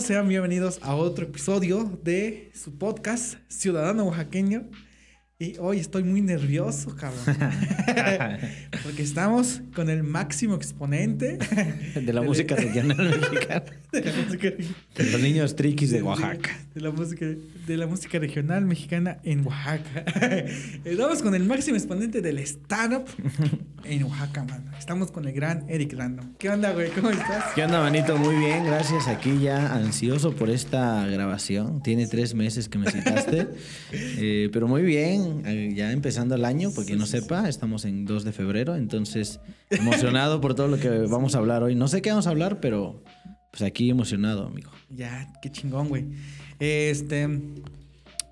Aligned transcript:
Sean 0.00 0.28
bienvenidos 0.28 0.78
a 0.82 0.94
otro 0.94 1.26
episodio 1.26 1.84
de 2.02 2.50
su 2.54 2.78
podcast 2.78 3.34
Ciudadano 3.48 4.04
Oaxaqueño. 4.04 4.64
Y 5.42 5.56
hoy 5.58 5.78
estoy 5.78 6.04
muy 6.04 6.20
nervioso, 6.20 6.94
cabrón. 6.94 7.24
Porque 8.82 9.02
estamos 9.02 9.62
con 9.74 9.88
el 9.88 10.02
máximo 10.02 10.54
exponente 10.54 11.38
de 11.94 12.12
la 12.12 12.20
música 12.20 12.56
regional 12.56 12.98
mexicana. 13.08 13.62
de 13.90 14.02
la 14.02 14.12
música, 14.22 14.50
De 14.96 15.10
los 15.10 15.20
niños 15.22 15.56
triquis 15.56 15.92
de 15.92 16.02
Oaxaca. 16.02 16.50
de 16.74 16.80
la 16.82 16.90
música, 16.90 17.24
de 17.66 17.76
la 17.78 17.86
música 17.86 18.18
regional 18.18 18.66
mexicana 18.66 19.16
en 19.24 19.46
Oaxaca. 19.46 20.04
Estamos 20.84 21.22
con 21.22 21.34
el 21.34 21.44
máximo 21.44 21.78
exponente 21.78 22.20
del 22.20 22.38
stand-up 22.40 23.06
en 23.84 24.02
Oaxaca, 24.04 24.44
mano. 24.44 24.70
Estamos 24.78 25.10
con 25.10 25.26
el 25.26 25.32
gran 25.32 25.64
Eric 25.70 25.94
Random. 25.94 26.34
¿Qué 26.38 26.50
onda, 26.50 26.72
güey? 26.72 26.90
¿Cómo 26.90 27.08
estás? 27.08 27.54
¿Qué 27.54 27.64
onda, 27.64 27.80
manito? 27.80 28.18
Muy 28.18 28.36
bien, 28.36 28.66
gracias. 28.66 29.08
Aquí 29.08 29.38
ya 29.40 29.72
ansioso 29.74 30.34
por 30.36 30.50
esta 30.50 31.06
grabación. 31.06 31.82
Tiene 31.82 32.06
tres 32.06 32.34
meses 32.34 32.68
que 32.68 32.76
me 32.76 32.90
citaste. 32.90 33.48
Eh, 33.92 34.50
pero 34.52 34.68
muy 34.68 34.82
bien, 34.82 35.29
ya 35.74 35.92
empezando 35.92 36.34
el 36.34 36.44
año, 36.44 36.70
porque 36.74 36.96
no 36.96 37.06
sepa, 37.06 37.48
estamos 37.48 37.84
en 37.84 38.04
2 38.04 38.24
de 38.24 38.32
febrero, 38.32 38.76
entonces 38.76 39.40
emocionado 39.70 40.40
por 40.40 40.54
todo 40.54 40.68
lo 40.68 40.78
que 40.78 40.88
vamos 41.08 41.34
a 41.34 41.38
hablar 41.38 41.62
hoy. 41.62 41.74
No 41.74 41.88
sé 41.88 42.02
qué 42.02 42.10
vamos 42.10 42.26
a 42.26 42.30
hablar, 42.30 42.60
pero 42.60 43.02
pues 43.50 43.62
aquí 43.62 43.90
emocionado, 43.90 44.46
amigo. 44.46 44.70
Ya, 44.90 45.32
qué 45.42 45.50
chingón, 45.50 45.88
güey. 45.88 46.06
Este, 46.60 47.28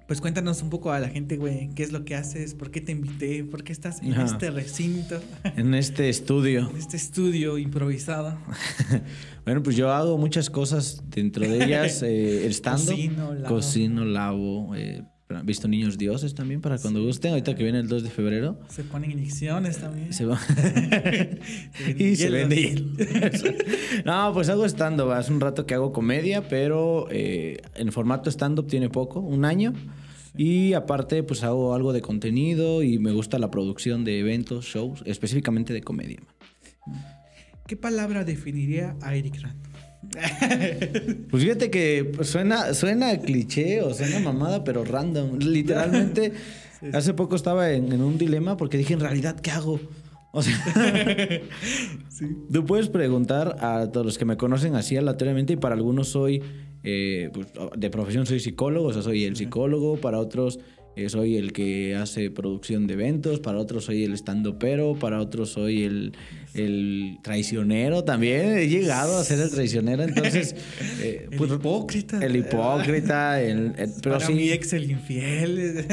pues 0.06 0.20
cuéntanos 0.20 0.62
un 0.62 0.70
poco 0.70 0.92
a 0.92 1.00
la 1.00 1.08
gente, 1.08 1.36
güey, 1.36 1.70
qué 1.74 1.82
es 1.82 1.92
lo 1.92 2.04
que 2.04 2.14
haces, 2.14 2.54
por 2.54 2.70
qué 2.70 2.80
te 2.80 2.92
invité, 2.92 3.44
por 3.44 3.62
qué 3.64 3.72
estás 3.72 4.00
en 4.02 4.12
Ajá. 4.14 4.24
este 4.24 4.50
recinto, 4.50 5.20
En 5.56 5.74
este 5.74 6.08
estudio. 6.08 6.70
en 6.70 6.76
este 6.76 6.96
estudio 6.96 7.58
improvisado. 7.58 8.38
Bueno, 9.44 9.62
pues 9.62 9.76
yo 9.76 9.90
hago 9.90 10.18
muchas 10.18 10.50
cosas, 10.50 11.02
dentro 11.08 11.48
de 11.48 11.64
ellas 11.64 12.02
eh, 12.02 12.44
el 12.44 12.52
stand 12.52 12.84
Cocino, 12.86 13.32
lavo. 13.32 13.46
cocino, 13.54 14.04
lavo, 14.04 14.74
eh, 14.76 15.04
visto 15.44 15.68
niños 15.68 15.98
dioses 15.98 16.34
también 16.34 16.60
para 16.60 16.78
cuando 16.78 17.02
gusten, 17.02 17.32
ahorita 17.32 17.54
que 17.54 17.62
viene 17.62 17.80
el 17.80 17.88
2 17.88 18.02
de 18.02 18.10
febrero. 18.10 18.58
Se 18.68 18.84
ponen 18.84 19.12
inyecciones 19.12 19.78
también. 19.78 20.12
Se 20.12 20.24
va. 20.24 20.38
y 21.98 22.16
se 22.16 22.30
vende 22.30 22.84
no, 24.04 24.32
pues 24.32 24.48
hago 24.48 24.64
stand-up. 24.64 25.10
Hace 25.12 25.32
un 25.32 25.40
rato 25.40 25.66
que 25.66 25.74
hago 25.74 25.92
comedia, 25.92 26.48
pero 26.48 27.08
eh, 27.10 27.58
en 27.74 27.92
formato 27.92 28.30
stand-up 28.30 28.66
tiene 28.66 28.88
poco, 28.88 29.20
un 29.20 29.44
año. 29.44 29.74
Y 30.36 30.74
aparte, 30.74 31.22
pues 31.22 31.42
hago 31.42 31.74
algo 31.74 31.92
de 31.92 32.00
contenido 32.00 32.82
y 32.82 32.98
me 32.98 33.12
gusta 33.12 33.38
la 33.38 33.50
producción 33.50 34.04
de 34.04 34.20
eventos, 34.20 34.66
shows, 34.66 35.02
específicamente 35.04 35.72
de 35.72 35.82
comedia. 35.82 36.20
¿Qué 37.66 37.76
palabra 37.76 38.24
definiría 38.24 38.96
a 39.02 39.14
Eric 39.14 39.42
Random? 39.42 39.67
Pues 41.30 41.42
fíjate 41.42 41.70
que 41.70 42.12
suena, 42.22 42.74
suena 42.74 43.18
cliché 43.18 43.82
o 43.82 43.92
suena 43.92 44.20
mamada, 44.20 44.64
pero 44.64 44.84
random. 44.84 45.38
Literalmente, 45.38 46.32
hace 46.92 47.14
poco 47.14 47.36
estaba 47.36 47.72
en, 47.72 47.92
en 47.92 48.02
un 48.02 48.18
dilema 48.18 48.56
porque 48.56 48.78
dije, 48.78 48.94
en 48.94 49.00
realidad, 49.00 49.38
¿qué 49.40 49.50
hago? 49.50 49.80
O 50.30 50.42
sea, 50.42 50.54
tú 52.52 52.66
puedes 52.66 52.88
preguntar 52.88 53.56
a 53.60 53.90
todos 53.90 54.04
los 54.04 54.18
que 54.18 54.24
me 54.24 54.36
conocen 54.36 54.74
así 54.74 54.96
aleatoriamente 54.96 55.54
y 55.54 55.56
para 55.56 55.74
algunos 55.74 56.08
soy, 56.08 56.42
eh, 56.82 57.30
pues, 57.32 57.48
de 57.76 57.90
profesión 57.90 58.26
soy 58.26 58.38
psicólogo, 58.38 58.88
o 58.88 58.92
sea, 58.92 59.02
soy 59.02 59.24
el 59.24 59.36
psicólogo, 59.36 59.96
para 59.96 60.18
otros 60.18 60.58
soy 61.08 61.36
el 61.36 61.52
que 61.52 61.94
hace 61.96 62.30
producción 62.30 62.86
de 62.86 62.94
eventos, 62.94 63.40
para 63.40 63.58
otros 63.58 63.84
soy 63.84 64.04
el 64.04 64.14
pero 64.58 64.94
para 64.98 65.20
otros 65.20 65.50
soy 65.50 65.84
el, 65.84 66.12
el 66.54 67.18
traicionero 67.22 68.04
también. 68.04 68.56
He 68.58 68.68
llegado 68.68 69.18
a 69.18 69.24
ser 69.24 69.38
el 69.40 69.50
traicionero, 69.50 70.02
entonces... 70.02 70.54
eh, 71.02 71.28
El 71.30 71.38
pues, 71.38 71.50
hipócrita. 71.52 72.24
el 72.24 72.36
hipócrita, 72.36 73.40
el, 73.42 73.74
el- 73.78 73.92
pero 74.02 74.16
Para 74.16 74.26
sí, 74.26 74.34
mi 74.34 74.50
ex 74.50 74.72
el 74.72 74.90
infiel. 74.90 75.84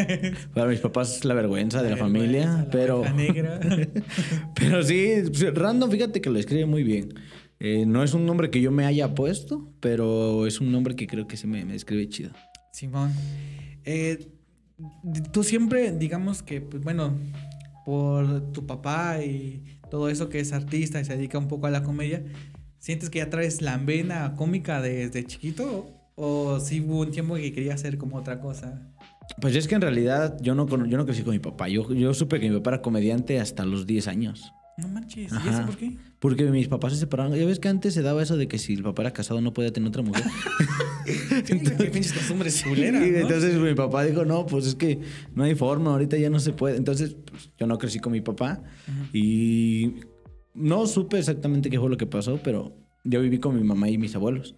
para 0.53 0.68
mis 0.69 0.80
papás 0.80 1.18
es 1.18 1.25
la 1.25 1.34
vergüenza 1.34 1.84
de 1.84 1.91
la 1.91 1.97
familia, 1.97 2.46
La 2.46 2.69
pero, 2.72 3.03
negra. 3.13 3.59
pero 4.56 4.81
sí, 4.84 5.22
random, 5.53 5.91
fíjate 5.91 6.22
que 6.22 6.30
lo 6.30 6.40
escribe 6.40 6.66
muy 6.66 6.84
bien. 6.84 7.13
Eh, 7.59 7.85
no 7.85 8.03
es 8.03 8.13
un 8.13 8.25
nombre 8.25 8.50
que 8.50 8.59
yo 8.59 8.72
me 8.72 8.85
haya 8.85 9.16
puesto, 9.16 9.72
pero 9.80 10.46
es 10.46 10.59
un 10.59 10.72
nombre 10.72 10.96
que 10.96 11.07
creo 11.07 11.25
que 11.28 11.38
se 11.38 11.47
me, 11.47 11.63
me 11.63 11.74
describe 11.74 12.09
chido. 12.09 12.31
Simón. 12.74 13.13
Eh, 13.85 14.28
tú 15.31 15.44
siempre, 15.44 15.91
digamos 15.91 16.44
que, 16.44 16.62
pues 16.62 16.84
bueno, 16.84 17.18
por 17.86 18.52
tu 18.52 18.66
papá 18.66 19.24
y 19.24 19.63
todo 19.90 20.09
eso 20.09 20.30
que 20.30 20.40
es 20.40 20.53
artista 20.53 21.00
y 21.00 21.06
se 21.06 21.16
dedica 21.16 21.38
un 21.38 21.47
poco 21.47 21.68
a 21.68 21.72
la 21.72 21.84
comedia, 21.84 22.24
¿sientes 22.80 23.09
que 23.09 23.19
ya 23.19 23.30
traes 23.30 23.62
la 23.62 23.78
vena 23.78 24.36
cómica 24.36 24.81
desde 24.81 25.25
chiquito? 25.25 25.91
¿O 26.16 26.59
sí 26.59 26.81
hubo 26.81 27.02
un 27.02 27.12
tiempo 27.12 27.36
que 27.36 27.53
quería 27.53 27.74
hacer 27.74 27.97
como 27.97 28.18
otra 28.18 28.40
cosa? 28.40 28.81
Pues 29.41 29.56
es 29.56 29.68
que 29.68 29.75
en 29.75 29.81
realidad 29.81 30.38
yo 30.41 30.56
no, 30.56 30.68
yo 30.68 30.97
no 30.97 31.06
crecí 31.06 31.24
con 31.24 31.34
mi 31.34 31.40
papá. 31.40 31.68
Yo, 31.68 31.92
yo 31.94 32.13
supe 32.13 32.40
que 32.40 32.50
mi 32.50 32.56
papá 32.57 32.72
era 32.72 32.81
comediante 32.81 33.40
hasta 33.40 33.66
los 33.66 33.86
10 33.86 34.07
años. 34.07 34.53
No 34.78 34.90
manches, 34.90 35.31
¿y 35.31 35.36
Ajá. 35.36 35.58
eso 35.58 35.66
por 35.66 35.78
qué? 35.78 35.96
Porque 36.19 36.44
mis 36.46 36.68
papás 36.68 36.94
se 36.94 37.00
separaron. 37.00 37.34
Ya 37.34 37.46
ves 37.46 37.59
que 37.59 37.69
antes 37.69 37.94
se 37.94 38.02
daba 38.02 38.22
eso 38.22 38.36
de 38.36 38.47
que 38.50 38.58
si 38.58 38.74
el 38.74 38.84
papá 38.84 39.03
era 39.03 39.12
casado 39.13 39.40
no 39.40 39.53
podía 39.53 39.72
tener 39.72 39.88
otra 39.88 40.02
mujer. 40.02 40.24
Qué 41.46 41.90
pinches 41.91 42.13
costumbres 42.13 42.62
culeras, 42.63 43.02
¿no? 43.02 43.08
Entonces 43.08 43.56
mi 43.56 43.74
papá 43.74 44.03
dijo, 44.03 44.25
no, 44.25 44.46
pues 44.46 44.66
es 44.68 44.75
que 44.75 45.00
no 45.34 45.44
hay 45.44 45.56
forma, 45.56 45.91
ahorita 45.91 46.18
ya 46.18 46.30
no 46.30 46.40
se 46.40 46.52
puede. 46.52 46.78
Entonces 46.78 47.16
pues, 47.30 47.52
yo 47.58 47.68
no 47.68 47.78
crecí 47.78 48.00
con 48.00 48.12
mi 48.12 48.22
papá 48.22 48.63
y 49.13 49.94
no 50.53 50.88
supe 50.88 51.19
exactamente 51.19 51.69
qué 51.69 51.80
fue 51.80 51.90
lo 51.90 51.97
que 51.97 52.07
pasó, 52.07 52.40
pero 52.44 52.75
yo 53.03 53.22
viví 53.22 53.40
con 53.40 53.56
mi 53.56 53.63
mamá 53.63 53.90
y 53.90 53.97
mis 53.97 54.16
abuelos. 54.16 54.56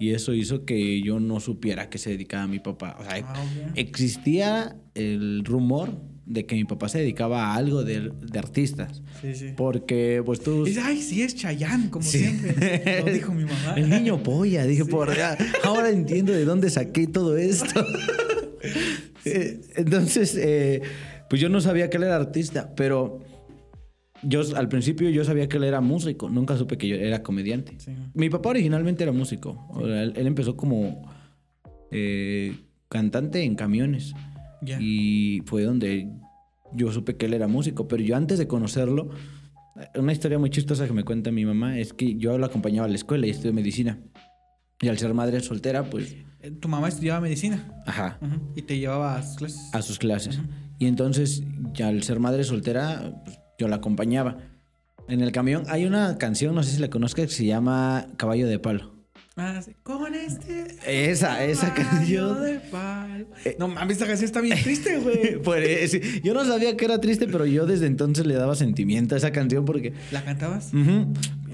Y 0.00 0.10
eso 0.14 0.32
hizo 0.32 0.64
que 0.64 1.02
yo 1.02 1.20
no 1.20 1.40
supiera 1.40 1.90
que 1.90 1.98
se 1.98 2.10
dedicaba 2.10 2.44
a 2.44 2.48
mi 2.48 2.58
papá. 2.58 2.96
O 2.98 3.04
sea, 3.04 3.22
Ah, 3.22 3.44
existía 3.76 4.74
el 4.94 5.44
rumor 5.44 5.92
de 6.30 6.46
que 6.46 6.54
mi 6.54 6.64
papá 6.64 6.88
se 6.88 6.98
dedicaba 7.00 7.46
a 7.46 7.54
algo 7.56 7.82
de, 7.82 8.10
de 8.20 8.38
artistas. 8.38 9.02
Sí, 9.20 9.34
sí. 9.34 9.46
Porque, 9.56 10.22
pues 10.24 10.40
tú... 10.40 10.64
Dice, 10.64 10.80
ay, 10.80 11.02
sí, 11.02 11.22
es 11.22 11.34
Chayán, 11.34 11.88
como 11.90 12.04
Sí. 12.04 12.18
siempre. 12.18 13.02
Lo 13.04 13.12
dijo 13.12 13.32
mi 13.34 13.44
mamá. 13.44 13.74
El 13.76 13.90
niño 13.90 14.22
polla, 14.22 14.64
dije, 14.64 14.84
por 14.84 15.10
allá. 15.10 15.36
Ahora 15.64 15.90
entiendo 15.90 16.32
de 16.32 16.44
dónde 16.44 16.70
saqué 16.70 17.06
todo 17.06 17.36
esto. 17.36 17.84
Eh, 19.24 19.60
Entonces, 19.76 20.34
eh, 20.40 20.80
pues 21.28 21.40
yo 21.42 21.48
no 21.50 21.60
sabía 21.60 21.90
que 21.90 21.96
él 21.98 22.04
era 22.04 22.16
artista, 22.16 22.72
pero 22.74 23.20
yo 24.22 24.42
al 24.56 24.68
principio 24.68 25.08
yo 25.10 25.24
sabía 25.24 25.48
que 25.48 25.56
él 25.58 25.64
era 25.64 25.80
músico, 25.80 26.28
nunca 26.30 26.56
supe 26.56 26.76
que 26.78 26.88
yo 26.88 26.96
era 26.96 27.22
comediante. 27.22 27.74
Sí. 27.78 27.92
Mi 28.14 28.30
papá 28.30 28.50
originalmente 28.50 29.02
era 29.02 29.12
músico, 29.12 29.66
O 29.70 29.86
sea, 29.86 30.02
él, 30.02 30.12
él 30.16 30.26
empezó 30.26 30.56
como 30.56 31.10
eh, 31.90 32.54
cantante 32.88 33.42
en 33.42 33.54
camiones 33.56 34.14
Ya. 34.62 34.78
y 34.80 35.42
fue 35.46 35.62
donde 35.64 36.08
yo 36.74 36.92
supe 36.92 37.16
que 37.16 37.26
él 37.26 37.34
era 37.34 37.46
músico, 37.48 37.86
pero 37.88 38.02
yo 38.02 38.16
antes 38.16 38.38
de 38.38 38.46
conocerlo, 38.46 39.10
una 39.96 40.12
historia 40.12 40.38
muy 40.38 40.50
chistosa 40.50 40.86
que 40.86 40.92
me 40.92 41.04
cuenta 41.04 41.30
mi 41.30 41.44
mamá 41.44 41.78
es 41.78 41.92
que 41.92 42.16
yo 42.16 42.36
lo 42.38 42.46
acompañaba 42.46 42.86
a 42.86 42.88
la 42.88 42.96
escuela 42.96 43.26
y 43.26 43.30
estudié 43.30 43.52
medicina. 43.52 43.98
Y 44.80 44.88
al 44.88 44.98
ser 44.98 45.12
madre 45.14 45.40
soltera, 45.40 45.88
pues, 45.90 46.16
Eh, 46.42 46.50
Tu 46.52 46.68
mamá 46.68 46.88
estudiaba 46.88 47.20
medicina. 47.20 47.68
ajá. 47.86 48.18
Y 48.56 48.62
te 48.62 48.78
llevaba 48.78 49.16
a 49.16 49.22
sus 49.22 49.36
clases. 49.36 49.74
a 49.74 49.82
sus 49.82 49.98
clases. 49.98 50.40
Y 50.78 50.86
entonces, 50.86 51.42
ya 51.74 51.88
al 51.88 52.02
ser 52.02 52.18
madre 52.18 52.44
soltera, 52.44 53.12
pues, 53.24 53.38
yo 53.58 53.68
la 53.68 53.76
acompañaba. 53.76 54.38
En 55.08 55.20
el 55.20 55.32
camión 55.32 55.64
hay 55.68 55.84
una 55.84 56.16
canción, 56.16 56.54
no 56.54 56.62
sé 56.62 56.72
si 56.76 56.80
la 56.80 56.88
conozcas, 56.88 57.26
que 57.26 57.32
se 57.32 57.44
llama 57.44 58.06
Caballo 58.16 58.46
de 58.48 58.58
Palo. 58.58 58.94
Con 59.82 60.14
este. 60.14 60.66
Esa, 60.86 61.44
esa 61.44 61.72
canción. 61.74 62.42
de 62.42 62.60
palo. 62.60 63.26
Eh, 63.44 63.56
No 63.58 63.68
mames, 63.68 63.94
esta 63.94 64.06
canción 64.06 64.24
está 64.26 64.40
bien 64.40 64.58
triste, 64.62 64.98
güey. 64.98 65.40
Pues, 65.42 65.90
sí, 65.90 66.00
yo 66.22 66.34
no 66.34 66.44
sabía 66.44 66.76
que 66.76 66.84
era 66.84 67.00
triste, 67.00 67.26
pero 67.26 67.46
yo 67.46 67.66
desde 67.66 67.86
entonces 67.86 68.26
le 68.26 68.34
daba 68.34 68.54
sentimiento 68.54 69.14
a 69.14 69.18
esa 69.18 69.32
canción 69.32 69.64
porque 69.64 69.92
¿La 70.12 70.24
cantabas? 70.24 70.70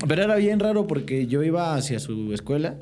Pero 0.06 0.22
era 0.22 0.36
bien 0.36 0.60
raro 0.60 0.86
porque 0.86 1.27
yo 1.27 1.42
iba 1.42 1.74
hacia 1.74 1.98
su 1.98 2.33
escuela 2.33 2.78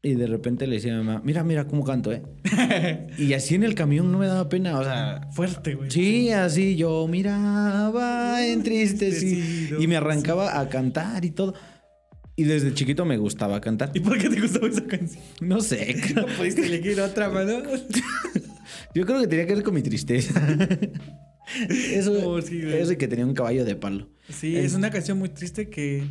y 0.00 0.14
de 0.14 0.26
repente 0.28 0.66
le 0.66 0.76
decía 0.76 0.94
a 0.94 1.00
mi 1.00 1.04
mamá, 1.04 1.22
mira, 1.24 1.42
mira 1.42 1.66
cómo 1.66 1.84
canto, 1.84 2.12
¿eh? 2.12 2.22
y 3.18 3.32
así 3.32 3.56
en 3.56 3.64
el 3.64 3.74
camión 3.74 4.12
no 4.12 4.18
me 4.18 4.26
daba 4.28 4.48
pena, 4.48 4.78
o 4.78 4.84
sea... 4.84 5.28
Fuerte, 5.32 5.74
güey. 5.74 5.90
Sí, 5.90 6.30
así 6.30 6.76
yo 6.76 7.06
miraba 7.08 8.46
Entristecido. 8.46 9.82
y 9.82 9.86
me 9.88 9.96
arrancaba 9.96 10.60
a 10.60 10.68
cantar 10.68 11.24
y 11.24 11.30
todo. 11.32 11.54
Y 12.38 12.44
desde 12.44 12.72
chiquito 12.72 13.04
me 13.04 13.16
gustaba 13.18 13.60
cantar. 13.60 13.90
¿Y 13.94 14.00
por 14.00 14.16
qué 14.16 14.28
te 14.28 14.40
gustaba 14.40 14.68
esa 14.68 14.84
canción? 14.86 15.20
No 15.40 15.60
sé, 15.60 15.96
¿No 16.14 16.24
pudiste 16.36 16.64
elegir 16.64 17.00
otra, 17.00 17.28
mano? 17.28 17.62
yo 18.94 19.04
creo 19.04 19.20
que 19.20 19.26
tenía 19.26 19.44
que 19.44 19.54
ver 19.56 19.64
con 19.64 19.74
mi 19.74 19.82
tristeza. 19.82 20.40
Eso, 21.68 22.12
Oh, 22.28 22.40
sí, 22.42 22.60
güey. 22.62 22.78
eso 22.78 22.92
y 22.92 22.96
que 22.96 23.08
tenía 23.08 23.24
un 23.26 23.32
caballo 23.34 23.64
de 23.64 23.74
palo. 23.74 24.08
Sí, 24.28 24.54
es 24.56 24.74
una 24.74 24.90
canción 24.90 25.18
muy 25.18 25.30
triste 25.30 25.68
que 25.70 26.04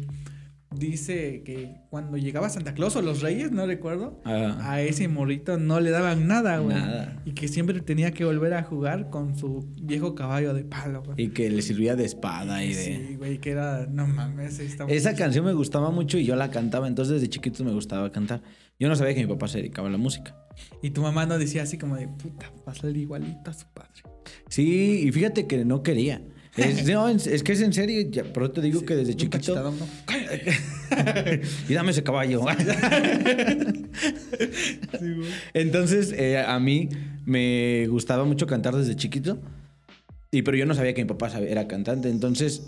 dice 0.75 1.43
que 1.45 1.75
cuando 1.89 2.17
llegaba 2.17 2.49
Santa 2.49 2.73
Claus 2.73 2.95
o 2.95 3.01
los 3.01 3.21
Reyes, 3.21 3.51
no 3.51 3.65
recuerdo, 3.65 4.21
Ah. 4.25 4.57
a 4.61 4.81
ese 4.81 5.07
morrito 5.07 5.57
no 5.57 5.79
le 5.79 5.89
daban 5.91 6.27
nada, 6.27 6.57
güey. 6.59 6.75
Nada. 6.75 7.21
Y 7.25 7.31
que 7.31 7.47
siempre 7.47 7.79
tenía 7.81 8.11
que 8.11 8.25
volver 8.25 8.53
a 8.53 8.63
jugar 8.63 9.09
con 9.09 9.37
su 9.37 9.65
viejo 9.81 10.13
caballo 10.13 10.53
de 10.53 10.63
palo, 10.65 11.03
güey. 11.03 11.21
Y 11.21 11.29
que 11.29 11.49
le 11.49 11.61
servía 11.61 11.95
de 11.95 12.05
espada 12.05 12.63
y 12.63 12.73
de... 12.73 13.07
Sí, 13.07 13.15
güey, 13.15 13.39
que 13.39 13.51
era, 13.51 13.87
no 13.87 14.07
mames, 14.07 14.59
está 14.59 14.85
muy- 14.85 14.93
Esa 14.93 15.15
canción 15.15 15.45
me 15.45 15.53
gustaba 15.53 15.89
mucho 15.91 16.17
y 16.17 16.25
yo 16.25 16.35
la 16.35 16.51
cantaba, 16.51 16.87
entonces 16.87 17.15
desde 17.15 17.29
chiquito 17.29 17.63
me 17.63 17.71
gustaba 17.71 18.11
cantar. 18.11 18.41
Yo 18.79 18.87
no 18.89 18.95
sabía 18.95 19.15
que 19.15 19.21
mi 19.21 19.27
papá 19.33 19.47
se 19.47 19.57
dedicaba 19.59 19.87
a 19.87 19.91
la 19.91 19.97
música. 19.97 20.35
Y 20.83 20.89
tu 20.91 21.01
mamá 21.01 21.25
no 21.25 21.37
decía 21.39 21.63
así 21.63 21.77
como 21.77 21.95
de, 21.95 22.07
puta, 22.07 22.51
va 22.67 22.71
a 22.73 22.75
salir 22.75 22.97
igualito 22.97 23.49
a 23.49 23.53
su 23.53 23.65
padre. 23.73 23.89
Sí, 24.49 25.03
y 25.07 25.11
fíjate 25.11 25.47
que 25.47 25.63
no 25.65 25.81
quería. 25.81 26.21
Es, 26.57 26.85
no, 26.91 27.07
es 27.07 27.43
que 27.43 27.51
es 27.51 27.61
en 27.61 27.71
serio, 27.73 28.09
ya, 28.09 28.23
pero 28.33 28.51
te 28.51 28.61
digo 28.61 28.81
que 28.83 28.95
desde 28.95 29.15
chiquito... 29.15 29.55
¿no? 29.55 29.73
y 31.69 31.73
dame 31.73 31.91
ese 31.91 32.03
caballo. 32.03 32.43
Sí. 34.99 35.15
Entonces, 35.53 36.13
eh, 36.13 36.39
a 36.39 36.59
mí 36.59 36.89
me 37.25 37.87
gustaba 37.87 38.25
mucho 38.25 38.47
cantar 38.47 38.75
desde 38.75 38.95
chiquito. 38.95 39.39
Y 40.31 40.41
pero 40.41 40.57
yo 40.57 40.65
no 40.65 40.73
sabía 40.73 40.93
que 40.93 41.03
mi 41.03 41.07
papá 41.07 41.29
era 41.39 41.67
cantante. 41.67 42.09
Entonces, 42.09 42.61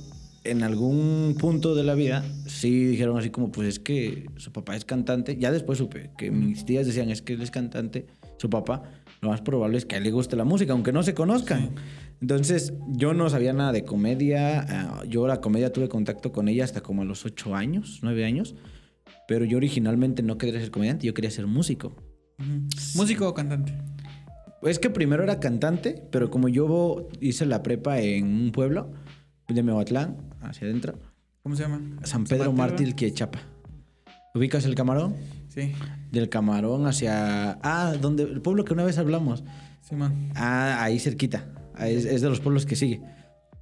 en 0.44 0.63
algún 0.63 1.36
punto 1.39 1.75
de 1.75 1.83
la 1.83 1.94
vida, 1.94 2.24
sí 2.47 2.86
dijeron 2.86 3.18
así 3.18 3.30
como, 3.30 3.51
pues 3.51 3.68
es 3.68 3.80
que 3.80 4.30
su 4.38 4.51
papá 4.51 4.75
es 4.75 4.86
cantante. 4.86 5.38
Ya 5.38 5.51
después 5.51 5.77
supe 5.77 6.12
que 6.18 6.31
mis 6.31 6.65
tías 6.65 6.86
decían, 6.86 7.09
es 7.09 7.21
que 7.21 7.33
él 7.33 7.41
es 7.41 7.51
cantante, 7.51 8.07
su 8.38 8.50
papá. 8.50 8.83
Lo 9.21 9.30
más 9.30 9.41
probable 9.41 9.77
es 9.77 9.86
que 9.86 9.95
a 9.95 9.97
él 9.97 10.06
le 10.06 10.12
guste 10.12 10.36
la 10.38 10.45
música, 10.45 10.71
aunque 10.71 10.94
no 10.94 11.03
se 11.03 11.13
conozcan. 11.13 11.71
Entonces, 12.21 12.74
yo 12.88 13.13
no 13.13 13.30
sabía 13.30 13.54
nada 13.54 13.71
de 13.71 13.83
comedia. 13.86 14.66
ah, 14.69 15.04
Yo 15.07 15.27
la 15.27 15.39
comedia 15.42 15.71
tuve 15.71 15.88
contacto 15.88 16.31
con 16.31 16.48
ella 16.50 16.63
hasta 16.63 16.81
como 16.81 17.01
a 17.01 17.06
los 17.06 17.25
ocho 17.25 17.56
años, 17.56 18.00
nueve 18.04 18.25
años. 18.25 18.56
Pero 19.27 19.45
yo 19.45 19.57
originalmente 19.57 20.21
no 20.24 20.38
quería 20.38 20.60
ser 20.60 20.71
comediante, 20.71 21.06
yo 21.07 21.13
quería 21.13 21.31
ser 21.31 21.48
músico. 21.48 21.94
¿Músico 22.95 23.27
o 23.27 23.33
cantante? 23.33 23.74
Es 24.63 24.80
que 24.80 24.89
primero 24.89 25.24
era 25.24 25.39
cantante, 25.39 26.04
pero 26.12 26.30
como 26.30 26.50
yo 26.50 27.07
hice 27.21 27.45
la 27.45 27.63
prepa 27.63 28.00
en 28.01 28.25
un 28.25 28.51
pueblo 28.51 28.92
de 29.48 29.63
Mehuatlán, 29.63 30.18
hacia 30.42 30.68
adentro, 30.68 31.00
¿Cómo 31.44 31.56
se 31.56 31.63
llama? 31.63 31.81
San 32.04 32.25
Pedro 32.25 32.51
Mártir, 32.51 32.95
Quiechapa. 32.95 33.39
¿Ubicas 34.36 34.65
el 34.65 34.75
camarón? 34.75 35.15
Sí, 35.48 35.72
Del 36.12 36.27
camarón 36.30 36.86
hacia. 36.86 37.57
Ah, 37.63 37.94
donde 38.00 38.24
el 38.24 38.42
pueblo 38.42 38.65
que 38.65 38.74
una 38.74 38.83
vez 38.83 38.98
hablamos. 38.98 39.44
Simón. 39.81 40.30
Ah, 40.36 40.83
ahí 40.83 41.00
cerquita. 41.00 41.45
Es, 41.87 42.05
es 42.05 42.21
de 42.21 42.29
los 42.29 42.39
pueblos 42.39 42.65
que 42.65 42.75
sigue. 42.75 43.01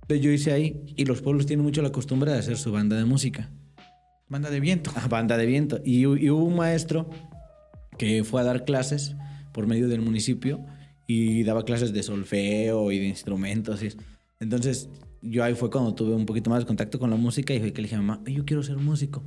Entonces 0.01 0.21
yo 0.21 0.31
hice 0.31 0.53
ahí 0.53 0.83
y 0.95 1.05
los 1.05 1.21
pueblos 1.21 1.45
tienen 1.45 1.65
mucho 1.65 1.81
la 1.81 1.91
costumbre 1.91 2.31
de 2.31 2.37
hacer 2.39 2.57
su 2.57 2.71
banda 2.71 2.95
de 2.95 3.05
música. 3.05 3.51
Banda 4.29 4.49
de 4.49 4.59
viento. 4.59 4.91
Ah, 4.95 5.07
banda 5.07 5.37
de 5.37 5.45
viento. 5.45 5.79
Y, 5.83 6.01
y 6.01 6.29
hubo 6.29 6.43
un 6.43 6.55
maestro 6.55 7.09
que 7.97 8.23
fue 8.23 8.41
a 8.41 8.43
dar 8.43 8.63
clases 8.65 9.15
por 9.53 9.67
medio 9.67 9.87
del 9.87 10.01
municipio 10.01 10.65
y 11.07 11.43
daba 11.43 11.63
clases 11.65 11.93
de 11.93 12.03
solfeo 12.03 12.91
y 12.91 12.99
de 12.99 13.05
instrumentos. 13.07 13.81
y. 13.83 13.89
Entonces, 14.39 14.89
yo 15.21 15.43
ahí 15.43 15.55
fue 15.55 15.69
cuando 15.69 15.95
tuve 15.95 16.13
un 16.13 16.25
poquito 16.25 16.49
más 16.49 16.59
de 16.59 16.65
contacto 16.65 16.99
con 16.99 17.09
la 17.09 17.15
música 17.15 17.53
y 17.53 17.59
fue 17.59 17.73
que 17.73 17.81
le 17.81 17.87
dije 17.87 17.95
a 17.95 18.01
mamá, 18.01 18.21
"Ay, 18.25 18.35
yo 18.35 18.45
quiero 18.45 18.63
ser 18.63 18.77
músico. 18.77 19.23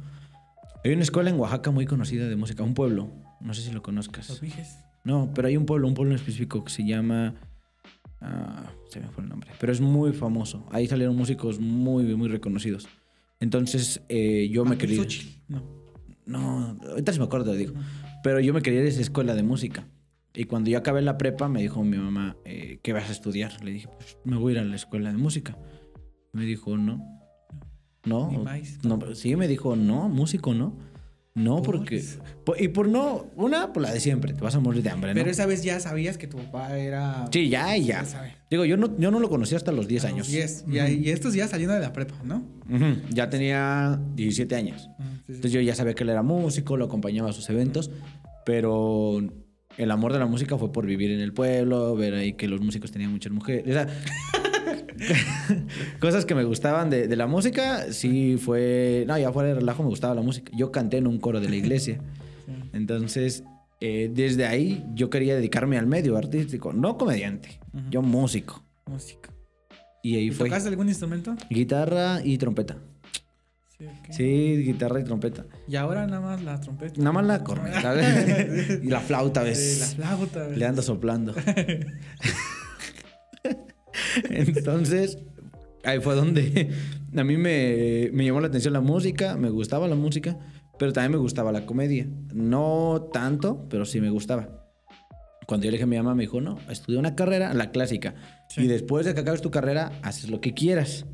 Hay 0.85 0.93
una 0.93 1.03
escuela 1.03 1.31
en 1.31 1.39
Oaxaca 1.39 1.71
muy 1.71 1.85
conocida 1.85 2.27
de 2.29 2.37
música, 2.37 2.63
un 2.63 2.75
pueblo, 2.75 3.11
no 3.41 3.53
sé 3.53 3.63
si 3.63 3.71
lo 3.73 3.83
conozcas. 3.83 4.29
Los 4.29 4.41
Viges. 4.41 4.79
No, 5.05 5.31
pero 5.35 5.49
hay 5.49 5.57
un 5.57 5.67
pueblo, 5.67 5.89
un 5.89 5.95
pueblo 5.95 6.13
en 6.13 6.19
específico 6.19 6.65
que 6.65 6.71
se 6.71 6.87
llama... 6.87 7.35
ah, 8.21 8.73
se 8.89 9.01
me 9.01 9.09
fue 9.09 9.25
el 9.25 9.31
nombre. 9.31 9.51
Pero 9.59 9.73
es 9.73 9.81
muy 9.81 10.13
famoso. 10.13 10.67
Ahí 10.71 10.87
salieron 10.87 11.17
músicos 11.17 11.61
muy, 11.61 12.05
muy 12.17 12.29
reconocidos. 12.29 12.89
Entonces, 13.41 14.03
eh, 14.09 14.49
yo 14.51 14.65
me 14.65 14.77
quería... 14.77 14.99
Xochitl. 14.99 15.29
No. 15.49 15.63
No, 16.27 16.79
ahorita 16.89 17.13
se 17.13 17.19
me 17.19 17.25
acuerdo, 17.25 17.55
digo. 17.55 17.75
Pero 18.23 18.41
yo 18.41 18.55
me 18.55 18.63
quería 18.63 18.81
ir 18.81 18.87
a 18.87 18.89
esa 18.89 19.01
escuela 19.01 19.35
de 19.35 19.43
música. 19.43 19.87
Y 20.35 20.45
cuando 20.45 20.71
yo 20.71 20.79
acabé 20.79 21.03
la 21.03 21.19
prepa, 21.19 21.49
me 21.49 21.61
dijo 21.61 21.83
mi 21.83 21.97
mamá, 21.97 22.37
eh, 22.45 22.79
¿qué 22.83 22.93
vas 22.93 23.09
a 23.09 23.13
estudiar? 23.13 23.65
Le 23.65 23.73
dije, 23.73 23.89
pues 23.89 24.17
me 24.25 24.37
voy 24.37 24.53
a 24.53 24.57
ir 24.57 24.61
a 24.61 24.65
la 24.65 24.77
escuela 24.77 25.11
de 25.11 25.19
música. 25.19 25.59
Me 26.33 26.45
dijo, 26.45 26.77
no. 26.77 27.05
No. 28.05 28.45
No 28.85 29.15
sí, 29.15 29.35
me 29.35 29.49
dijo, 29.49 29.75
no, 29.75 30.09
músico 30.09 30.55
no. 30.55 30.79
No, 31.35 31.63
¿Por? 31.63 31.77
porque... 31.79 32.03
po- 32.45 32.57
Y 32.59 32.69
por 32.69 32.89
no, 32.89 33.27
una, 33.37 33.73
por 33.73 33.83
la 33.85 33.93
de 33.93 34.01
siempre, 34.01 34.33
te 34.35 34.41
vas 34.41 34.55
a 34.57 34.61
morir 34.61 34.83
de 34.83 34.91
hambre, 34.91 35.15
¿no? 35.15 35.21
Pero 35.21 35.31
esa 35.31 35.47
vez 35.47 35.63
ya 35.63 35.79
sabías 35.79 36.19
que 36.19 36.27
tu 36.27 36.37
papá 36.39 36.77
era. 36.77 37.27
Sí, 37.33 37.49
ya, 37.49 37.77
ya. 37.77 38.03
Ya. 38.05 38.37
Digo, 38.51 38.65
yo 38.65 38.77
no, 38.77 38.99
yo 38.99 39.11
no 39.13 39.21
lo 39.21 39.29
conocí 39.29 39.55
hasta 39.55 39.71
los 39.71 39.87
10 39.87 40.05
A 40.05 40.09
los 40.09 40.13
años. 40.15 40.29
10. 40.29 40.65
Y, 40.69 40.79
ahí- 40.81 41.01
y 41.05 41.11
estos 41.11 41.35
ya 41.35 41.47
saliendo 41.47 41.75
de 41.75 41.81
la 41.81 41.93
prepa, 41.93 42.17
¿no? 42.25 42.43
Ya 43.11 43.31
tenía 43.31 44.01
17 44.17 44.55
años. 44.57 44.83
Sí, 44.99 45.05
sí. 45.07 45.33
Entonces 45.35 45.53
yo 45.53 45.61
ya 45.61 45.75
sabía 45.77 45.95
que 45.95 46.03
él 46.03 46.11
era 46.11 46.23
músico, 46.23 46.77
lo 46.77 46.87
acompañaba 46.87 47.31
a 47.31 47.33
sus 47.33 47.49
eventos, 47.49 47.91
pero 48.45 49.21
el 49.77 49.91
amor 49.93 50.13
de 50.13 50.19
la 50.19 50.27
música 50.27 50.59
fue 50.59 50.73
por 50.73 50.85
vivir 50.85 51.13
en 51.13 51.21
el 51.21 51.33
pueblo, 51.33 51.95
ver 51.95 52.15
ahí 52.15 52.33
que 52.33 52.49
los 52.49 52.61
músicos 52.61 52.91
tenían 52.91 53.13
muchas 53.13 53.33
mujeres. 53.33 53.65
O 53.69 53.73
sea, 53.73 53.87
cosas 56.01 56.25
que 56.27 56.35
me 56.35 56.45
gustaban 56.45 56.91
de, 56.91 57.09
de 57.09 57.17
la 57.17 57.27
música, 57.27 57.93
sí 57.93 58.37
fue... 58.39 59.05
No, 59.07 59.17
ya 59.19 59.33
fuera 59.33 59.49
de 59.51 59.55
relajo 59.57 59.83
me 59.83 59.89
gustaba 59.89 60.15
la 60.15 60.23
música. 60.23 60.53
Yo 60.57 60.71
canté 60.73 60.99
en 60.99 61.07
un 61.07 61.19
coro 61.19 61.41
de 61.41 61.49
la 61.49 61.57
iglesia. 61.57 62.01
Sí. 62.47 62.53
Entonces, 62.73 63.45
eh, 63.81 64.11
desde 64.13 64.45
ahí 64.45 64.85
yo 64.95 65.09
quería 65.09 65.37
dedicarme 65.37 65.79
al 65.79 65.87
medio 65.87 66.17
artístico, 66.17 66.73
no 66.73 66.99
comediante, 66.99 67.61
yo 67.91 68.03
músico. 68.03 68.65
Música. 68.87 69.31
Y 70.03 70.17
ahí 70.17 70.27
¿Y 70.29 70.31
fue 70.33 70.49
¿Tocaste 70.49 70.69
algún 70.69 70.89
instrumento? 70.89 71.37
guitarra 71.49 72.21
y 72.25 72.39
trompeta. 72.39 72.79
Sí, 73.79 73.85
ok. 73.85 74.07
Sí, 74.11 74.57
guitarra 74.65 74.99
y 75.01 75.05
trompeta. 75.05 75.45
Y 75.69 75.77
ahora 75.77 76.07
nada 76.09 76.21
más 76.23 76.43
la 76.43 76.61
trompeta. 76.61 76.95
Nada 76.99 77.13
más 77.13 77.27
la 77.27 77.45
corneta 77.45 77.95
y 78.83 78.87
la 78.89 78.99
flauta, 79.01 79.43
Sí, 79.43 79.49
¿ves? 79.51 79.97
la 79.99 80.07
flauta. 80.17 80.47
¿ves? 80.49 80.59
Le 80.59 80.67
ando 80.67 80.83
soplando. 80.83 81.35
Entonces, 84.31 85.19
ahí 85.85 86.01
fue 86.01 86.15
donde 86.15 86.71
a 87.17 87.25
mí 87.25 87.37
me, 87.37 88.11
me 88.13 88.25
llamó 88.25 88.41
la 88.41 88.49
atención 88.49 88.73
la 88.73 88.81
música, 88.81 89.37
me 89.37 89.51
gustaba 89.51 89.89
la 89.89 89.97
música, 89.97 90.39
pero 90.79 90.93
también 90.93 91.13
me 91.13 91.19
gustaba 91.19 91.53
la 91.53 91.67
comedia. 91.67 92.07
No 92.33 93.09
tanto, 93.13 93.67
pero 93.69 93.85
sí 93.85 94.01
me 94.01 94.11
gustaba. 94.11 94.49
Cuando 95.47 95.65
yo 95.65 95.73
le 95.73 95.79
dije 95.79 95.85
a 95.85 95.87
mi 95.89 95.97
mamá, 95.97 96.15
me 96.15 96.23
dijo, 96.23 96.41
no, 96.41 96.59
estudia 96.69 97.01
una 97.01 97.17
carrera, 97.17 97.53
la 97.55 97.73
clásica. 97.73 98.15
Sí. 98.49 98.63
Y 98.63 98.67
después 98.69 99.05
de 99.05 99.15
que 99.15 99.21
acabes 99.21 99.43
tu 99.43 99.51
carrera, 99.51 99.93
haces 100.03 100.31
lo 100.31 100.41
que 100.41 100.55
quieras. 100.55 101.07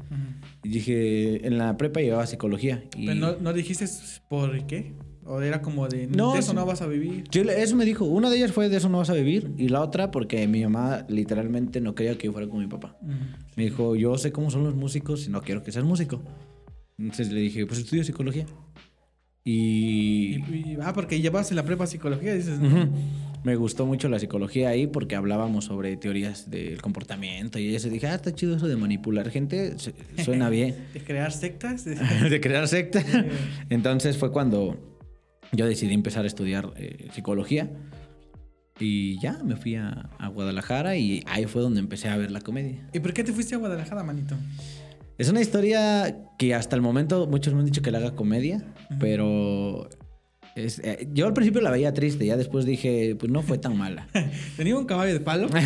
Y 0.63 0.69
dije, 0.69 1.47
en 1.47 1.59
la 1.59 1.77
prepa 1.77 2.01
llevaba 2.01 2.27
psicología. 2.27 2.85
Y... 2.97 3.07
Pero 3.07 3.19
no, 3.19 3.37
no 3.41 3.53
dijiste 3.53 3.87
por 4.29 4.67
qué. 4.67 4.95
O 5.29 5.41
era 5.43 5.61
como 5.63 5.89
de. 5.89 6.07
No, 6.07 6.35
de 6.35 6.39
eso 6.41 6.55
no 6.55 6.65
vas 6.67 6.83
a 6.83 6.87
vivir. 6.87 7.25
Le- 7.33 7.63
eso 7.63 7.75
me 7.77 7.85
dijo. 7.85 8.05
Una 8.05 8.31
de 8.31 8.37
ellas 8.37 8.53
fue 8.53 8.69
de 8.69 8.77
eso 8.77 8.89
no 8.89 8.99
vas 8.99 9.11
a 9.11 9.15
vivir. 9.15 9.51
Y 9.59 9.69
la 9.69 9.81
otra 9.83 10.11
porque 10.11 10.47
mi 10.47 10.63
mamá 10.63 11.05
literalmente 11.09 11.81
no 11.81 11.95
quería 11.95 12.17
que 12.17 12.27
yo 12.27 12.33
fuera 12.33 12.49
con 12.49 12.61
mi 12.61 12.67
papá. 12.69 12.97
Ujú. 13.03 13.13
Me 13.57 13.65
dijo, 13.65 13.97
yo 13.97 14.17
sé 14.19 14.31
cómo 14.33 14.51
son 14.51 14.65
los 14.65 14.75
músicos 14.75 15.27
y 15.27 15.31
no 15.31 15.43
quiero 15.43 15.63
que 15.63 15.73
seas 15.73 15.85
músico. 15.85 16.23
Entonces 16.99 17.33
le 17.33 17.41
dije, 17.41 17.67
pues 17.67 17.81
estudio 17.81 18.05
psicología. 18.05 18.47
Y... 19.45 20.37
Y- 20.37 20.65
y- 20.73 20.77
ah, 20.83 20.93
porque 20.93 21.21
llevas 21.21 21.51
en 21.51 21.57
la 21.57 21.65
prepa 21.65 21.87
psicología, 21.87 22.35
dices. 22.35 22.59
Me 23.45 23.55
gustó 23.55 23.87
mucho 23.87 24.09
la 24.09 24.19
psicología 24.19 24.71
ahí 24.71 24.89
porque 24.89 25.15
hablábamos 25.15 25.67
sobre 25.67 25.97
teorías 25.97 26.51
del 26.51 26.83
comportamiento 26.83 27.59
y 27.61 27.73
eso. 27.75 27.89
Dije, 27.89 28.09
ah, 28.09 28.15
está 28.17 28.35
chido 28.35 28.57
eso 28.57 28.67
de 28.67 28.77
manipular 28.77 29.31
gente. 29.31 29.77
Suena 30.25 30.51
bien. 30.51 30.75
De 30.95 31.01
crear 31.01 31.31
sectas. 31.33 31.85
de- 31.85 32.41
crear 32.41 32.67
secta. 32.67 33.05
Entonces 33.71 34.17
fue 34.19 34.33
cuando 34.33 34.96
yo 35.53 35.67
decidí 35.67 35.95
empezar 35.95 36.25
a 36.25 36.27
estudiar 36.27 36.73
eh, 36.77 37.09
psicología. 37.13 37.71
Y 38.79 39.19
ya 39.21 39.39
me 39.43 39.57
fui 39.57 39.75
a, 39.77 40.11
a 40.19 40.29
Guadalajara 40.29 40.97
y 40.97 41.23
ahí 41.27 41.47
fue 41.47 41.63
donde 41.63 41.81
empecé 41.81 42.09
a 42.09 42.17
ver 42.19 42.31
la 42.31 42.43
comedia. 42.43 42.87
¿Y 42.93 43.01
por 43.01 43.15
qué 43.15 43.25
te 43.25 43.33
fuiste 43.33 43.55
a 43.55 43.59
Guadalajara, 43.59 44.03
manito? 44.03 44.35
Es 45.17 45.31
una 45.31 45.41
historia 45.41 46.15
que 46.39 46.55
hasta 46.55 46.77
el 46.77 46.83
momento 46.83 47.27
muchos 47.27 47.55
me 47.55 47.61
han 47.61 47.67
dicho 47.67 47.81
que 47.81 47.91
la 47.91 47.97
haga 47.99 48.15
comedia, 48.15 48.57
Ujú. 48.91 48.99
pero 49.01 49.89
es- 50.57 50.79
eh, 50.81 51.09
yo 51.15 51.27
al 51.27 51.33
principio 51.33 51.63
la 51.63 51.71
veía 51.71 51.95
triste, 51.95 52.27
ya 52.27 52.37
después 52.37 52.67
dije, 52.67 53.17
pues 53.19 53.33
no 53.33 53.41
fue 53.41 53.57
tan 53.57 53.79
mala. 53.79 54.09
Tenía 54.59 54.77
un 54.77 54.85
caballo 54.85 55.15
de 55.15 55.21
palo. 55.21 55.49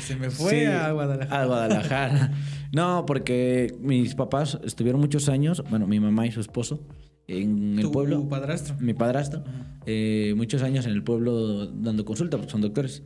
se 0.00 0.16
me 0.16 0.30
fue 0.30 0.50
Sí, 0.50 0.64
a 0.64 0.92
Guadalajara. 0.92 1.42
A 1.42 1.46
Guadalajara. 1.46 2.32
No, 2.72 3.04
porque 3.06 3.74
mis 3.80 4.14
papás 4.14 4.58
estuvieron 4.64 5.00
muchos 5.00 5.28
años, 5.28 5.62
bueno, 5.70 5.86
mi 5.86 5.98
mamá 6.00 6.26
y 6.26 6.32
su 6.32 6.40
esposo, 6.40 6.80
en 7.28 7.74
el 7.78 7.82
Tu 7.84 7.92
pueblo. 7.92 8.28
padrastro. 8.28 8.76
Mi 8.80 8.94
padrastro, 8.94 9.42
eh, 9.86 10.34
muchos 10.36 10.62
años 10.62 10.86
en 10.86 10.92
el 10.92 11.02
pueblo 11.02 11.66
dando 11.66 12.04
consulta, 12.04 12.36
porque 12.36 12.52
son 12.52 12.60
doctores. 12.60 13.02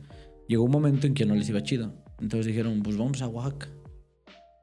Llegó 0.47 0.63
un 0.63 0.71
momento 0.71 1.07
en 1.07 1.13
que 1.13 1.25
no 1.25 1.35
les 1.35 1.49
iba 1.49 1.61
chido. 1.63 1.93
Entonces 2.19 2.45
dijeron, 2.45 2.81
pues 2.83 2.97
vamos 2.97 3.21
a 3.21 3.27
Oaxaca. 3.27 3.69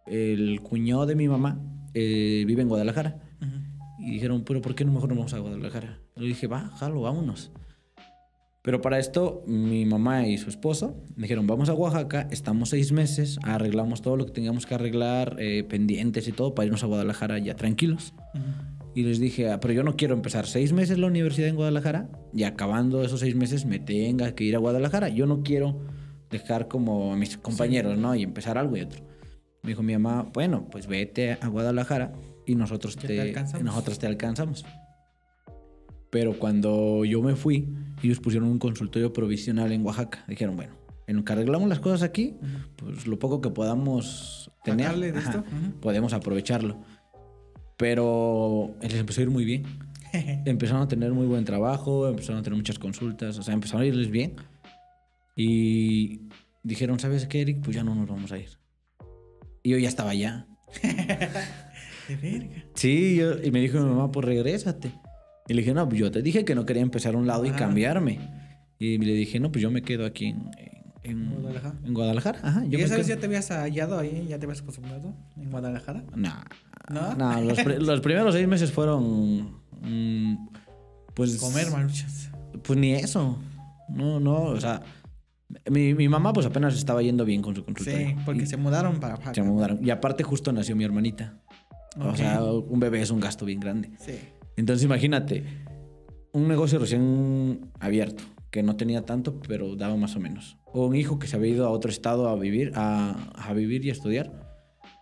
El 0.07 0.61
cuñado 0.63 1.07
de 1.07 1.15
mi 1.15 1.29
mamá 1.29 1.61
eh, 1.95 2.45
vive 2.47 2.63
en 2.63 2.69
Guadalajara. 2.69 3.21
Ujú. 3.41 4.07
Y 4.07 4.13
dijeron, 4.13 4.45
pero 4.45 4.61
¿por 4.63 4.75
qué 4.75 4.85
no 4.85 4.93
mejor 4.93 5.09
no 5.09 5.17
vamos 5.17 5.35
a 5.35 5.39
Guadalajara? 5.39 6.01
Le 6.17 6.27
dije, 6.27 6.47
va, 6.47 6.71
jalo, 6.77 7.01
vámonos. 7.03 7.51
Pero 8.63 8.81
para 8.83 8.99
esto, 8.99 9.43
mi 9.47 9.87
mamá 9.87 10.27
y 10.27 10.37
su 10.37 10.51
esposo 10.51 11.03
me 11.17 11.23
dijeron, 11.23 11.47
vamos 11.47 11.69
a 11.69 11.75
Oaxaca, 11.75 12.29
estamos 12.31 12.69
seis 12.71 12.93
meses, 12.93 13.39
arreglamos 13.43 14.03
todo 14.03 14.17
lo 14.17 14.27
que 14.27 14.33
tengamos 14.33 14.67
que 14.67 14.75
arreglar, 14.75 15.37
eh, 15.39 15.65
pendientes 15.65 16.29
y 16.29 16.33
todo, 16.33 16.55
para 16.55 16.67
irnos 16.67 16.83
a 16.83 16.87
Guadalajara 16.87 17.39
ya 17.39 17.55
tranquilos. 17.57 18.13
Y 18.99 19.05
les 19.05 19.21
dije, 19.21 19.49
ah, 19.49 19.61
pero 19.61 19.73
yo 19.73 19.85
no 19.85 19.95
quiero 19.95 20.13
empezar 20.13 20.49
seis 20.49 20.73
meses 20.73 20.99
la 20.99 21.07
universidad 21.07 21.47
en 21.47 21.55
Guadalajara 21.55 22.09
y 22.35 22.43
acabando 22.43 23.05
esos 23.05 23.21
seis 23.21 23.37
meses 23.37 23.65
me 23.65 23.79
tenga 23.79 24.35
que 24.35 24.43
ir 24.43 24.57
a 24.57 24.59
Guadalajara. 24.59 25.09
Yo 25.09 25.25
no 25.25 25.45
quiero 25.45 25.79
dejar 26.31 26.67
como 26.67 27.13
a 27.13 27.17
mis 27.17 27.39
compañeros, 27.39 27.97
¿no? 27.97 28.17
Y 28.17 28.25
empezar 28.25 28.59
algo 28.59 28.77
y 28.77 28.81
otro. 28.81 29.05
Me 29.63 29.69
dijo 29.69 29.85
mi 29.85 29.93
mamá, 29.93 30.29
bueno, 30.35 30.67
pues 30.69 30.89
vete 30.89 31.39
a 31.41 31.47
Guadalajara 31.47 32.13
y 32.45 32.57
nosotros, 32.57 32.97
te, 32.97 33.07
te 33.07 33.21
alcanzamos. 33.21 33.65
nosotros 33.65 34.01
te 34.01 34.09
alcanzamos. 34.09 34.65
Pero 36.11 36.37
cuando 36.37 37.05
yo 37.05 37.23
me 37.23 37.37
fui, 37.37 37.69
ellos 38.03 38.19
pusieron 38.19 38.49
un 38.49 38.59
consultorio 38.59 39.13
provisional 39.13 39.71
en 39.71 39.87
Oaxaca. 39.87 40.25
Dijeron, 40.27 40.57
bueno, 40.57 40.75
en 41.07 41.19
lo 41.19 41.25
que 41.25 41.33
arreglamos 41.35 41.69
las 41.69 41.79
cosas 41.79 42.03
aquí, 42.03 42.37
pues 42.75 43.07
lo 43.07 43.17
poco 43.21 43.41
que 43.41 43.51
podamos 43.51 44.51
tener, 44.65 44.89
ajá, 44.89 45.19
esto, 45.21 45.39
ujú. 45.39 45.81
podemos 45.81 46.13
aprovecharlo. 46.13 46.81
Pero 47.79 48.75
les 48.83 48.95
empezó 48.95 49.21
a 49.21 49.25
ir 49.25 49.31
muy 49.31 49.45
bien. 49.47 49.65
Empezaron 50.45 50.83
a 50.83 50.89
tener 50.89 51.13
muy 51.13 51.27
buen 51.27 51.45
trabajo, 51.45 52.09
empezaron 52.09 52.41
a 52.41 52.43
tener 52.43 52.57
muchas 52.57 52.79
consultas, 52.79 53.39
o 53.39 53.43
sea, 53.43 53.55
empezaron 53.55 53.83
a 53.83 53.87
irles 53.87 54.11
bien. 54.11 54.35
Y 55.37 56.21
dijeron, 56.63 56.99
¿sabes 56.99 57.27
qué, 57.27 57.43
Eric? 57.43 57.61
Pues 57.63 57.77
ya 57.77 57.85
no 57.85 57.95
nos 57.95 58.09
vamos 58.09 58.33
a 58.33 58.39
ir. 58.39 58.49
Y 59.63 59.71
yo 59.71 59.79
ya 59.79 59.89
estaba 59.89 60.11
allá. 60.11 60.47
De 62.09 62.17
verga. 62.17 62.65
Sí, 62.75 63.17
yo- 63.17 63.43
y 63.43 63.51
me 63.51 63.61
dijo 63.61 63.79
mi 63.79 63.85
mamá, 63.85 64.11
pues 64.11 64.25
regrésate. 64.27 64.91
Y 65.47 65.55
le 65.55 65.61
dije, 65.63 65.75
no, 65.75 65.89
pues 65.89 66.01
yo 66.01 66.11
te 66.11 66.23
dije 66.23 66.45
que 66.45 66.55
no 66.55 66.65
quería 66.67 66.83
empezar 66.83 67.15
a 67.15 67.19
un 67.19 67.27
lado 67.27 67.45
y 67.47 67.51
cambiarme. 67.51 68.19
Y 68.79 68.99
le 68.99 69.13
dije, 69.15 69.41
no, 69.41 69.51
pues 69.53 69.63
yo 69.63 69.71
me 69.71 69.83
quedo 69.83 70.05
aquí 70.07 70.27
en, 70.27 70.51
en, 71.03 71.31
Guadalajara. 71.41 71.75
en 71.85 71.95
Guadalajara. 71.95 72.39
Ajá, 72.43 72.65
yo 72.65 72.79
¿Y 72.79 72.83
esa 72.83 72.97
vez 72.97 73.07
ya 73.07 73.17
te 73.19 73.27
habías 73.27 73.49
hallado 73.51 73.99
ahí? 73.99 74.27
¿Ya 74.29 74.39
te 74.39 74.47
habías 74.47 74.61
acostumbrado 74.63 75.15
en 75.37 75.51
Guadalajara? 75.51 76.05
No, 76.15 76.33
¿No? 76.91 77.15
no, 77.15 77.41
los, 77.43 77.59
pri- 77.61 77.79
los 77.79 78.01
primeros 78.01 78.35
seis 78.35 78.47
meses 78.49 78.73
fueron, 78.73 79.61
mm, 79.83 80.49
pues... 81.15 81.37
Comer 81.39 81.71
maruchas. 81.71 82.31
Pues 82.63 82.79
ni 82.79 82.93
eso. 82.93 83.39
No, 83.89 84.21
no, 84.21 84.43
o 84.43 84.61
sea, 84.61 84.83
mi, 85.71 85.95
mi 85.95 86.09
mamá 86.09 86.33
pues 86.33 86.45
apenas 86.47 86.75
estaba 86.77 87.03
yendo 87.03 87.25
bien 87.25 87.41
con 87.43 87.55
su 87.55 87.65
consultorio. 87.65 88.09
Sí, 88.09 88.17
porque 88.27 88.43
Y 88.43 88.47
se 88.47 88.57
mudaron 88.57 89.01
para 89.01 89.15
Oaxaca. 89.15 89.35
se 89.35 89.43
mudaron. 89.43 89.85
Y 89.85 89.91
aparte 89.91 90.23
justo 90.25 90.53
nació 90.53 90.77
mi 90.77 90.85
hermanita. 90.85 91.39
O 91.99 92.11
Ok. 92.11 92.17
sea, 92.17 92.43
un 92.43 92.79
bebé 92.81 93.01
es 93.03 93.11
un 93.11 93.21
gasto 93.21 93.45
bien 93.47 93.61
grande. 93.61 93.91
Sí. 93.99 94.13
Entonces 94.57 94.85
imagínate, 94.85 95.45
un 96.33 96.49
negocio 96.49 96.79
recién 96.79 97.71
abierto, 97.81 98.23
que 98.51 98.63
no 98.63 98.77
tenía 98.77 99.03
tanto, 99.03 99.41
pero 99.47 99.77
daba 99.77 99.97
más 99.97 100.17
o 100.17 100.21
menos. 100.21 100.57
O 100.65 100.87
un 100.87 100.97
hijo 100.97 101.19
que 101.19 101.27
se 101.27 101.37
había 101.37 101.51
ido 101.53 101.67
a 101.67 101.71
otro 101.71 101.91
estado 101.91 102.29
a 102.29 102.37
vivir, 102.37 102.73
a, 102.75 103.31
a 103.35 103.53
vivir 103.53 103.85
y 103.85 103.91
a 103.91 103.93
estudiar. 103.93 104.33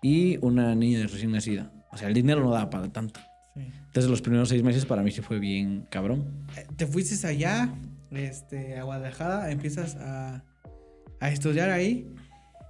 Y 0.02 0.38
una 0.44 0.74
niña 0.74 1.02
recién 1.06 1.32
nacida. 1.32 1.72
O 1.92 1.96
sea, 1.96 2.08
el 2.08 2.14
dinero 2.14 2.42
no 2.42 2.50
daba 2.50 2.70
para 2.70 2.92
tanto. 2.92 3.20
sí. 3.54 3.62
Entonces 3.86 4.10
los 4.10 4.20
primeros 4.20 4.48
seis 4.50 4.62
meses 4.62 4.84
para 4.84 5.02
mí 5.02 5.10
sí 5.10 5.22
fue 5.22 5.38
bien 5.38 5.86
cabrón. 5.90 6.44
Eh, 6.56 6.66
Te 6.76 6.86
fuiste 6.86 7.26
allá, 7.26 7.72
este, 8.10 8.76
a 8.76 8.82
Guadalajara, 8.84 9.50
empiezas 9.50 9.96
a, 9.96 10.44
a 11.20 11.30
estudiar 11.30 11.70
ahí. 11.70 12.06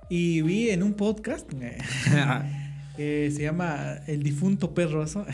Y 0.09 0.42
vi 0.42 0.71
en 0.71 0.85
un 0.85 0.95
podcast 0.95 1.50
eh, 1.61 1.78
que 2.97 3.30
se 3.35 3.42
llama 3.42 3.97
El 4.06 4.23
difunto 4.23 4.73
perroso, 4.73 5.26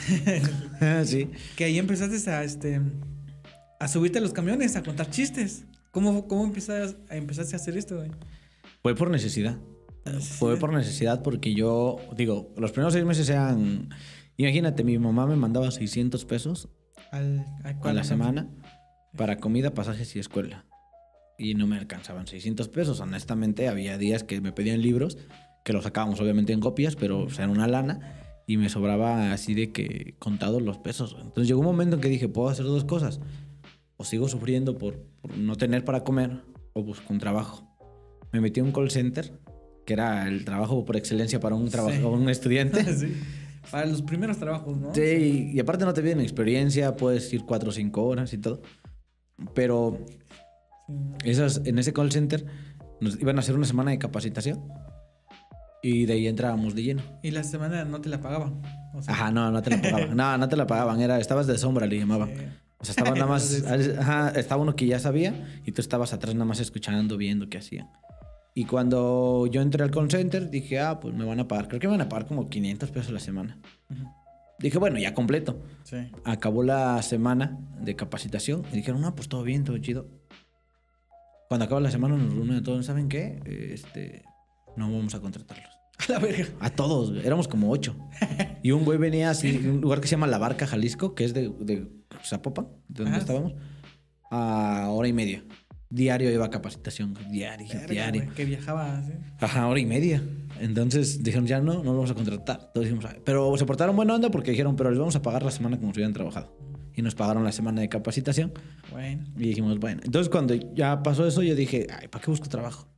sí. 1.05 1.29
que 1.57 1.65
ahí 1.65 1.79
empezaste 1.79 2.31
a, 2.31 2.43
este, 2.43 2.81
a 3.83 3.89
subirte 3.89 4.19
a 4.19 4.21
los 4.23 4.33
camiones, 4.33 4.77
a 4.77 4.83
contar 4.83 5.11
chistes. 5.11 5.65
¿Cómo, 5.91 6.27
cómo 6.29 6.45
empezaste, 6.45 6.97
a, 7.11 7.17
empezaste 7.17 7.57
a 7.57 7.59
hacer 7.59 7.77
esto, 7.77 7.97
güey? 7.97 8.11
Fue 8.83 8.95
por 8.95 9.11
necesidad. 9.11 9.59
Necesidad. 10.05 10.37
Fue 10.39 10.57
por 10.57 10.73
necesidad 10.73 11.23
porque 11.23 11.55
yo, 11.55 11.97
digo, 12.17 12.53
los 12.57 12.73
primeros 12.73 12.93
seis 12.93 13.05
meses 13.05 13.29
eran... 13.29 13.89
Imagínate, 14.37 14.85
mi 14.85 14.99
mamá 14.99 15.27
me 15.27 15.37
mandaba 15.37 15.71
600 15.71 16.25
pesos 16.25 16.69
Al, 17.11 17.45
a 17.65 17.77
cuál- 17.79 17.97
la 17.97 18.05
semana 18.05 18.49
para 19.17 19.37
comida, 19.37 19.75
pasajes 19.75 20.17
y 20.17 20.21
escuela. 20.21 20.65
Y 21.39 21.55
no 21.55 21.67
me 21.67 21.77
alcanzaban 21.77 22.27
600 22.27 22.69
pesos. 22.69 23.01
Honestamente, 23.01 23.69
había 23.69 23.99
días 23.99 24.25
que 24.25 24.41
me 24.41 24.53
pedían 24.53 24.81
libros, 24.81 25.19
que 25.65 25.73
los 25.73 25.85
sacábamos 25.85 26.21
obviamente 26.21 26.53
en 26.53 26.61
copias, 26.61 26.97
pero 26.97 27.25
o 27.25 27.31
sea, 27.31 27.45
en 27.45 27.51
una 27.51 27.67
lana. 27.67 28.15
Y 28.47 28.57
me 28.57 28.69
sobraba 28.69 29.33
así 29.33 29.55
de 29.55 29.71
que 29.71 30.15
contados 30.19 30.63
los 30.63 30.79
pesos. 30.79 31.15
Entonces 31.19 31.47
llegó 31.49 31.61
un 31.61 31.67
momento 31.67 31.97
en 31.97 32.01
que 32.03 32.09
dije, 32.09 32.29
puedo 32.29 32.49
hacer 32.49 32.65
dos 32.65 32.85
cosas. 32.85 33.21
O 34.03 34.05
sigo 34.05 34.29
sufriendo 34.29 34.77
por, 34.79 34.99
por 35.21 35.39
no 35.39 35.55
tener 35.55 35.85
para 35.85 36.03
comer, 36.03 36.43
o 36.73 36.83
busco 36.83 37.13
un 37.13 37.21
trabajo. 37.21 37.63
Me 38.33 38.41
metí 38.41 38.59
a 38.59 38.65
un 38.65 38.73
call 38.73 38.91
center, 38.91 39.39
que 39.87 39.93
era 39.93 40.27
el 40.27 40.45
trabajo 40.45 40.85
por 40.85 40.97
excelencia 40.97 41.39
para 41.39 41.55
un, 41.55 41.69
traba- 41.71 41.93
Sí. 41.93 42.03
un 42.03 42.29
estudiante. 42.29 42.83
Sí. 42.99 43.15
Para 43.71 43.87
los 43.87 44.03
primeros 44.03 44.39
trabajos, 44.39 44.77
¿no? 44.77 44.93
Sí, 44.93 45.53
y 45.55 45.61
aparte 45.61 45.85
no 45.85 45.95
te 45.95 46.03
piden 46.03 46.21
experiencia, 46.21 46.97
puedes 46.97 47.33
ir 47.33 47.45
cuatro 47.45 47.69
o 47.69 47.73
cinco 47.73 48.03
horas 48.03 48.33
y 48.33 48.39
todo. 48.39 48.61
Pero 49.55 50.05
esas, 51.25 51.63
en 51.65 51.79
ese 51.79 51.93
call 51.93 52.11
center 52.11 52.45
nos 53.01 53.21
iban 53.21 53.37
a 53.37 53.39
hacer 53.39 53.55
una 53.55 53.67
semana 53.67 53.93
de 53.93 53.99
capacitación 54.01 54.65
y 55.81 56.07
de 56.07 56.15
ahí 56.15 56.27
entrábamos 56.27 56.75
de 56.75 56.83
lleno. 56.83 57.03
Y 57.23 57.31
la 57.31 57.45
semana 57.45 57.85
no 57.85 58.01
te 58.01 58.09
la 58.09 58.21
pagaban. 58.21 58.63
O 58.95 59.01
sea, 59.03 59.15
Ajá, 59.15 59.31
no, 59.31 59.53
no 59.53 59.63
te 59.63 59.71
la 59.71 59.81
pagaban. 59.81 60.17
no, 60.17 60.39
no 60.39 60.49
te 60.49 60.57
la 60.57 60.67
pagaban. 60.67 61.01
Era, 61.01 61.21
estabas 61.21 61.47
de 61.47 61.57
sombra, 61.57 61.87
le 61.87 61.99
llamaban. 62.01 62.31
O 62.83 62.85
sea, 62.85 62.93
estaba 62.93 63.13
nada 63.13 63.27
más. 63.27 63.65
Ajá, 63.99 64.31
estaba 64.31 64.61
uno 64.61 64.75
que 64.75 64.87
ya 64.87 64.99
sabía 64.99 65.61
y 65.65 65.73
tú 65.73 65.81
estabas 65.81 66.13
atrás 66.13 66.35
nada 66.35 66.45
más 66.45 66.59
escuchando, 66.59 67.17
viendo 67.17 67.49
qué 67.49 67.59
hacían. 67.59 67.89
Y 68.55 68.65
cuando 68.65 69.47
yo 69.47 69.63
entré 69.63 69.83
al 69.83 69.91
call 69.91 70.11
center, 70.11 70.51
dije, 70.51 70.81
ah, 70.81 71.01
pues 71.01 71.15
me 71.15 71.25
van 71.25 71.41
a 71.41 71.49
pagar. 71.49 71.69
Creo 71.69 71.81
que 71.81 71.87
me 71.87 71.93
van 71.93 72.03
a 72.03 72.09
pagar 72.09 72.27
como 72.27 72.51
500 72.51 72.91
pesos 72.91 73.11
a 73.11 73.13
la 73.13 73.21
semana. 73.21 73.59
Dije, 74.59 74.79
bueno, 74.79 74.99
ya 74.99 75.15
completo. 75.15 75.63
Sí. 75.85 75.97
acabó 76.25 76.63
la 76.63 77.01
semana 77.03 77.59
de 77.81 77.97
capacitación 77.97 78.65
y 78.73 78.77
dijeron, 78.77 79.01
no, 79.01 79.15
pues 79.15 79.29
todo 79.29 79.43
bien, 79.43 79.65
todo 79.65 79.79
chido. 79.79 80.07
Cuando 81.49 81.65
acaba 81.65 81.81
la 81.81 81.91
semana 81.91 82.17
nos 82.17 82.35
reúnen 82.35 82.57
a 82.59 82.63
todos, 82.63 82.85
¿saben 82.85 83.09
qué? 83.09 83.41
Este, 83.45 84.25
no 84.77 84.91
vamos 84.91 85.15
a 85.15 85.21
contratarlos. 85.21 85.72
A 86.09 86.13
la 86.13 86.19
verga. 86.19 86.47
A 86.61 86.71
todos, 86.71 87.11
güey, 87.13 87.27
éramos 87.27 87.49
como 87.49 87.71
ocho. 87.71 87.97
Y 88.63 88.71
un 88.71 88.85
güey 88.85 88.99
venía 88.99 89.31
así, 89.31 89.53
de 89.59 89.71
un 89.71 89.81
lugar 89.81 90.01
que 90.01 90.07
se 90.09 90.13
llama 90.13 90.27
La 90.27 90.39
Barca, 90.39 90.67
Jalisco, 90.67 91.15
que 91.15 91.25
es 91.25 91.35
de, 91.35 91.49
de 91.61 91.89
Zapopan, 92.25 92.69
de 92.89 93.05
donde 93.05 93.11
Ajá. 93.11 93.19
estábamos, 93.19 93.55
a 94.31 94.89
hora 94.91 95.09
y 95.09 95.13
media. 95.13 95.45
Diario 95.91 96.31
iba 96.33 96.47
a 96.47 96.51
capacitación, 96.51 97.15
diario, 97.31 97.67
Verga, 97.69 97.87
diario. 97.87 98.23
güey, 98.23 98.35
que 98.35 98.45
viajaba. 98.47 99.03
Ajá, 99.41 99.67
hora 99.67 99.79
y 99.79 99.85
media. 99.85 100.23
Entonces 100.59 101.23
dijeron, 101.23 101.47
ya 101.47 101.61
no, 101.61 101.75
no 101.75 101.83
lo 101.85 101.95
vamos 101.97 102.11
a 102.11 102.15
contratar. 102.15 102.71
Todos 102.73 102.87
dijimos, 102.87 103.05
"Ah". 103.05 103.15
pero 103.25 103.55
se 103.59 103.67
portaron 103.67 103.95
buena 103.95 104.15
onda 104.15 104.31
porque 104.31 104.53
dijeron, 104.53 104.75
pero 104.75 104.89
les 104.91 104.99
vamos 104.99 105.17
a 105.17 105.21
pagar 105.23 105.43
la 105.43 105.51
semana 105.51 105.79
como 105.79 105.93
si 105.93 105.99
hubieran 105.99 106.15
trabajado. 106.15 106.57
Y 106.95 107.03
nos 107.03 107.15
pagaron 107.15 107.45
la 107.45 107.53
semana 107.53 107.81
de 107.83 107.89
capacitación. 107.91 108.53
Bueno. 108.91 109.25
Y 109.37 109.49
dijimos, 109.49 109.79
bueno. 109.79 110.01
Entonces 110.05 110.31
cuando 110.31 110.55
ya 110.55 111.03
pasó 111.03 111.27
eso, 111.27 111.43
yo 111.43 111.55
dije, 111.55 111.87
ay, 111.91 112.09
¿para 112.09 112.25
qué 112.25 112.31
busco 112.31 112.49
trabajo? 112.49 112.89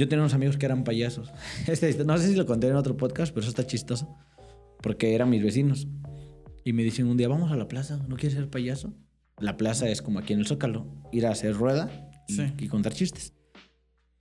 Yo 0.00 0.08
tenía 0.08 0.22
unos 0.22 0.32
amigos 0.32 0.56
que 0.56 0.64
eran 0.64 0.82
payasos. 0.82 1.30
Este, 1.66 2.04
no 2.06 2.16
sé 2.16 2.28
si 2.28 2.34
lo 2.34 2.46
conté 2.46 2.68
en 2.68 2.76
otro 2.76 2.96
podcast, 2.96 3.32
pero 3.34 3.42
eso 3.42 3.50
está 3.50 3.66
chistoso. 3.66 4.16
Porque 4.82 5.14
eran 5.14 5.28
mis 5.28 5.42
vecinos. 5.42 5.86
Y 6.64 6.72
me 6.72 6.82
dicen 6.82 7.06
un 7.06 7.18
día, 7.18 7.28
vamos 7.28 7.52
a 7.52 7.56
la 7.56 7.68
plaza, 7.68 7.98
¿no 8.08 8.16
quieres 8.16 8.32
ser 8.38 8.48
payaso? 8.48 8.94
La 9.38 9.58
plaza 9.58 9.90
es 9.90 10.00
como 10.00 10.18
aquí 10.18 10.32
en 10.32 10.38
el 10.38 10.46
Zócalo, 10.46 10.86
ir 11.12 11.26
a 11.26 11.30
hacer 11.32 11.54
rueda 11.54 11.90
y, 12.28 12.32
Sí. 12.32 12.42
y 12.58 12.68
contar 12.68 12.94
chistes. 12.94 13.34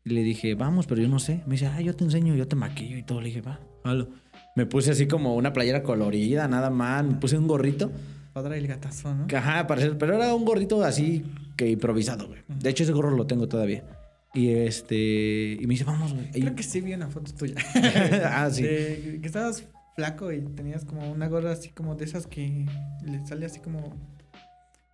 Y 0.03 0.09
le 0.09 0.23
dije, 0.23 0.53
vamos, 0.55 0.85
pero 0.85 1.01
yo 1.01 1.07
no 1.07 1.19
sé. 1.19 1.43
Me 1.45 1.53
dice, 1.53 1.67
ah, 1.67 1.79
yo 1.81 1.95
te 1.95 2.03
enseño, 2.03 2.35
yo 2.35 2.45
te 2.45 2.57
maquillo 2.57 2.97
y 2.97 3.03
todo. 3.03 3.21
Le 3.21 3.27
dije, 3.27 3.39
va, 3.41 3.61
hazlo. 3.85 4.09
Me 4.57 4.65
puse 4.65 4.91
así 4.91 5.07
como 5.07 5.35
una 5.35 5.53
playera 5.53 5.81
colorida, 5.83 6.45
nada 6.49 6.69
más. 6.69 7.05
Me 7.05 7.15
puse 7.15 7.37
un 7.37 7.47
gorrito. 7.47 7.89
Padre 8.33 8.57
el 8.57 8.67
gatazo, 8.67 9.15
¿no? 9.15 9.27
Ajá, 9.33 9.65
parecer, 9.65 9.97
pero 9.97 10.15
era 10.15 10.35
un 10.35 10.43
gorrito 10.43 10.83
así 10.83 11.23
que 11.55 11.69
improvisado, 11.69 12.27
güey. 12.27 12.41
De 12.49 12.69
hecho, 12.69 12.83
ese 12.83 12.91
gorro 12.91 13.11
lo 13.11 13.25
tengo 13.27 13.47
todavía. 13.47 13.83
Y 14.33 14.51
este. 14.51 15.57
Y 15.59 15.61
me 15.61 15.73
dice, 15.73 15.83
vamos, 15.83 16.13
güey. 16.13 16.29
Creo 16.31 16.55
que 16.55 16.63
sí 16.63 16.81
vi 16.81 16.93
una 16.93 17.09
foto 17.09 17.33
tuya. 17.33 17.55
ah, 18.25 18.49
sí. 18.51 18.63
De 18.63 19.19
que 19.21 19.27
estabas 19.27 19.63
flaco 19.95 20.31
y 20.31 20.41
tenías 20.41 20.85
como 20.85 21.11
una 21.11 21.27
gorra 21.27 21.51
así 21.51 21.69
como 21.69 21.95
de 21.95 22.05
esas 22.05 22.27
que 22.27 22.65
le 23.03 23.25
sale 23.25 23.45
así 23.45 23.59
como. 23.59 23.95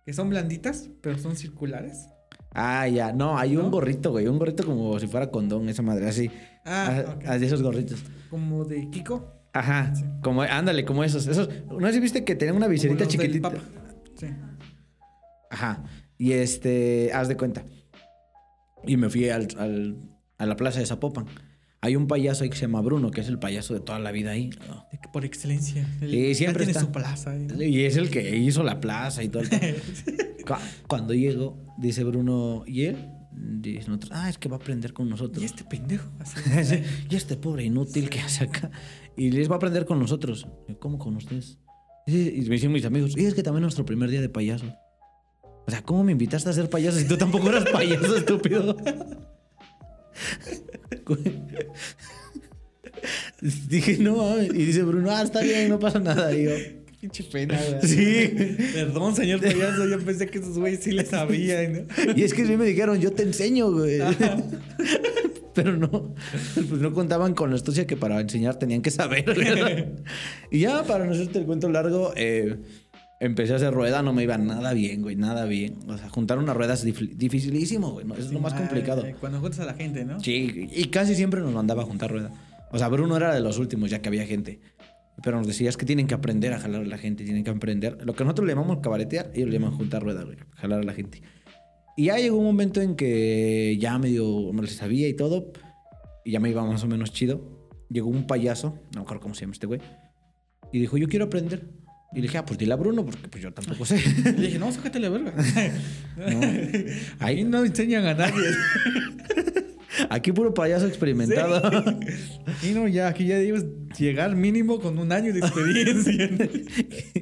que 0.04 0.12
son 0.12 0.30
blanditas, 0.30 0.88
pero 1.02 1.18
son 1.18 1.36
circulares. 1.36 2.08
Ah, 2.52 2.88
ya. 2.88 3.12
No, 3.12 3.36
hay 3.36 3.56
un 3.56 3.70
gorrito, 3.70 4.12
güey. 4.12 4.26
Un 4.26 4.38
gorrito 4.38 4.64
como 4.64 4.98
si 4.98 5.06
fuera 5.06 5.30
condón, 5.30 5.68
esa 5.68 5.82
madre, 5.82 6.08
así. 6.08 6.30
Ah, 6.64 7.04
ok. 7.16 7.24
ah, 7.26 7.38
de 7.38 7.46
esos 7.46 7.62
gorritos. 7.62 8.02
Como 8.30 8.64
de 8.64 8.88
Kiko. 8.90 9.32
Ajá. 9.52 9.94
Sí. 9.94 10.04
Como, 10.22 10.42
ándale, 10.42 10.86
como 10.86 11.04
esos. 11.04 11.26
Esos. 11.26 11.50
No 11.66 11.92
si 11.92 12.00
viste 12.00 12.24
que 12.24 12.34
tenían 12.34 12.56
una 12.56 12.68
viserita 12.68 13.06
chiquitita. 13.06 13.50
Papa. 13.50 13.62
Sí. 14.18 14.28
Ajá. 15.50 15.84
Y 16.18 16.32
este, 16.32 17.12
haz 17.12 17.28
de 17.28 17.36
cuenta. 17.36 17.64
Y 18.86 18.96
me 18.96 19.08
fui 19.10 19.28
al, 19.28 19.48
al- 19.58 19.96
a 20.38 20.46
la 20.46 20.56
plaza 20.56 20.80
de 20.80 20.86
Zapopan. 20.86 21.26
Hay 21.82 21.94
un 21.94 22.06
payaso 22.08 22.42
ahí 22.44 22.50
que 22.50 22.56
se 22.56 22.62
llama 22.62 22.80
Bruno, 22.80 23.10
que 23.10 23.20
es 23.20 23.28
el 23.28 23.38
payaso 23.38 23.74
de 23.74 23.80
toda 23.80 23.98
la 23.98 24.10
vida 24.12 24.30
ahí. 24.32 24.50
Por 25.12 25.24
excelencia. 25.24 25.86
El- 26.00 26.10
Sí, 26.10 26.28
ya 26.28 26.34
siempre 26.34 26.64
tiene 26.64 26.72
está. 26.72 26.80
su 26.80 26.90
plaza. 26.92 27.30
ahí, 27.32 27.46
¿no? 27.46 27.62
Y 27.62 27.84
es 27.84 27.96
el 27.96 28.10
que 28.10 28.36
hizo 28.36 28.62
la 28.64 28.80
plaza 28.80 29.22
y 29.22 29.28
todo. 29.28 29.42
Cuando 30.88 31.14
llego, 31.14 31.58
dice 31.78 32.04
Bruno, 32.04 32.64
¿y 32.66 32.82
él? 32.82 32.96
Dice 33.38 33.88
nosotros, 33.88 34.12
ah, 34.14 34.30
es 34.30 34.38
que 34.38 34.48
va 34.48 34.56
a 34.56 34.58
aprender 34.58 34.92
con 34.92 35.08
nosotros. 35.10 35.42
Y 35.42 35.46
este 35.46 35.64
pendejo. 35.64 36.10
Sí, 36.64 36.82
y 37.10 37.14
este 37.16 37.36
pobre 37.36 37.64
inútil 37.64 38.08
que 38.08 38.20
hace 38.20 38.44
acá. 38.44 38.70
Y 39.16 39.30
les 39.30 39.48
va 39.50 39.54
a 39.54 39.56
aprender 39.56 39.84
con 39.84 39.98
nosotros. 39.98 40.46
Y, 40.68 40.74
¿Cómo 40.74 40.98
con 40.98 41.16
ustedes? 41.16 41.58
Sí, 42.06 42.32
Y 42.36 42.40
me 42.42 42.54
dicen 42.54 42.72
mis 42.72 42.84
amigos, 42.84 43.16
y 43.16 43.24
es 43.26 43.34
que 43.34 43.42
también 43.42 43.62
nuestro 43.62 43.84
primer 43.84 44.08
día 44.10 44.20
de 44.20 44.28
payaso. 44.28 44.66
O 45.66 45.70
sea, 45.70 45.82
¿cómo 45.82 46.04
me 46.04 46.12
invitaste 46.12 46.48
a 46.48 46.52
ser 46.52 46.70
payaso 46.70 46.98
si 46.98 47.06
tú 47.06 47.16
tampoco 47.16 47.48
eras 47.48 47.64
payaso, 47.70 48.16
estúpido? 48.16 48.76
Dije, 53.68 53.98
no, 53.98 54.16
mames. 54.16 54.50
y 54.54 54.64
dice 54.64 54.82
Bruno, 54.82 55.10
ah, 55.10 55.22
está 55.22 55.40
bien, 55.40 55.68
no 55.68 55.78
pasa 55.78 55.98
nada. 55.98 56.34
Y 56.34 56.44
yo, 56.44 56.52
Pinche 57.00 57.24
pena, 57.24 57.60
güey. 57.68 57.82
sí. 57.82 58.32
Perdón, 58.72 59.14
señor 59.14 59.40
payaso. 59.40 59.86
Yo 59.86 59.98
pensé 60.00 60.26
que 60.26 60.38
esos 60.38 60.58
güeyes 60.58 60.82
sí 60.82 60.92
le 60.92 61.04
sabían, 61.04 61.72
¿no? 61.72 62.12
Y 62.16 62.22
es 62.22 62.32
que 62.32 62.46
sí 62.46 62.56
me 62.56 62.64
dijeron, 62.64 63.00
yo 63.00 63.12
te 63.12 63.22
enseño, 63.22 63.70
güey. 63.70 64.00
Pero 65.54 65.76
no, 65.76 66.14
pues 66.54 66.80
no 66.82 66.92
contaban 66.92 67.34
con 67.34 67.48
la 67.48 67.56
astucia 67.56 67.86
que 67.86 67.96
para 67.96 68.20
enseñar 68.20 68.58
tenían 68.58 68.82
que 68.82 68.90
saber. 68.90 69.24
y 70.50 70.60
ya, 70.60 70.84
para 70.84 71.06
no 71.06 71.12
hacerte 71.12 71.38
el 71.38 71.46
cuento 71.46 71.70
largo, 71.70 72.12
eh, 72.14 72.58
empecé 73.20 73.52
a 73.54 73.56
hacer 73.56 73.72
rueda, 73.72 74.02
no 74.02 74.12
me 74.12 74.22
iba 74.22 74.36
nada 74.38 74.72
bien, 74.74 75.02
güey, 75.02 75.16
nada 75.16 75.44
bien. 75.46 75.76
O 75.88 75.96
sea, 75.96 76.08
juntar 76.08 76.38
unas 76.38 76.56
ruedas 76.56 76.84
es 76.84 76.94
dif- 76.94 77.14
dificilísimo, 77.16 77.92
güey, 77.92 78.06
¿no? 78.06 78.14
es 78.14 78.30
lo 78.32 78.40
más 78.40 78.52
Ah, 78.54 78.58
complicado. 78.58 79.04
Cuando 79.20 79.40
juntas 79.40 79.60
a 79.60 79.64
la 79.64 79.74
gente, 79.74 80.04
¿no? 80.04 80.20
Sí, 80.20 80.68
y 80.72 80.84
casi 80.86 81.14
siempre 81.14 81.40
nos 81.40 81.52
mandaba 81.52 81.82
a 81.82 81.86
juntar 81.86 82.10
rueda. 82.10 82.30
O 82.72 82.78
sea, 82.78 82.88
Bruno 82.88 83.16
era 83.16 83.34
de 83.34 83.40
los 83.40 83.58
últimos, 83.58 83.90
ya 83.90 84.00
que 84.00 84.08
había 84.08 84.26
gente. 84.26 84.60
Pero 85.22 85.38
nos 85.38 85.46
decía, 85.46 85.70
es 85.70 85.78
que 85.78 85.86
tienen 85.86 86.06
que 86.06 86.14
aprender 86.14 86.52
a 86.52 86.58
jalar 86.58 86.82
a 86.82 86.84
la 86.84 86.98
gente, 86.98 87.24
tienen 87.24 87.42
que 87.42 87.50
aprender. 87.50 87.98
Lo 88.04 88.14
que 88.14 88.22
nosotros 88.24 88.46
le 88.46 88.52
llamamos 88.54 88.80
cabaretear, 88.82 89.30
ellos 89.34 89.48
le 89.48 89.54
llaman 89.58 89.72
juntar 89.72 90.02
rueda, 90.02 90.24
güey, 90.24 90.36
jalar 90.56 90.80
a 90.80 90.82
la 90.82 90.92
gente. 90.92 91.22
Y 91.96 92.06
ya 92.06 92.18
llegó 92.18 92.36
un 92.36 92.44
momento 92.44 92.82
en 92.82 92.96
que 92.96 93.78
ya 93.80 93.98
medio 93.98 94.52
me 94.52 94.60
lo 94.60 94.68
sabía 94.68 95.08
y 95.08 95.14
todo, 95.14 95.52
y 96.22 96.32
ya 96.32 96.40
me 96.40 96.50
iba 96.50 96.62
más 96.66 96.84
o 96.84 96.86
menos 96.86 97.12
chido. 97.12 97.70
Llegó 97.88 98.08
un 98.10 98.26
payaso, 98.26 98.74
no 98.92 98.96
me 98.96 99.00
acuerdo 99.02 99.22
cómo 99.22 99.34
se 99.34 99.42
llama 99.42 99.52
este 99.54 99.66
güey, 99.66 99.80
y 100.72 100.80
dijo, 100.80 100.98
yo 100.98 101.08
quiero 101.08 101.24
aprender. 101.26 101.66
Y 102.12 102.16
le 102.16 102.22
dije, 102.22 102.38
ah, 102.38 102.44
pues 102.46 102.58
dile 102.58 102.72
a 102.72 102.76
Bruno, 102.76 103.04
porque 103.04 103.28
pues 103.28 103.42
yo 103.42 103.52
tampoco 103.52 103.84
sé. 103.84 104.00
Le 104.24 104.32
dije, 104.46 104.58
no, 104.58 104.70
sácate 104.72 104.98
la 105.00 105.08
verga. 105.10 105.34
Ahí 106.16 106.96
Ahí, 107.18 107.44
no 107.44 107.64
enseñan 107.64 108.06
a 108.06 108.14
nadie. 108.14 108.42
aquí 110.10 110.32
puro 110.32 110.54
payaso 110.54 110.86
experimentado. 110.86 111.60
Y 112.62 112.70
no, 112.72 112.86
ya, 112.88 113.08
aquí 113.08 113.26
ya 113.26 113.38
debes 113.38 113.66
llegar 113.98 114.34
mínimo 114.36 114.80
con 114.80 114.98
un 114.98 115.12
año 115.12 115.32
de 115.32 115.40
experiencia. 115.40 116.30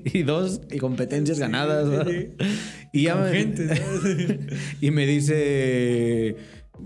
y 0.05 0.23
dos 0.23 0.61
y 0.71 0.79
competencias 0.79 1.39
ganadas. 1.39 1.87
¿no? 1.89 2.11
sí. 2.11 2.29
Y 2.93 3.03
ya 3.05 3.15
Con 3.15 3.25
me, 3.25 3.31
gente, 3.33 3.81
y 4.81 4.91
me 4.93 5.07
dice, 5.07 6.37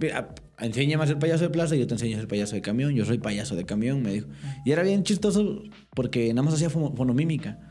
"Mira, 0.01 0.35
enséñame 0.59 1.05
a 1.05 1.07
ser 1.07 1.19
payaso 1.19 1.45
de 1.45 1.51
plaza 1.51 1.77
y 1.77 1.81
yo 1.81 1.87
te 1.87 1.95
enseño 1.95 2.17
a 2.17 2.21
ser 2.21 2.29
payaso 2.29 2.55
de 2.55 2.63
camión. 2.63 2.95
Yo 2.95 3.05
soy 3.05 3.19
payaso 3.19 3.57
de 3.57 3.65
camión, 3.67 4.03
me 4.03 4.13
dijo. 4.15 4.29
Y 4.65 4.73
era 4.73 4.83
bien 4.83 5.03
chistoso 5.03 5.63
porque 5.95 6.29
nada 6.33 6.43
más 6.45 6.55
hacía 6.55 6.71
fono- 6.71 6.95
fonomímica. 6.97 7.68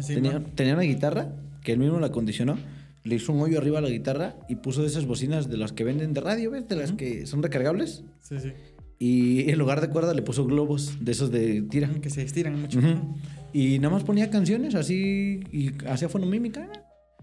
Así, 0.00 0.14
tenía, 0.14 0.42
tenía 0.54 0.74
una 0.74 0.82
guitarra 0.82 1.32
que 1.62 1.72
él 1.72 1.78
mismo 1.78 2.00
la 2.00 2.08
acondicionó. 2.08 2.58
Le 3.04 3.14
hizo 3.14 3.32
un 3.32 3.40
hoyo 3.40 3.58
arriba 3.58 3.78
a 3.78 3.82
la 3.82 3.88
guitarra 3.88 4.36
y 4.48 4.56
puso 4.56 4.82
de 4.82 4.88
esas 4.88 5.06
bocinas 5.06 5.48
de 5.48 5.56
las 5.56 5.72
que 5.72 5.84
venden 5.84 6.12
de 6.12 6.20
radio, 6.20 6.50
¿ves? 6.50 6.68
De 6.68 6.76
las 6.76 6.92
que 6.92 7.26
son 7.26 7.42
recargables. 7.42 8.02
Sí, 8.20 8.40
sí. 8.40 8.52
Y 8.98 9.50
en 9.50 9.58
lugar 9.58 9.80
de 9.80 9.88
cuerda 9.88 10.12
le 10.12 10.20
puso 10.20 10.44
globos 10.44 10.98
de 11.00 11.12
esos 11.12 11.30
de 11.30 11.62
tira. 11.62 11.88
Que 12.02 12.10
se 12.10 12.22
estiran 12.22 12.60
mucho. 12.60 12.78
Ujú. 12.78 13.16
Y 13.54 13.78
nada 13.78 13.94
más 13.94 14.04
ponía 14.04 14.28
canciones 14.28 14.74
así 14.74 15.40
y 15.50 15.72
hacía 15.86 16.10
fonomímica. 16.10 16.68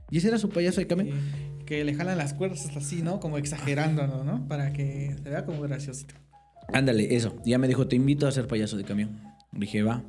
Y 0.10 0.18
ese 0.18 0.30
era 0.30 0.40
su 0.40 0.50
payaso 0.50 0.82
de 0.82 0.88
camión. 0.88 1.10
Y 1.62 1.66
que 1.66 1.84
le 1.84 1.94
jalan 1.94 2.18
las 2.18 2.34
cuerdas 2.34 2.68
así, 2.76 3.04
¿no? 3.04 3.20
Como 3.20 3.38
exagerando, 3.38 4.08
¿no? 4.08 4.48
Para 4.48 4.74
que 4.74 5.16
se 5.22 5.30
vea 5.30 5.46
como 5.46 5.62
graciosito. 5.62 6.16
Ándale, 6.74 7.16
eso. 7.16 7.36
Ya 7.46 7.60
me 7.60 7.68
dijo, 7.68 7.88
te 7.88 7.96
invito 7.96 8.28
a 8.28 8.32
ser 8.32 8.48
payaso 8.48 8.78
de 8.78 8.84
camión. 8.84 9.22
Dije, 9.52 9.84
va. 9.84 10.04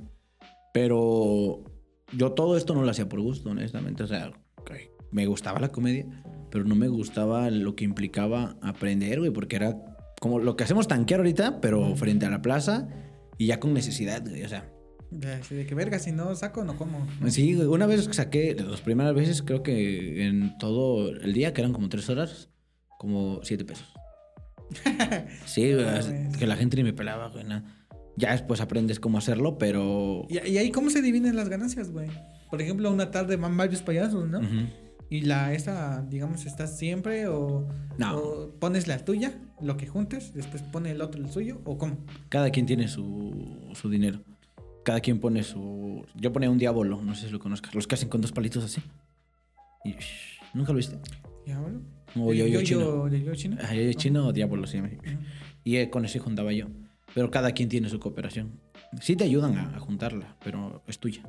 Pero 0.73 1.65
yo 2.12 2.33
todo 2.33 2.57
esto 2.57 2.75
no 2.75 2.83
lo 2.83 2.91
hacía 2.91 3.09
por 3.09 3.21
gusto, 3.21 3.50
honestamente. 3.50 4.03
O 4.03 4.07
sea, 4.07 4.33
ok, 4.57 4.73
me 5.11 5.27
gustaba 5.27 5.61
la 5.61 5.69
comedia, 5.69 6.07
pero 6.50 6.65
no 6.65 6.75
me 6.75 6.88
gustaba 6.88 7.50
lo 7.50 7.75
que 7.77 7.85
implicaba 7.85 8.57
aprender, 8.62 9.19
güey, 9.21 9.31
porque 9.31 9.57
era 9.57 9.77
como 10.21 10.38
lo 10.38 10.57
que 10.57 10.65
hacemos 10.65 10.88
tanquear 10.88 11.21
ahorita, 11.21 11.61
pero 11.61 11.95
frente 11.97 12.27
a 12.27 12.31
la 12.31 12.43
plaza 12.43 12.88
y 13.37 13.47
ya 13.47 13.61
con 13.61 13.73
necesidad, 13.73 14.23
güey. 14.27 14.43
O 14.43 14.49
sea, 14.49 14.71
así 15.41 15.55
de 15.55 15.67
que 15.67 15.75
verga, 15.75 15.99
si 15.99 16.12
no 16.12 16.35
saco, 16.35 16.65
no 16.65 16.77
como. 16.77 17.07
sí, 17.29 17.55
una 17.55 17.87
vez 17.87 18.09
saqué, 18.12 18.55
las 18.55 18.81
primeras 18.81 19.15
veces, 19.15 19.43
creo 19.43 19.62
que 19.62 20.27
en 20.27 20.56
todo 20.59 21.11
el 21.11 21.32
día, 21.32 21.52
que 21.52 21.61
eran 21.61 21.73
como 21.73 21.89
tres 21.89 22.09
horas, 22.11 22.50
como 22.99 23.41
siete 23.43 23.65
pesos. 23.65 23.89
Sí, 25.47 25.73
güey, 25.73 25.87
que 26.39 26.47
la 26.47 26.56
gente 26.56 26.76
ni 26.76 26.85
me 26.85 26.93
pelaba, 26.93 27.28
güey. 27.28 27.45
nada. 27.45 27.77
Ya 28.19 28.33
después 28.33 28.61
aprendes 28.61 28.99
cómo 29.00 29.19
hacerlo, 29.19 29.59
pero. 29.59 30.26
¿Y, 30.28 30.39
y 30.49 30.59
ahí 30.59 30.71
cómo 30.71 30.91
se 30.91 31.02
dividen 31.02 31.37
las 31.37 31.49
ganancias, 31.49 31.91
güey? 31.93 32.09
Por 32.50 32.61
ejemplo, 32.61 32.91
una 32.91 33.11
tarde 33.11 33.37
van 33.37 33.57
varios 33.57 33.83
payasos, 33.83 34.28
¿no? 34.28 34.41
Y 35.11 35.23
la 35.23 35.54
esa, 35.54 36.02
digamos, 36.02 36.45
estás 36.45 36.76
siempre 36.76 37.28
o, 37.28 37.67
No. 37.97 38.19
o 38.19 38.50
pones 38.59 38.87
la 38.89 38.99
tuya, 39.04 39.39
lo 39.63 39.76
que 39.78 39.87
juntes, 39.87 40.35
después 40.35 40.63
pone 40.63 40.91
el 40.91 41.00
otro 41.00 41.23
el 41.23 41.31
suyo, 41.31 41.61
o 41.65 41.78
cómo. 41.78 41.97
Cada 42.28 42.50
quien 42.50 42.67
tiene 42.67 42.89
su, 42.89 43.71
su 43.75 43.89
dinero. 43.89 44.21
Cada 44.85 45.00
quien 45.00 45.21
pone 45.21 45.43
su. 45.45 46.04
Yo 46.15 46.33
ponía 46.33 46.50
un 46.50 46.59
diablo, 46.59 47.00
no 47.02 47.15
sé 47.15 47.26
si 47.26 47.33
lo 47.33 47.39
conozcas. 47.39 47.75
Los 47.75 47.87
que 47.87 47.95
hacen 47.95 48.09
con 48.09 48.21
dos 48.21 48.33
palitos 48.33 48.65
así. 48.65 48.81
Y, 49.85 49.91
shh, 49.93 50.41
¿Nunca 50.54 50.73
lo 50.73 50.76
viste? 50.78 50.99
¿Diablo? 51.47 51.81
O 52.17 52.33
yo, 52.33 52.47
yo, 52.47 52.63
chino. 52.63 53.04
¿De 53.09 53.23
yo 53.23 53.35
chino? 53.35 53.57
Ah, 53.63 53.75
yo, 53.75 53.83
yo 53.83 53.93
chino 53.93 54.26
o 54.26 54.33
diablo, 54.33 54.67
sí. 54.67 54.78
Ujú. 54.78 54.89
Y 55.65 55.76
eh, 55.76 55.91
con 55.91 56.04
ese 56.04 56.19
juntaba 56.19 56.52
yo. 56.52 56.67
Pero 57.14 57.30
cada 57.30 57.52
quien 57.52 57.68
tiene 57.68 57.88
su 57.88 57.99
cooperación. 57.99 58.60
Sí 59.00 59.16
te 59.16 59.25
ayudan 59.25 59.56
a, 59.56 59.76
a 59.76 59.80
juntarla, 59.80 60.36
pero 60.42 60.82
es 60.86 60.99
tuya. 60.99 61.23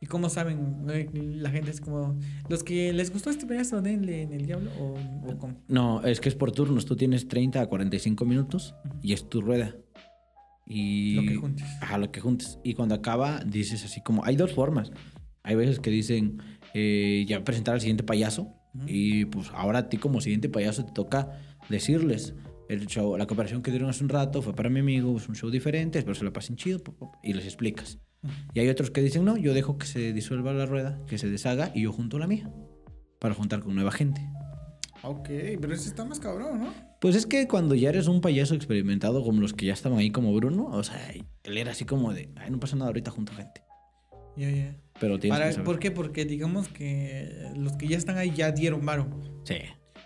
¿Y 0.00 0.06
cómo 0.06 0.28
saben? 0.28 0.82
güey? 0.84 1.08
La 1.12 1.50
gente 1.50 1.70
es 1.70 1.80
como. 1.80 2.18
Los 2.48 2.62
que 2.62 2.92
les 2.92 3.12
gustó 3.12 3.30
este 3.30 3.46
payaso, 3.46 3.80
denle 3.80 4.22
en 4.22 4.32
el 4.32 4.44
diablo, 4.44 4.70
o, 4.78 4.94
o 5.26 5.38
cómo. 5.38 5.56
No, 5.68 6.02
es 6.04 6.20
que 6.20 6.28
es 6.28 6.34
por 6.34 6.52
turnos. 6.52 6.84
Tú 6.84 6.96
tienes 6.96 7.28
30 7.28 7.60
a 7.62 7.66
45 7.66 8.24
minutos 8.24 8.74
y 9.02 9.14
es 9.14 9.28
tu 9.28 9.40
rueda. 9.40 9.74
Y... 10.66 11.14
Lo 11.14 11.22
que 11.22 11.36
juntes. 11.36 11.66
Ajá, 11.80 11.98
lo 11.98 12.10
que 12.10 12.20
juntes. 12.20 12.58
Y 12.62 12.74
cuando 12.74 12.94
acaba, 12.94 13.40
dices 13.44 13.84
así 13.84 14.02
como... 14.02 14.24
Hay 14.24 14.36
dos 14.36 14.52
formas. 14.52 14.90
Hay 15.42 15.54
veces 15.54 15.78
que 15.78 15.90
dicen, 15.90 16.42
eh, 16.74 17.24
ya 17.28 17.44
presentar 17.44 17.74
al 17.74 17.80
siguiente 17.80 18.02
payaso. 18.02 18.52
Ujú. 18.74 18.84
Y 18.88 19.26
pues 19.26 19.50
ahora 19.54 19.78
a 19.78 19.88
ti 19.88 19.96
como 19.96 20.20
siguiente 20.20 20.48
payaso 20.48 20.84
te 20.84 20.92
toca 20.92 21.38
decirles... 21.68 22.34
El 22.68 22.86
show, 22.86 23.16
la 23.16 23.26
cooperación 23.26 23.62
que 23.62 23.70
dieron 23.70 23.88
hace 23.88 24.02
un 24.02 24.08
rato 24.10 24.42
fue 24.42 24.54
para 24.54 24.68
mi 24.68 24.80
amigo, 24.80 25.16
es 25.16 25.28
un 25.28 25.36
show 25.36 25.50
diferente, 25.50 25.98
espero 25.98 26.14
se 26.14 26.24
lo 26.24 26.32
pasen 26.32 26.56
chido, 26.56 26.80
y 27.22 27.32
les 27.32 27.44
explicas. 27.44 27.98
Y 28.54 28.60
hay 28.60 28.68
otros 28.68 28.90
que 28.90 29.02
dicen, 29.02 29.24
no, 29.24 29.36
yo 29.36 29.54
dejo 29.54 29.78
que 29.78 29.86
se 29.86 30.12
disuelva 30.12 30.52
la 30.52 30.66
rueda, 30.66 31.00
que 31.06 31.16
se 31.18 31.30
deshaga, 31.30 31.70
y 31.74 31.82
yo 31.82 31.92
junto 31.92 32.18
la 32.18 32.26
mía, 32.26 32.50
para 33.20 33.34
juntar 33.34 33.60
con 33.60 33.74
nueva 33.74 33.92
gente. 33.92 34.20
Ok, 35.02 35.28
pero 35.60 35.72
eso 35.74 35.88
está 35.88 36.04
más 36.04 36.18
cabrón, 36.18 36.58
¿no? 36.60 36.74
Pues 37.00 37.14
es 37.14 37.26
que 37.26 37.46
cuando 37.46 37.74
ya 37.76 37.90
eres 37.90 38.08
un 38.08 38.20
payaso 38.20 38.54
experimentado 38.56 39.22
como 39.22 39.40
los 39.40 39.52
que 39.52 39.66
ya 39.66 39.72
estaban 39.74 39.98
ahí 39.98 40.10
como 40.10 40.34
Bruno, 40.34 40.66
o 40.66 40.82
sea, 40.82 41.10
él 41.44 41.56
era 41.58 41.70
así 41.70 41.84
como 41.84 42.12
de, 42.12 42.32
ay, 42.36 42.50
no 42.50 42.58
pasa 42.58 42.74
nada, 42.74 42.88
ahorita 42.88 43.12
junto 43.12 43.32
gente. 43.34 43.62
Ya, 44.36 44.50
ya. 44.50 44.76
Pero 44.98 45.18
tienes 45.18 45.38
Para- 45.38 45.48
que 45.48 45.52
saber. 45.52 45.64
¿Por 45.66 45.78
qué? 45.78 45.90
Porque 45.92 46.24
digamos 46.24 46.68
que 46.68 47.52
los 47.56 47.74
que 47.74 47.86
ya 47.86 47.96
están 47.96 48.18
ahí 48.18 48.32
ya 48.34 48.50
dieron 48.50 48.84
varo. 48.84 49.08
Sí, 49.44 49.56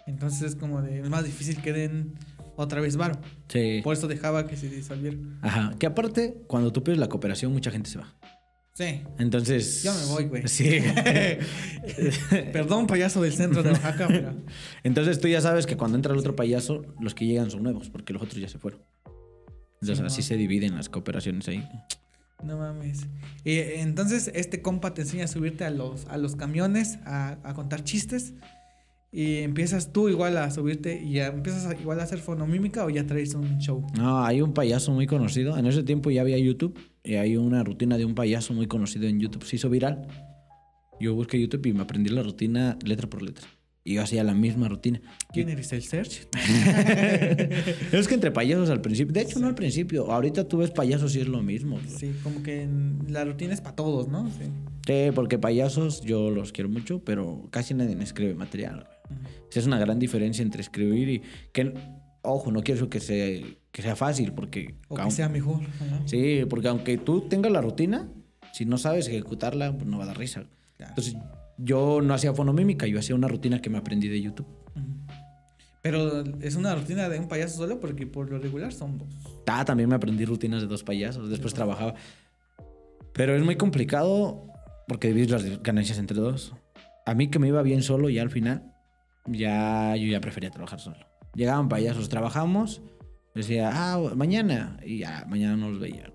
Entonces 0.07 0.43
es 0.43 0.57
como 0.57 0.83
de. 0.83 1.01
Es 1.01 1.09
más 1.09 1.25
difícil 1.25 1.63
que 1.63 1.73
den 1.73 2.15
otra 2.63 2.81
vez 2.81 2.97
varo. 2.97 3.19
sí. 3.49 3.81
Por 3.83 3.95
eso 3.95 4.09
dejaba 4.09 4.47
que 4.47 4.57
se 4.57 4.69
disolviera. 4.69 5.17
Ajá, 5.43 5.75
que 5.79 5.87
aparte, 5.87 6.43
cuando 6.47 6.73
tú 6.73 6.83
pides 6.83 6.99
la 6.99 7.09
cooperación, 7.09 7.53
mucha 7.53 7.71
gente 7.71 7.91
se 7.91 7.99
va. 7.99 8.15
Sí. 8.75 9.03
Entonces... 9.19 9.83
Ya 9.83 9.93
me 9.93 10.05
voy, 10.07 10.25
güey. 10.25 10.49
Sí. 10.49 10.81
Perdón, 12.53 12.87
payaso 12.87 13.21
del 13.21 13.33
centro 13.33 13.63
de 13.63 13.73
Oaxaca, 13.73 14.09
pero. 14.09 14.35
Entonces 14.85 15.21
tú 15.21 15.29
ya 15.29 15.41
sabes 15.41 15.67
que 15.67 15.77
cuando 15.77 15.97
entra 15.97 16.13
el 16.13 16.19
otro 16.19 16.35
payaso, 16.35 16.83
los 17.01 17.15
que 17.15 17.27
llegan 17.27 17.51
son 17.51 17.63
nuevos, 17.63 17.91
porque 17.91 18.13
los 18.13 18.23
otros 18.23 18.41
ya 18.41 18.49
se 18.49 18.59
fueron. 18.59 18.81
Entonces 19.83 19.99
Sí, 19.99 20.05
así 20.07 20.23
se 20.23 20.37
dividen 20.37 20.77
las 20.77 20.89
cooperaciones 20.89 21.49
ahí. 21.49 21.69
No 22.43 22.57
mames. 22.57 23.07
Y, 23.45 23.59
entonces, 23.59 24.31
este 24.35 24.63
compa 24.63 24.95
te 24.95 25.03
enseña 25.03 25.25
a 25.25 25.29
subirte 25.29 25.65
a 25.65 25.71
los, 25.71 26.07
a 26.07 26.17
los 26.17 26.37
camiones, 26.37 26.99
a, 27.05 27.39
a 27.43 27.55
contar 27.55 27.85
chistes. 27.85 28.35
Y 29.13 29.39
empiezas 29.39 29.93
tú 29.93 30.09
igual 30.09 30.37
a 30.37 30.51
subirte 30.53 31.03
y 31.03 31.15
ya 31.15 31.27
empiezas 31.29 31.67
a- 31.67 31.75
igual 31.75 31.99
a 31.99 32.05
hacer 32.05 32.19
fonomímica 32.21 32.85
o 32.85 32.91
ya 32.91 33.05
traes 33.07 33.35
un 33.35 33.59
show. 33.59 33.85
No, 33.97 34.25
hay 34.25 34.41
un 34.41 34.53
payaso 34.55 34.93
muy 34.93 35.07
conocido. 35.09 35.59
En 35.59 35.67
ese 35.67 35.83
tiempo 35.83 36.11
ya 36.13 36.21
había 36.21 36.39
YouTube 36.39 36.79
y 37.03 37.15
hay 37.15 37.37
una 37.37 37.65
rutina 37.65 37.99
de 37.99 38.05
un 38.05 38.15
payaso 38.15 38.55
muy 38.55 38.67
conocido 38.69 39.09
en 39.09 39.19
YouTube. 39.19 39.45
Se 39.45 39.57
hizo 39.57 39.69
viral. 39.69 40.07
Yo 41.01 41.15
busqué 41.15 41.41
YouTube 41.41 41.67
y 41.67 41.73
me 41.73 41.83
aprendí 41.83 42.11
la 42.11 42.23
rutina 42.23 42.79
letra 42.85 43.09
por 43.11 43.23
letra. 43.23 43.47
Y 43.83 43.95
yo 43.95 44.03
hacía 44.03 44.23
la 44.23 44.35
misma 44.35 44.69
rutina. 44.69 45.01
¿Quién 45.33 45.49
eres 45.49 45.73
el 45.73 45.83
search? 45.83 46.29
es 47.93 48.07
que 48.09 48.15
entre 48.15 48.31
payasos 48.31 48.69
al 48.71 48.83
principio, 48.83 49.13
de 49.15 49.23
hecho 49.23 49.39
no 49.41 49.47
al 49.47 49.55
principio, 49.55 50.13
ahorita 50.13 50.47
tú 50.47 50.59
ves 50.59 50.71
payasos 50.71 51.17
y 51.17 51.21
es 51.21 51.27
lo 51.29 51.43
mismo. 51.43 51.79
Sí, 51.89 52.13
como 52.23 52.43
que 52.43 52.69
la 53.09 53.25
rutina 53.25 53.55
es 53.55 53.61
para 53.63 53.75
todos, 53.75 54.09
¿no? 54.09 54.29
Sí. 54.29 54.45
Sí, 54.87 55.11
porque 55.15 55.39
payasos 55.39 56.03
yo 56.03 56.31
los 56.31 56.53
quiero 56.53 56.69
mucho, 56.69 57.03
pero 57.05 57.49
casi 57.51 57.73
nadie 57.75 57.97
me 57.97 58.05
escribe 58.05 58.35
material. 58.35 58.87
Esa 59.51 59.61
es 59.61 59.67
una 59.67 59.79
gran 59.79 59.99
diferencia 59.99 60.43
entre 60.43 60.61
escribir 60.61 61.09
y 61.09 61.23
que, 61.53 61.75
ojo, 62.23 62.53
no 62.53 62.63
quiero 62.63 62.89
que 62.89 63.01
sea, 63.01 63.45
que 63.73 63.83
sea 63.83 63.97
fácil, 63.97 64.33
porque... 64.33 64.75
O 64.89 64.97
que 64.97 65.11
sea 65.11 65.29
mejor. 65.29 65.61
Sí, 66.07 66.45
porque 66.49 66.69
aunque 66.69 66.99
tú 66.99 67.23
tengas 67.23 67.53
la 67.53 67.61
rutina, 67.61 68.09
si 68.53 68.65
no 68.65 68.79
sabes 68.79 69.09
ejecutarla, 69.09 69.77
pues 69.77 69.87
no 69.87 69.99
va 69.99 70.05
a 70.05 70.07
dar 70.09 70.19
risa. 70.19 70.45
Claro. 70.77 70.93
Entonces, 70.93 71.17
yo 71.59 72.01
no 72.03 72.15
hacía 72.15 72.33
fonomímica, 72.33 72.87
yo 72.87 72.99
hacía 72.99 73.15
una 73.15 73.29
rutina 73.29 73.61
que 73.61 73.71
me 73.71 73.79
aprendí 73.79 74.09
de 74.09 74.21
YouTube. 74.21 74.47
Pero 75.83 76.25
es 76.41 76.57
una 76.57 76.75
rutina 76.75 77.09
de 77.09 77.19
un 77.19 77.29
payaso 77.29 77.57
solo 77.57 77.81
porque 77.81 78.07
por 78.07 78.31
lo 78.31 78.39
regular 78.39 78.73
son 78.73 78.99
dos. 78.99 79.09
Ah, 79.47 79.65
también 79.65 79.89
me 79.89 79.97
aprendí 79.97 80.25
rutinas 80.25 80.61
de 80.61 80.69
dos 80.69 80.85
payasos, 80.85 81.31
después 81.31 81.55
trabajaba. 81.55 81.95
Pero 83.13 83.35
es 83.35 83.43
muy 83.43 83.57
complicado 83.57 84.47
porque 84.87 85.09
divides 85.09 85.31
las 85.31 85.63
ganancias 85.63 85.99
entre 85.99 86.19
dos. 86.19 86.55
A 87.07 87.15
mí 87.15 87.29
que 87.29 87.39
me 87.39 87.49
iba 87.49 87.63
bien 87.63 87.83
solo 87.83 88.11
ya 88.11 88.23
al 88.23 88.31
final, 88.31 88.70
ya 89.31 89.95
yo 89.97 90.07
ya 90.07 90.21
prefería 90.21 90.51
trabajar 90.51 90.81
solo. 90.81 90.97
Llegaban 91.35 91.69
payasos, 91.69 92.09
trabajamos, 92.09 92.83
decía, 93.35 93.71
ah, 93.73 93.99
mañana, 94.17 94.79
y 94.85 94.99
ya, 94.99 95.25
mañana 95.29 95.57
no 95.57 95.71
los 95.71 95.81
veía. 95.81 96.13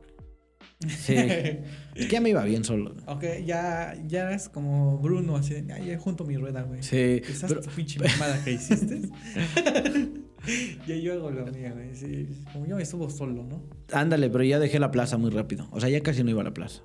Sí, 0.87 1.13
es 1.95 2.05
que 2.07 2.09
ya 2.09 2.19
me 2.21 2.29
iba 2.29 2.43
bien 2.43 2.63
solo. 2.65 2.95
Ok, 3.07 3.23
ya, 3.45 3.95
ya 4.05 4.31
es 4.31 4.49
como 4.49 4.97
Bruno, 4.99 5.37
así 5.37 5.53
de, 5.53 5.73
"Ah, 5.73 5.79
ya 5.79 5.97
junto 5.97 6.25
mi 6.25 6.35
rueda, 6.37 6.63
güey. 6.63 6.83
Sí, 6.83 7.21
Esa 7.27 7.47
pero- 7.47 7.61
pinche 7.61 7.99
mamada 7.99 8.43
que 8.43 8.51
hiciste. 8.51 9.09
ya 10.87 10.95
yo 10.95 11.13
hago 11.13 11.31
la 11.31 11.45
mía, 11.51 11.71
güey. 11.73 11.95
Sí, 11.95 12.27
como 12.51 12.65
yo 12.67 12.75
me 12.75 12.85
subo 12.85 13.09
solo, 13.09 13.43
¿no? 13.43 13.63
ándale, 13.93 14.29
pero 14.29 14.43
ya 14.43 14.59
dejé 14.59 14.79
la 14.79 14.91
plaza 14.91 15.17
muy 15.17 15.31
rápido. 15.31 15.67
O 15.71 15.79
sea, 15.79 15.89
ya 15.89 16.01
casi 16.01 16.23
no 16.23 16.29
iba 16.29 16.41
a 16.41 16.45
la 16.45 16.53
plaza. 16.53 16.83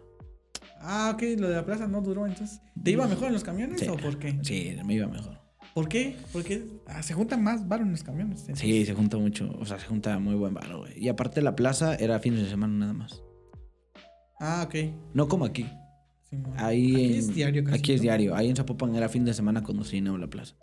Ah, 0.83 1.11
ok, 1.15 1.23
lo 1.39 1.49
de 1.49 1.57
la 1.57 1.65
plaza 1.67 1.87
no 1.89 2.01
duró 2.01 2.27
entonces. 2.27 2.61
¿Te 2.83 2.93
iba 2.93 3.07
mejor 3.07 3.27
en 3.27 3.35
los 3.35 3.45
camiones 3.45 3.81
Sí. 3.81 3.89
o 3.89 3.97
por 3.97 4.19
qué? 4.19 4.39
Sí, 4.43 4.75
me 4.87 4.95
iba 4.95 5.07
mejor. 5.09 5.40
¿Por 5.75 5.89
qué? 5.89 6.17
Porque 6.33 6.67
ah, 6.87 7.03
se 7.03 7.15
juntan 7.15 7.43
más 7.45 7.67
varo 7.69 7.85
en 7.85 7.93
los 7.93 8.03
camiones. 8.03 8.41
entonces. 8.41 8.59
Sí, 8.59 8.85
se 8.85 8.95
junta 8.95 9.17
mucho, 9.19 9.51
o 9.59 9.65
sea, 9.65 9.79
se 9.79 9.87
junta 9.87 10.19
muy 10.19 10.35
buen 10.35 10.53
varo, 10.55 10.81
güey. 10.81 10.93
Y 11.03 11.09
aparte 11.09 11.41
la 11.43 11.55
plaza 11.55 11.95
era 11.95 12.19
fines 12.19 12.41
de 12.43 12.49
semana 12.51 12.75
nada 12.75 12.93
más. 12.93 13.23
Ah, 14.41 14.65
ok. 14.67 14.75
No 15.15 15.29
como 15.29 15.45
aquí. 15.45 15.67
Sí. 16.29 16.37
Ahí 16.57 16.95
Aquí 16.95 17.05
en- 17.05 17.19
es 17.19 17.35
diario 17.35 17.65
casi. 17.65 17.79
Aquí 17.79 17.93
es 17.93 18.01
diario. 18.01 18.35
Ahí 18.35 18.49
en 18.49 18.57
Zapopan 18.57 18.95
era 18.95 19.09
fin 19.09 19.25
de 19.25 19.35
semana 19.35 19.63
cuando 19.63 19.85
se 19.85 19.97
llenaba 19.97 20.19
la 20.19 20.29
plaza. 20.29 20.55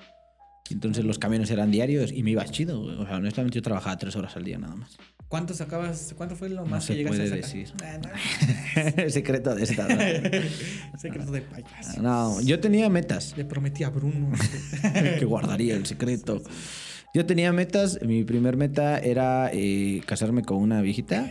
Entonces 0.69 1.05
los 1.05 1.17
camiones 1.19 1.49
eran 1.51 1.71
diarios 1.71 2.11
y 2.11 2.23
me 2.23 2.31
iba 2.31 2.43
chido. 2.45 2.81
O 2.81 3.05
sea, 3.05 3.17
honestamente 3.17 3.55
yo 3.55 3.61
trabajaba 3.61 3.97
tres 3.97 4.15
horas 4.15 4.35
al 4.35 4.43
día 4.43 4.57
nada 4.57 4.75
más. 4.75 4.97
¿Cuánto 5.29 5.53
sacabas? 5.53 6.13
¿Cuánto 6.15 6.35
fue 6.35 6.49
lo 6.49 6.61
No 6.63 6.67
más 6.67 6.85
se 6.85 6.93
que 6.93 6.99
llegaste 6.99 7.23
a 7.23 7.25
puede 7.29 7.41
sacar? 7.41 7.57
decir. 7.57 7.73
Ah, 7.83 9.01
no. 9.03 9.09
Secreto 9.09 9.55
de 9.55 9.63
Estado. 9.63 9.89
Secreto 10.97 11.31
de 11.31 11.41
payaso. 11.41 12.01
No, 12.01 12.39
yo 12.41 12.59
tenía 12.59 12.89
metas 12.89 13.33
Le 13.37 13.45
prometí 13.45 13.83
a 13.83 13.89
Bruno. 13.89 14.31
que 15.19 15.25
guardaría 15.25 15.75
el 15.75 15.85
secreto. 15.85 16.41
Yo 17.13 17.25
tenía 17.25 17.51
metas. 17.51 17.99
Mi 18.05 18.23
primer 18.23 18.57
meta 18.57 18.99
era 18.99 19.49
eh, 19.53 20.01
casarme 20.05 20.43
con 20.43 20.57
una 20.57 20.81
viejita. 20.81 21.27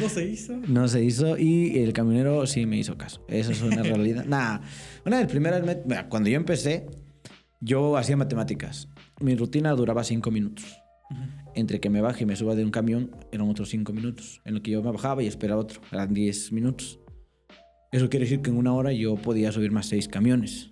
no 0.00 0.08
se 0.08 0.24
hizo. 0.24 0.54
No 0.68 0.88
se 0.88 1.02
hizo 1.04 1.36
y 1.38 1.78
el 1.78 1.92
camionero 1.92 2.46
sí 2.46 2.64
me 2.66 2.78
hizo 2.78 2.96
caso. 2.96 3.24
Eso 3.28 3.52
es 3.52 3.62
una 3.62 3.82
realidad. 3.82 4.24
Nah, 4.24 4.60
una 5.04 5.16
de 5.18 5.22
las 5.24 5.30
primeras 5.30 5.62
met- 5.62 5.82
mira, 5.84 6.08
cuando 6.08 6.28
yo 6.30 6.36
empecé, 6.36 6.86
yo 7.60 7.96
hacía 7.96 8.16
matemáticas. 8.16 8.88
Mi 9.20 9.34
rutina 9.34 9.72
duraba 9.72 10.04
cinco 10.04 10.30
minutos. 10.30 10.64
Entre 11.54 11.80
que 11.80 11.90
me 11.90 12.00
baje 12.00 12.24
y 12.24 12.26
me 12.26 12.36
suba 12.36 12.54
de 12.54 12.64
un 12.64 12.70
camión 12.70 13.10
eran 13.32 13.48
otros 13.48 13.70
cinco 13.70 13.92
minutos. 13.92 14.40
En 14.44 14.54
lo 14.54 14.62
que 14.62 14.70
yo 14.70 14.82
me 14.82 14.92
bajaba 14.92 15.22
y 15.22 15.26
esperaba 15.26 15.60
otro. 15.60 15.80
Eran 15.90 16.12
10 16.12 16.52
minutos. 16.52 17.00
Eso 17.90 18.08
quiere 18.10 18.26
decir 18.26 18.42
que 18.42 18.50
en 18.50 18.58
una 18.58 18.74
hora 18.74 18.92
yo 18.92 19.16
podía 19.16 19.50
subir 19.50 19.72
más 19.72 19.86
seis 19.86 20.06
camiones. 20.08 20.70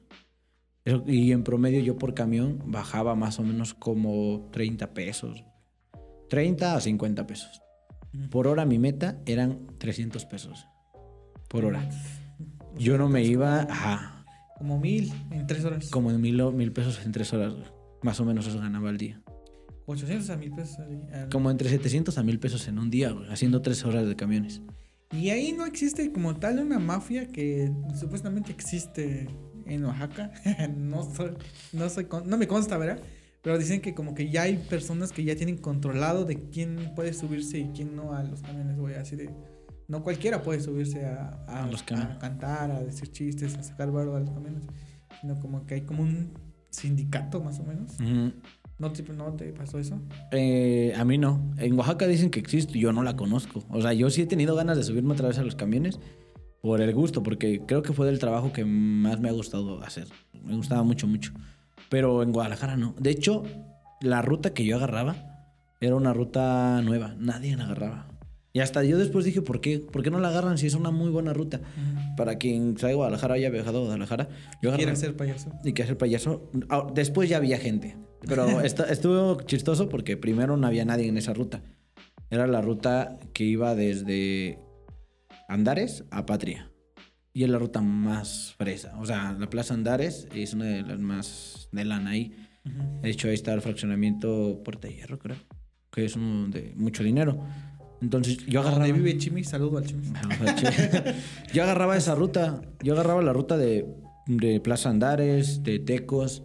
Eso- 0.85 1.03
y 1.07 1.33
en 1.33 1.43
promedio 1.43 1.81
yo 1.81 1.97
por 1.97 2.13
camión 2.15 2.63
bajaba 2.67 3.15
más 3.15 3.41
o 3.41 3.43
menos 3.43 3.73
como 3.75 4.49
30 4.53 4.93
pesos. 4.93 5.43
30 6.29 6.77
a 6.77 6.81
50 6.81 7.27
pesos. 7.27 7.63
Por 8.31 8.47
hora 8.47 8.65
mi 8.67 8.79
meta 8.79 9.21
eran 9.27 9.67
300 9.79 10.25
pesos. 10.27 10.67
Por 11.49 11.65
hora. 11.65 11.89
Yo 12.77 12.99
no 12.99 13.09
me 13.09 13.23
iba 13.25 13.67
a 13.71 14.16
Como 14.59 14.79
mil 14.81 15.13
en 15.31 15.47
tres 15.47 15.65
horas. 15.65 15.91
como 15.91 16.11
en 16.11 16.21
mil, 16.21 16.43
mil 16.53 16.73
pesos 16.73 17.01
en 17.05 17.13
tres 17.13 17.33
horas. 17.33 17.55
Más 18.03 18.21
o 18.21 18.25
menos 18.25 18.47
eso 18.47 18.59
ganaba 18.59 18.89
al 18.91 18.99
día. 18.99 19.21
800 19.87 20.31
a 20.31 20.37
mil 20.37 20.53
pesos. 20.53 20.79
al- 20.79 21.09
al- 21.15 21.29
Como 21.29 21.51
entre 21.51 21.69
700 21.69 22.19
a 22.19 22.23
mil 22.23 22.39
pesos 22.39 22.67
en 22.69 22.79
un 22.79 22.91
día, 22.91 23.11
güey, 23.13 23.29
haciendo 23.31 23.63
tres 23.63 23.85
horas 23.85 24.07
de 24.07 24.17
camiones. 24.17 24.63
Y 25.13 25.31
ahí 25.31 25.53
no 25.53 25.65
existe 25.67 26.11
como 26.13 26.37
tal 26.37 26.59
una 26.59 26.79
mafia 26.81 27.29
que 27.29 27.71
supuestamente 27.99 28.51
existe 28.51 29.29
en 29.67 29.85
Oaxaca. 29.85 30.33
no 30.77 31.03
soy, 31.15 31.31
no 31.73 31.89
soy, 31.89 32.05
con- 32.07 32.29
no 32.29 32.37
me 32.37 32.49
consta, 32.49 32.77
¿verdad? 32.79 33.01
Pero 33.43 33.59
dicen 33.59 33.81
que 33.81 33.95
como 33.95 34.15
que 34.17 34.29
ya 34.29 34.43
hay 34.43 34.57
personas 34.57 35.13
que 35.13 35.23
ya 35.23 35.37
tienen 35.37 35.57
controlado 35.59 36.25
de 36.25 36.49
quién 36.51 36.93
puede 36.97 37.13
subirse 37.13 37.59
y 37.59 37.69
quién 37.69 37.95
no 37.95 38.13
a 38.13 38.25
los 38.25 38.43
camiones, 38.43 38.77
güey. 38.77 38.97
Así 38.97 39.15
de, 39.15 39.31
no 39.89 40.03
cualquiera 40.03 40.43
puede 40.43 40.61
subirse 40.61 41.07
a, 41.07 41.45
a, 41.47 41.65
A 41.65 41.67
los 41.67 41.83
camiones. 41.83 42.17
a 42.17 42.19
cantar, 42.19 42.71
a 42.71 42.81
decir 42.83 43.11
chistes, 43.13 43.57
a 43.57 43.63
sacar 43.63 43.91
barro 43.91 44.17
a 44.17 44.21
los 44.21 44.31
camiones. 44.31 44.65
Sino 45.21 45.39
como 45.41 45.67
que 45.67 45.75
hay 45.75 45.81
como 45.83 46.03
un 46.03 46.33
sindicato 46.71 47.41
más 47.41 47.59
o 47.61 47.65
menos. 47.65 47.93
¿No 48.79 48.93
te, 48.93 49.03
no 49.05 49.33
te 49.33 49.53
pasó 49.53 49.79
eso? 49.79 50.01
Eh, 50.33 50.93
a 50.97 51.05
mí 51.05 51.17
no. 51.17 51.55
En 51.57 51.79
Oaxaca 51.79 52.07
dicen 52.07 52.31
que 52.31 52.41
existe 52.41 52.79
yo 52.79 52.93
no 52.93 53.03
la 53.03 53.17
conozco. 53.17 53.65
O 53.71 53.81
sea, 53.81 53.93
yo 53.95 54.11
sí 54.11 54.23
he 54.23 54.27
tenido 54.27 54.55
ganas 54.55 54.77
de 54.77 54.83
subirme 54.83 55.13
otra 55.15 55.29
vez 55.29 55.39
a 55.39 55.43
los 55.45 55.55
camiones 55.57 55.99
por 56.61 56.81
el 56.83 56.93
gusto, 56.93 57.23
porque 57.23 57.63
creo 57.67 57.83
que 57.83 57.93
fue 57.93 58.07
del 58.07 58.19
trabajo 58.19 58.53
que 58.53 58.65
más 58.65 59.21
me 59.21 59.29
ha 59.29 59.33
gustado 59.33 59.83
hacer. 59.83 60.09
Me 60.43 60.55
gustaba 60.57 60.83
mucho, 60.83 61.07
mucho. 61.07 61.33
Pero 61.89 62.23
en 62.23 62.33
Guadalajara 62.33 62.77
no. 62.77 62.95
De 62.99 63.11
hecho, 63.11 63.45
la 64.03 64.21
ruta 64.21 64.53
que 64.53 64.67
yo 64.67 64.77
agarraba 64.77 65.17
era 65.81 65.95
una 65.95 66.13
ruta 66.13 66.83
nueva. 66.83 67.15
Nadie 67.19 67.57
la 67.57 67.65
agarraba. 67.65 68.09
Y 68.57 68.61
hasta 68.61 68.83
yo 68.83 68.97
después 68.97 69.27
dije, 69.27 69.43
¿por 69.43 69.61
qué? 69.61 69.81
¿Por 69.81 70.03
qué 70.03 70.11
no 70.11 70.19
la 70.19 70.29
agarran 70.29 70.57
si 70.57 70.67
es 70.67 70.73
una 70.73 70.91
muy 70.91 71.11
buena 71.11 71.35
ruta? 71.35 71.61
Para 72.17 72.37
quien 72.39 72.79
sabe 72.79 72.95
Guadalajara, 72.95 73.35
haya 73.35 73.51
viajado 73.51 73.81
a 73.81 73.83
Guadalajara. 73.83 74.29
Yo 74.63 74.71
Quiere 74.75 74.93
agarraba- 74.93 74.97
ser 74.97 75.15
payaso. 75.15 75.53
y 75.63 75.75
que 75.75 75.83
hacer 75.83 75.99
payaso. 75.99 76.51
Ah, 76.71 76.87
Después 76.95 77.29
ya 77.29 77.37
había 77.37 77.59
gente. 77.59 77.99
Pero 78.27 78.47
esta- 78.63 78.85
estuvo 78.85 79.43
chistoso 79.43 79.91
porque 79.91 80.17
primero 80.17 80.57
no 80.57 80.67
había 80.67 80.87
nadie 80.87 81.07
en 81.07 81.19
esa 81.19 81.35
ruta. 81.35 81.63
Era 82.31 82.47
la 82.47 82.63
ruta 82.63 83.19
que 83.35 83.45
iba 83.45 83.75
desde 83.75 84.59
Andares 85.49 86.05
a 86.11 86.25
Patria. 86.25 86.71
Y 87.35 87.45
es 87.45 87.51
la 87.51 87.59
ruta 87.59 87.83
más 87.83 88.55
fresa. 88.57 88.99
O 88.99 89.05
sea, 89.05 89.37
la 89.39 89.51
Plaza 89.51 89.75
Andares 89.75 90.29
es 90.35 90.55
una 90.55 90.65
de 90.65 90.81
las 90.83 90.99
más 90.99 91.69
de 91.73 91.85
lana 91.85 92.11
ahí. 92.13 92.35
De 93.03 93.11
hecho, 93.11 93.29
ahí 93.29 93.35
está 93.35 93.53
el 93.53 93.61
fraccionamiento 93.61 94.63
Puerta 94.65 94.89
de 94.89 94.95
Hierro, 94.95 95.19
creo. 95.19 95.37
Que 95.93 96.07
es 96.07 96.17
uno 96.17 96.49
de 96.49 96.73
mucho 96.75 97.05
dinero. 97.05 97.45
Entonces 98.01 98.39
yo 98.47 98.61
agarraba... 98.61 98.87
Donde 98.87 99.01
vive 99.03 99.19
Chimi, 99.19 99.45
saludo 99.45 99.79
al 99.79 99.85
Chimi. 99.85 100.03
Yo 101.53 101.63
agarraba 101.63 101.97
esa 101.97 102.15
ruta. 102.15 102.61
Yo 102.83 102.93
agarraba 102.93 103.23
la 103.23 103.33
ruta 103.33 103.57
de, 103.57 103.87
de 104.27 104.61
Plaza 104.61 104.91
Andares, 104.91 105.63
de 105.63 105.79
Tecos, 105.79 106.43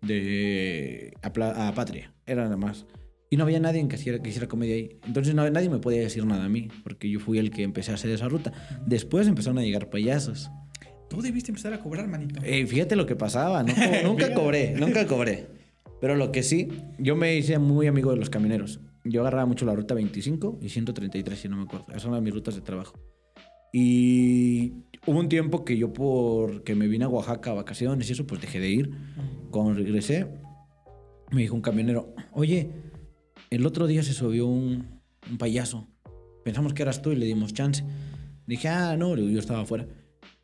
de 0.00 1.12
a, 1.22 1.68
a 1.68 1.74
Patria. 1.74 2.14
Era 2.26 2.44
nada 2.44 2.56
más. 2.56 2.86
Y 3.30 3.36
no 3.36 3.44
había 3.44 3.60
nadie 3.60 3.86
que 3.88 3.96
hiciera, 3.96 4.20
que 4.20 4.28
hiciera 4.28 4.46
comedia 4.46 4.74
ahí. 4.74 5.00
Entonces 5.06 5.34
no, 5.34 5.48
nadie 5.48 5.70
me 5.70 5.78
podía 5.78 6.00
decir 6.00 6.26
nada 6.26 6.44
a 6.44 6.48
mí, 6.50 6.68
porque 6.82 7.08
yo 7.08 7.18
fui 7.18 7.38
el 7.38 7.50
que 7.50 7.62
empecé 7.62 7.90
a 7.90 7.94
hacer 7.94 8.10
esa 8.10 8.28
ruta. 8.28 8.52
Después 8.86 9.26
empezaron 9.26 9.58
a 9.58 9.62
llegar 9.62 9.88
payasos. 9.88 10.50
Tú 11.08 11.22
debiste 11.22 11.50
empezar 11.50 11.72
a 11.72 11.80
cobrar, 11.80 12.08
manito. 12.08 12.40
Eh, 12.44 12.66
fíjate 12.66 12.94
lo 12.94 13.06
que 13.06 13.16
pasaba. 13.16 13.62
no 13.62 13.72
nunca 14.04 14.34
cobré, 14.34 14.74
nunca 14.78 15.06
cobré. 15.06 15.46
Pero 15.98 16.14
lo 16.16 16.30
que 16.30 16.42
sí, 16.42 16.68
yo 16.98 17.16
me 17.16 17.34
hice 17.36 17.58
muy 17.58 17.86
amigo 17.86 18.10
de 18.10 18.18
los 18.18 18.28
camioneros. 18.28 18.80
Yo 19.04 19.20
agarraba 19.22 19.46
mucho 19.46 19.64
la 19.66 19.74
ruta 19.74 19.94
25 19.94 20.58
y 20.62 20.68
133, 20.68 21.38
si 21.38 21.48
no 21.48 21.56
me 21.56 21.64
acuerdo. 21.64 21.86
Esas 21.90 22.06
eran 22.06 22.22
mis 22.22 22.34
rutas 22.34 22.54
de 22.54 22.60
trabajo. 22.60 22.98
Y 23.72 24.74
hubo 25.06 25.18
un 25.18 25.28
tiempo 25.28 25.64
que 25.64 25.76
yo, 25.76 25.92
porque 25.92 26.74
me 26.74 26.86
vine 26.88 27.04
a 27.04 27.08
Oaxaca 27.08 27.50
a 27.50 27.54
vacaciones 27.54 28.08
y 28.08 28.12
eso, 28.12 28.26
pues 28.26 28.40
dejé 28.40 28.60
de 28.60 28.68
ir. 28.68 28.90
Cuando 29.50 29.74
regresé, 29.74 30.28
me 31.30 31.42
dijo 31.42 31.54
un 31.54 31.62
camionero, 31.62 32.14
oye, 32.32 32.70
el 33.50 33.66
otro 33.66 33.86
día 33.86 34.02
se 34.02 34.12
subió 34.12 34.46
un, 34.46 35.00
un 35.30 35.38
payaso. 35.38 35.88
Pensamos 36.44 36.74
que 36.74 36.82
eras 36.82 37.02
tú 37.02 37.12
y 37.12 37.16
le 37.16 37.26
dimos 37.26 37.54
chance. 37.54 37.84
Dije, 38.46 38.68
ah, 38.68 38.96
no, 38.96 39.16
yo 39.16 39.38
estaba 39.38 39.62
afuera. 39.62 39.86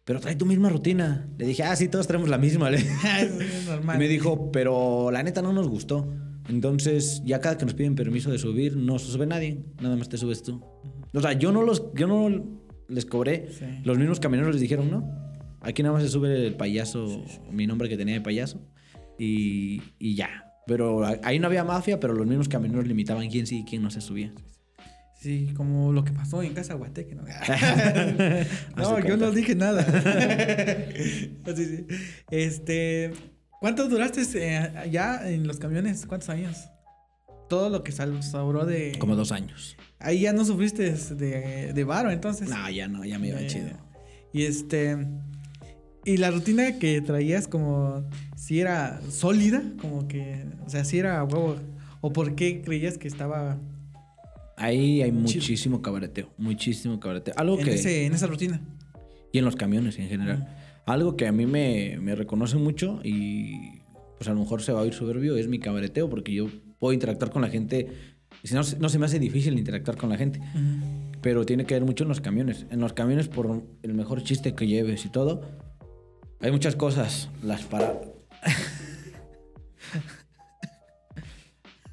Pero 0.04 0.20
trae 0.20 0.36
tu 0.36 0.46
misma 0.46 0.70
rutina. 0.70 1.28
Le 1.36 1.46
dije, 1.46 1.64
ah, 1.64 1.76
sí, 1.76 1.88
todos 1.88 2.06
traemos 2.06 2.30
la 2.30 2.38
misma. 2.38 2.70
Es 2.70 3.66
normal. 3.66 3.96
y 3.96 3.98
me 3.98 4.08
dijo, 4.08 4.50
pero 4.50 5.10
la 5.10 5.22
neta 5.22 5.42
no 5.42 5.52
nos 5.52 5.68
gustó. 5.68 6.08
Entonces, 6.48 7.22
ya 7.24 7.40
cada 7.40 7.58
que 7.58 7.64
nos 7.64 7.74
piden 7.74 7.94
permiso 7.94 8.30
de 8.30 8.38
subir, 8.38 8.76
no 8.76 8.98
se 8.98 9.12
sube 9.12 9.26
nadie, 9.26 9.64
nada 9.80 9.96
más 9.96 10.08
te 10.08 10.16
subes 10.16 10.42
tú. 10.42 10.62
O 11.12 11.20
sea, 11.20 11.32
yo 11.34 11.52
no 11.52 11.62
los, 11.62 11.92
yo 11.94 12.06
no 12.06 12.44
les 12.88 13.04
cobré. 13.04 13.48
Sí. 13.50 13.64
Los 13.84 13.98
mismos 13.98 14.18
camioneros 14.20 14.54
les 14.54 14.62
dijeron, 14.62 14.90
no. 14.90 15.08
Aquí 15.60 15.82
nada 15.82 15.94
más 15.94 16.02
se 16.02 16.08
sube 16.08 16.46
el 16.46 16.54
payaso, 16.54 17.22
mi 17.50 17.66
nombre 17.66 17.88
que 17.88 17.96
tenía 17.96 18.14
de 18.14 18.20
payaso. 18.20 18.60
Y, 19.18 19.82
y 19.98 20.14
ya. 20.14 20.44
Pero 20.66 21.04
ahí 21.22 21.38
no 21.38 21.46
había 21.46 21.64
mafia, 21.64 21.98
pero 21.98 22.14
los 22.14 22.26
mismos 22.26 22.48
camioneros 22.48 22.86
limitaban 22.86 23.28
quién 23.28 23.46
sí 23.46 23.60
y 23.60 23.64
quién 23.64 23.82
no 23.82 23.90
se 23.90 24.00
subía. 24.00 24.32
Sí, 25.18 25.52
como 25.56 25.92
lo 25.92 26.04
que 26.04 26.12
pasó 26.12 26.42
en 26.42 26.54
casa 26.54 26.74
Guateque, 26.74 27.16
¿no? 27.16 27.24
no, 28.76 29.00
yo 29.00 29.16
no 29.16 29.32
dije 29.32 29.56
nada. 29.56 29.80
Así, 31.44 31.64
sí. 31.64 31.86
Este, 32.30 33.12
¿cuánto 33.60 33.88
duraste 33.88 34.22
eh, 34.34 34.90
ya 34.90 35.28
en 35.28 35.46
los 35.46 35.58
camiones? 35.58 36.06
¿Cuántos 36.06 36.28
años? 36.28 36.68
Todo 37.48 37.70
lo 37.70 37.82
que 37.82 37.92
sobró 37.92 38.66
de... 38.66 38.96
Como 38.98 39.16
dos 39.16 39.32
años. 39.32 39.76
Ahí 39.98 40.20
ya 40.20 40.32
no 40.32 40.44
sufriste 40.44 40.92
de, 40.92 41.72
de 41.72 41.84
varo, 41.84 42.10
entonces. 42.10 42.48
No, 42.48 42.70
ya 42.70 42.88
no, 42.88 43.04
ya 43.04 43.18
me 43.18 43.28
iba 43.28 43.46
chido. 43.46 43.70
Y 44.32 44.44
este... 44.44 45.06
Y 46.04 46.18
la 46.18 46.30
rutina 46.30 46.78
que 46.78 47.00
traías 47.00 47.48
como... 47.48 48.08
Si 48.36 48.60
era 48.60 49.00
sólida, 49.10 49.62
como 49.80 50.08
que... 50.08 50.44
O 50.66 50.70
sea, 50.70 50.84
si 50.84 50.98
era 50.98 51.24
huevo... 51.24 51.56
¿O 52.00 52.12
por 52.12 52.34
qué 52.34 52.62
creías 52.62 52.96
que 52.96 53.08
estaba 53.08 53.58
Ahí 54.58 55.02
hay 55.02 55.12
muchísimo 55.12 55.80
cabareteo, 55.80 56.32
muchísimo 56.36 56.98
cabareteo. 56.98 57.32
Algo 57.36 57.58
en, 57.58 57.64
que... 57.64 57.74
ese, 57.74 58.06
en 58.06 58.14
esa 58.14 58.26
rutina? 58.26 58.60
Y 59.32 59.38
en 59.38 59.44
los 59.44 59.54
camiones 59.54 59.98
en 59.98 60.08
general. 60.08 60.48
Algo 60.88 61.16
que 61.18 61.26
a 61.26 61.32
mí 61.32 61.44
me, 61.44 61.98
me 62.00 62.14
reconoce 62.14 62.56
mucho 62.56 63.00
y 63.04 63.82
pues 64.16 64.26
a 64.26 64.32
lo 64.32 64.40
mejor 64.40 64.62
se 64.62 64.72
va 64.72 64.80
a 64.80 64.82
oír 64.84 64.94
soberbio 64.94 65.36
es 65.36 65.46
mi 65.46 65.58
cabareteo 65.58 66.08
porque 66.08 66.32
yo 66.32 66.48
puedo 66.78 66.94
interactuar 66.94 67.30
con 67.30 67.42
la 67.42 67.50
gente. 67.50 67.88
Si 68.42 68.54
no, 68.54 68.62
no 68.78 68.88
se 68.88 68.98
me 68.98 69.04
hace 69.04 69.18
difícil 69.18 69.58
interactuar 69.58 69.98
con 69.98 70.08
la 70.08 70.16
gente, 70.16 70.40
pero 71.20 71.44
tiene 71.44 71.66
que 71.66 71.74
ver 71.74 71.84
mucho 71.84 72.04
en 72.04 72.08
los 72.08 72.22
camiones. 72.22 72.64
En 72.70 72.80
los 72.80 72.94
camiones 72.94 73.28
por 73.28 73.62
el 73.82 73.92
mejor 73.92 74.22
chiste 74.22 74.54
que 74.54 74.66
lleves 74.66 75.04
y 75.04 75.10
todo. 75.10 75.42
Hay 76.40 76.52
muchas 76.52 76.74
cosas. 76.74 77.28
Las 77.42 77.64
para... 77.64 78.00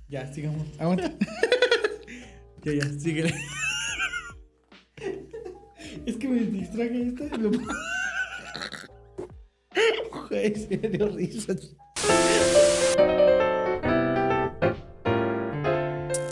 Ya, 0.08 0.32
sigamos. 0.32 0.68
Aguanta. 0.80 1.12
ya, 2.64 2.74
ya, 2.74 3.00
síguele. 3.00 3.34
es 6.06 6.16
que 6.16 6.28
me 6.30 6.40
distraje 6.42 7.08
esto. 7.08 7.26
Y 9.76 10.12
lo- 10.14 10.28
Güey, 10.30 10.56
sí 10.56 10.80
me 10.82 10.90
dio 10.90 11.08
risas. 11.10 11.76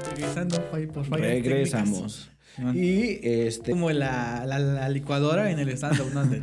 Regresando, 0.09 0.57
por 0.71 1.05
fallas 1.05 1.27
Regresamos. 1.27 2.29
Y 2.73 3.19
este... 3.27 3.71
Como 3.71 3.89
la, 3.91 4.45
la, 4.45 4.59
la 4.59 4.89
licuadora 4.89 5.49
en 5.51 5.59
el 5.59 5.69
stand-up, 5.69 6.11
¿no? 6.13 6.25
De- 6.25 6.41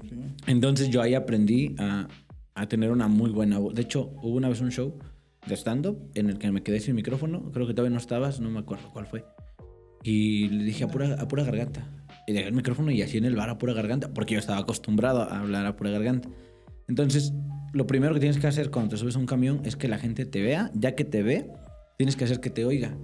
Sí. 0.08 0.16
Entonces 0.46 0.88
yo 0.90 1.02
ahí 1.02 1.14
aprendí 1.14 1.74
a, 1.78 2.08
a 2.54 2.66
tener 2.68 2.90
una 2.90 3.06
muy 3.08 3.30
buena 3.30 3.58
voz. 3.58 3.74
De 3.74 3.82
hecho, 3.82 4.10
hubo 4.22 4.36
una 4.36 4.48
vez 4.48 4.60
un 4.60 4.70
show 4.70 4.98
de 5.46 5.54
stand-up 5.56 6.10
en 6.14 6.30
el 6.30 6.38
que 6.38 6.50
me 6.50 6.62
quedé 6.62 6.80
sin 6.80 6.94
micrófono. 6.94 7.50
Creo 7.52 7.66
que 7.66 7.74
todavía 7.74 7.92
no 7.94 8.00
estabas, 8.00 8.40
no 8.40 8.48
me 8.50 8.60
acuerdo 8.60 8.90
cuál 8.92 9.06
fue. 9.06 9.24
Y 10.02 10.48
le 10.48 10.64
dije 10.64 10.84
a 10.84 10.88
pura, 10.88 11.14
a 11.20 11.28
pura 11.28 11.44
garganta. 11.44 11.86
Y 12.26 12.32
dejé 12.32 12.48
el 12.48 12.54
micrófono 12.54 12.90
y 12.90 13.02
así 13.02 13.18
en 13.18 13.24
el 13.24 13.36
bar 13.36 13.48
a 13.50 13.58
pura 13.58 13.72
garganta, 13.72 14.12
porque 14.12 14.34
yo 14.34 14.40
estaba 14.40 14.58
acostumbrado 14.58 15.22
a 15.22 15.40
hablar 15.40 15.64
a 15.66 15.76
pura 15.76 15.90
garganta. 15.90 16.28
Entonces, 16.88 17.32
lo 17.72 17.86
primero 17.86 18.14
que 18.14 18.20
tienes 18.20 18.38
que 18.38 18.46
hacer 18.46 18.70
cuando 18.70 18.90
te 18.90 18.96
subes 18.96 19.16
a 19.16 19.18
un 19.18 19.26
camión 19.26 19.60
es 19.64 19.76
que 19.76 19.88
la 19.88 19.98
gente 19.98 20.24
te 20.26 20.42
vea. 20.42 20.70
Ya 20.74 20.94
que 20.94 21.04
te 21.04 21.22
ve, 21.22 21.50
tienes 21.98 22.16
que 22.16 22.24
hacer 22.24 22.40
que 22.40 22.50
te 22.50 22.64
oiga. 22.64 22.96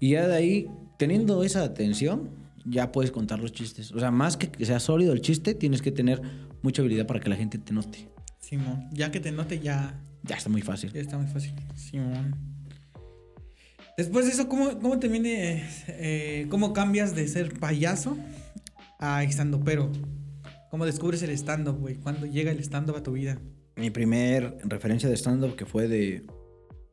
Y 0.00 0.10
ya 0.10 0.26
de 0.26 0.34
ahí, 0.36 0.66
teniendo 0.98 1.42
esa 1.42 1.62
atención, 1.62 2.30
ya 2.66 2.92
puedes 2.92 3.10
contar 3.10 3.38
los 3.38 3.52
chistes. 3.52 3.92
O 3.92 3.98
sea, 4.00 4.10
más 4.10 4.36
que 4.36 4.64
sea 4.64 4.80
sólido 4.80 5.12
el 5.12 5.20
chiste, 5.20 5.54
tienes 5.54 5.80
que 5.80 5.92
tener 5.92 6.20
mucha 6.62 6.82
habilidad 6.82 7.06
para 7.06 7.20
que 7.20 7.30
la 7.30 7.36
gente 7.36 7.58
te 7.58 7.72
note. 7.72 8.08
Simón, 8.40 8.88
ya 8.92 9.10
que 9.10 9.20
te 9.20 9.32
note, 9.32 9.58
ya, 9.60 10.00
Ya 10.24 10.36
está 10.36 10.50
muy 10.50 10.62
fácil. 10.62 10.92
ya 10.92 11.00
está 11.00 11.16
muy 11.18 11.26
fácil. 11.28 11.52
Simón. 11.74 12.34
Después 13.96 14.26
de 14.26 14.32
eso, 14.32 14.48
¿cómo, 14.48 14.78
cómo 14.78 14.98
te 14.98 15.08
viene, 15.08 15.64
eh, 15.88 16.46
cómo 16.50 16.72
cambias 16.72 17.14
de 17.14 17.26
ser 17.28 17.58
payaso 17.58 18.16
a 18.98 19.22
estando 19.24 19.60
pero? 19.60 19.90
¿Cómo 20.70 20.84
descubres 20.84 21.22
el 21.22 21.30
stand-up, 21.30 21.78
güey? 21.78 21.96
¿Cuándo 21.96 22.26
llega 22.26 22.50
el 22.50 22.60
stand-up 22.60 22.96
a 22.96 23.02
tu 23.02 23.12
vida? 23.12 23.38
Mi 23.76 23.90
primer 23.90 24.58
referencia 24.64 25.08
de 25.08 25.16
stand-up 25.16 25.54
que 25.54 25.66
fue 25.66 25.88
de, 25.88 26.26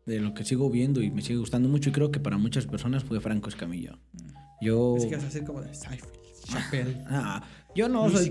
de 0.06 0.20
lo 0.20 0.34
que 0.34 0.44
sigo 0.44 0.70
viendo 0.70 1.02
y 1.02 1.12
me 1.12 1.22
sigue 1.22 1.38
gustando 1.38 1.70
mucho 1.70 1.89
y 1.89 1.94
creo 1.94 2.12
que 2.12 2.20
para 2.20 2.38
muchas 2.38 2.66
personas 2.66 3.04
fue 3.04 3.20
Franco 3.20 3.50
Escamillo. 3.50 4.00
Yo... 4.62 4.96
Es 4.98 5.06
que 5.06 5.16
vas 5.16 5.26
a 5.26 5.28
hacer 5.28 5.44
como 5.44 5.62
de 5.62 5.74
Seinfeld, 5.74 6.13
Chappelle. 6.46 6.98
Ah, 7.08 7.44
yo 7.76 7.89
no 7.89 8.10
soy 8.10 8.30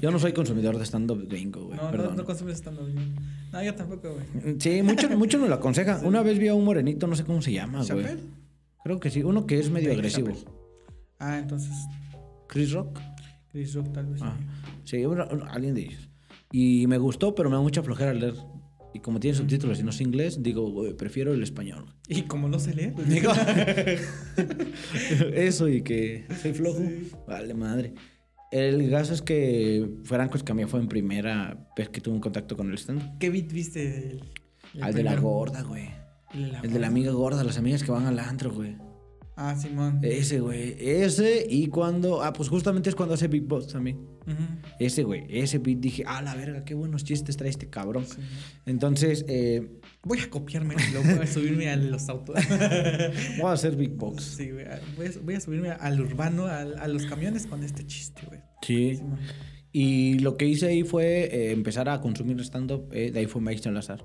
yo 0.00 0.10
no 0.10 0.18
soy 0.18 0.32
consumidor 0.32 0.78
de 0.78 0.84
stand-up 0.84 1.26
gringo, 1.28 1.66
güey. 1.66 1.76
No, 1.78 1.90
no, 1.90 2.14
no 2.14 2.24
consumes 2.24 2.58
stand-up. 2.58 2.90
güey. 2.92 3.08
No, 3.52 3.62
yo 3.62 3.74
tampoco, 3.74 4.12
güey. 4.12 4.56
Sí, 4.58 4.82
muchos 4.82 5.10
mucho 5.16 5.38
nos 5.38 5.48
lo 5.48 5.54
aconsejan. 5.54 6.04
Una 6.04 6.22
vez 6.22 6.38
vi 6.38 6.48
a 6.48 6.54
un 6.54 6.64
morenito, 6.64 7.06
no 7.06 7.16
sé 7.16 7.24
cómo 7.24 7.40
se 7.40 7.52
llama, 7.52 7.84
güey. 7.84 8.06
Creo 8.82 9.00
que 9.00 9.10
sí, 9.10 9.22
uno 9.22 9.46
que 9.46 9.58
es 9.58 9.70
medio 9.70 9.92
agresivo. 9.92 10.28
Chappelle. 10.28 10.48
Ah, 11.18 11.38
entonces, 11.38 11.72
Chris 12.48 12.72
Rock. 12.72 13.00
Chris 13.52 13.74
Rock 13.74 13.92
tal 13.92 14.06
vez. 14.06 14.20
sí. 14.20 14.26
Ah, 14.26 14.36
sí, 14.84 15.02
alguien 15.50 15.74
de 15.74 15.82
ellos. 15.82 16.08
Y 16.52 16.86
me 16.86 16.98
gustó, 16.98 17.34
pero 17.34 17.50
me 17.50 17.56
da 17.56 17.62
mucha 17.62 17.82
flojera 17.82 18.14
leer. 18.14 18.34
Y 18.92 19.00
como 19.00 19.18
tiene 19.18 19.36
subtítulos 19.36 19.80
y 19.80 19.82
no 19.82 19.90
es 19.90 20.00
inglés, 20.00 20.40
digo, 20.40 20.70
güey, 20.70 20.94
prefiero 20.94 21.34
el 21.34 21.42
español. 21.42 21.86
Y 22.08 22.22
como 22.22 22.48
no 22.48 22.60
se 22.60 22.74
lee, 22.74 22.92
pues 22.94 23.08
digo. 23.08 23.32
Eso 25.34 25.68
y 25.68 25.82
que 25.82 26.26
soy 26.40 26.52
flojo. 26.52 26.80
Vale, 27.26 27.54
madre. 27.54 27.94
El 28.52 28.88
caso 28.90 29.14
es 29.14 29.22
que 29.22 29.88
Franco 30.04 30.36
Escamilla 30.36 30.68
fue 30.68 30.78
en 30.78 30.86
primera 30.86 31.66
vez 31.76 31.88
que 31.88 32.00
tuve 32.00 32.14
un 32.14 32.20
contacto 32.20 32.56
con 32.56 32.70
el 32.70 32.78
stand. 32.78 33.18
¿Qué 33.18 33.30
beat 33.30 33.50
viste 33.52 33.90
del, 33.90 34.24
Al 34.80 34.94
de 34.94 35.02
la 35.02 35.16
gorda, 35.16 35.62
güey. 35.62 35.88
El 36.32 36.44
de 36.44 36.52
la 36.52 36.60
El 36.60 36.72
de 36.72 36.78
la 36.78 36.86
amiga 36.86 37.10
gorda, 37.10 37.42
las 37.42 37.58
amigas 37.58 37.82
que 37.82 37.90
van 37.90 38.06
al 38.06 38.20
antro, 38.20 38.52
güey. 38.52 38.76
Ah, 39.36 39.56
Simón. 39.56 39.98
Ese, 40.02 40.38
güey. 40.40 40.76
Ese 40.78 41.44
y 41.50 41.66
cuando... 41.66 42.22
Ah, 42.22 42.32
pues 42.32 42.48
justamente 42.48 42.88
es 42.88 42.94
cuando 42.94 43.14
hace 43.14 43.26
Big 43.26 43.42
Boss 43.42 43.66
también. 43.68 43.96
Ujú. 43.96 44.42
Ese, 44.78 45.02
güey. 45.02 45.24
Ese 45.28 45.58
beat 45.58 45.78
dije, 45.80 46.04
ah, 46.06 46.22
la 46.22 46.34
verga, 46.36 46.64
qué 46.64 46.74
buenos 46.74 47.02
chistes 47.02 47.36
trae 47.36 47.50
este 47.50 47.68
cabrón. 47.68 48.06
Sí. 48.06 48.18
Entonces, 48.66 49.24
eh, 49.28 49.68
Voy 50.04 50.20
a 50.20 50.30
copiarme 50.30 50.74
y 50.88 50.92
luego 50.92 51.16
voy 51.16 51.24
a 51.24 51.26
subirme 51.26 51.68
a 51.68 51.76
los 51.76 52.08
autos. 52.08 52.36
voy 53.38 53.46
a 53.46 53.52
hacer 53.52 53.74
Big 53.76 53.94
Box. 53.94 54.22
sí, 54.22 54.50
güey. 54.50 54.66
Voy 54.96 55.06
a, 55.06 55.10
voy 55.22 55.34
a 55.34 55.40
subirme 55.40 55.70
al 55.70 56.00
urbano, 56.00 56.46
al- 56.46 56.78
a 56.78 56.86
los 56.88 57.04
camiones 57.06 57.46
con 57.46 57.64
este 57.64 57.84
chiste, 57.86 58.22
güey. 58.28 58.40
Sí. 58.62 58.96
Simón. 58.96 59.18
Y 59.72 60.20
lo 60.20 60.36
que 60.36 60.46
hice 60.46 60.68
ahí 60.68 60.84
fue 60.84 61.24
eh, 61.24 61.50
empezar 61.50 61.88
a 61.88 62.00
consumir 62.00 62.38
stand-up. 62.42 62.88
eh, 62.92 63.10
de 63.10 63.18
ahí 63.18 63.26
fue 63.26 63.40
Mike 63.42 63.60
Salazar. 63.62 64.04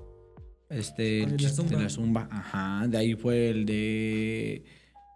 Este, 0.68 1.22
el 1.22 1.36
de 1.36 1.76
la 1.76 1.88
Zumba. 1.88 2.28
Ajá. 2.30 2.86
De 2.88 2.98
ahí 2.98 3.14
fue 3.14 3.50
el 3.50 3.64
de. 3.66 4.64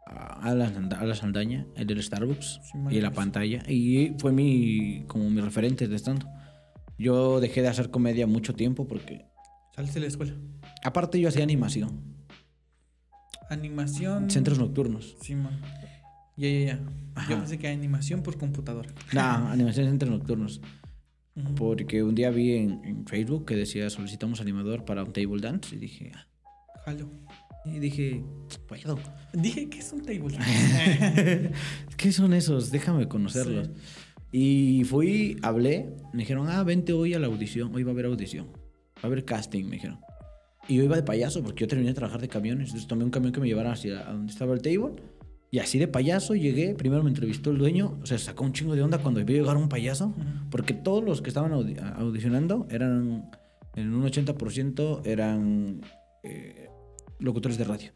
Ah, 0.07 0.41
Alan, 0.43 0.75
Sanda- 0.75 0.99
Alan 1.01 1.17
Saldaña, 1.17 1.67
el 1.77 1.87
del 1.87 2.03
Starbucks. 2.03 2.61
Sí, 2.71 2.79
man, 2.79 2.93
y 2.93 3.01
la 3.01 3.13
pantalla. 3.13 3.63
Y 3.69 4.15
fue 4.19 4.33
mi. 4.33 5.05
como 5.07 5.29
mi 5.31 5.41
referente 5.41 5.89
de 5.89 5.97
stand-up. 5.99 6.29
Yo 6.99 7.41
dejé 7.41 7.63
de 7.63 7.69
hacer 7.69 7.91
comedia 7.91 8.27
mucho 8.27 8.55
tiempo 8.55 8.87
porque. 8.87 9.27
Saliste 9.75 9.99
de 9.99 10.07
la 10.07 10.09
escuela. 10.09 10.35
Aparte, 10.85 11.19
yo 11.21 11.29
hacía 11.29 11.43
animación. 11.43 12.15
Animación. 13.51 14.31
Centros 14.31 14.59
nocturnos. 14.59 15.17
Simón. 15.21 15.61
Ya, 16.37 16.49
ya, 16.49 16.59
ya. 16.67 16.75
Yo 16.77 16.83
Ajá. 17.15 17.37
pensé 17.39 17.59
que 17.59 17.69
animación 17.69 18.23
por 18.23 18.39
computadora. 18.39 18.91
Nah, 19.13 19.53
animación 19.53 19.87
en 19.87 19.93
centros 19.93 20.11
nocturnos. 20.11 20.61
Ujú. 21.37 21.55
Porque 21.55 22.03
un 22.03 22.15
día 22.15 22.31
vi 22.31 22.53
en, 22.57 22.85
en 22.85 23.07
Facebook 23.07 23.45
que 23.47 23.57
decía 23.57 23.91
solicitamos 23.91 24.41
animador 24.41 24.85
para 24.85 25.03
un 25.05 25.13
table 25.13 25.41
dance. 25.41 25.75
Y 25.75 25.79
dije, 25.79 26.13
ah. 26.15 26.27
Jalo. 26.85 27.09
Y 27.65 27.79
dije, 27.79 28.23
puedo. 28.69 28.99
Dije 29.33 29.69
que 29.71 29.79
es 29.79 29.93
un 29.93 30.03
table. 30.03 30.37
¿Qué 31.97 32.13
son 32.13 32.33
esos? 32.35 32.71
Déjame 32.71 33.09
conocerlos. 33.09 33.71
Y 34.31 34.83
fui, 34.85 35.37
hablé, 35.43 35.95
me 36.13 36.21
dijeron, 36.21 36.49
ah, 36.49 36.63
vente 36.65 36.93
hoy 36.93 37.15
a 37.15 37.19
la 37.19 37.27
audición, 37.29 37.75
hoy 37.75 37.85
va 37.85 37.91
a 37.91 37.95
haber 37.95 38.07
audición, 38.07 38.49
va 38.97 39.03
a 39.03 39.07
haber 39.07 39.25
casting, 39.25 39.65
me 39.65 39.73
dijeron. 39.77 39.99
Y 40.69 40.77
yo 40.77 40.83
iba 40.83 40.97
de 40.97 41.03
payaso 41.05 41.43
porque 41.43 41.61
yo 41.63 41.69
terminé 41.69 41.91
de 41.91 41.95
trabajar 41.95 42.21
de 42.21 42.29
camiones, 42.29 42.69
entonces 42.69 42.89
tomé 42.89 43.05
un 43.05 43.11
camión 43.11 43.33
que 43.33 43.41
me 43.41 43.47
llevara 43.47 43.73
hacia 43.73 44.03
donde 44.05 44.33
estaba 44.33 44.53
el 44.55 44.61
table. 44.63 44.95
Y 45.53 45.61
así 45.61 45.79
de 45.79 45.87
payaso 45.87 46.35
llegué, 46.35 46.75
primero 46.75 47.05
me 47.05 47.11
entrevistó 47.11 47.51
el 47.53 47.59
dueño, 47.59 47.97
o 48.03 48.07
sea, 48.07 48.19
sacó 48.19 48.43
un 48.45 48.53
chingo 48.53 48.75
de 48.75 48.83
onda 48.83 48.99
cuando 48.99 49.25
vio 49.25 49.37
llegar 49.41 49.57
un 49.57 49.69
payaso, 49.69 50.13
porque 50.51 50.75
todos 50.75 51.05
los 51.05 51.23
que 51.23 51.29
estaban 51.29 51.53
audi- 51.53 51.79
audicionando 51.97 52.67
eran, 52.71 53.31
en 53.77 53.95
un 53.95 54.03
80% 54.05 55.03
eran 55.07 55.81
eh, 56.25 56.71
locutores 57.25 57.59
de 57.59 57.65
radio. 57.65 57.93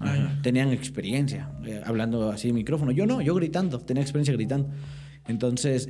Ah, 0.00 0.12
Ajá. 0.12 0.40
Tenían 0.42 0.72
experiencia 0.72 1.52
eh, 1.64 1.80
hablando 1.84 2.30
así 2.30 2.48
en 2.48 2.56
micrófono. 2.56 2.90
Yo 2.90 3.06
no, 3.06 3.22
yo 3.22 3.34
gritando, 3.34 3.78
tenía 3.80 4.02
experiencia 4.02 4.34
gritando. 4.34 4.70
Entonces 5.26 5.88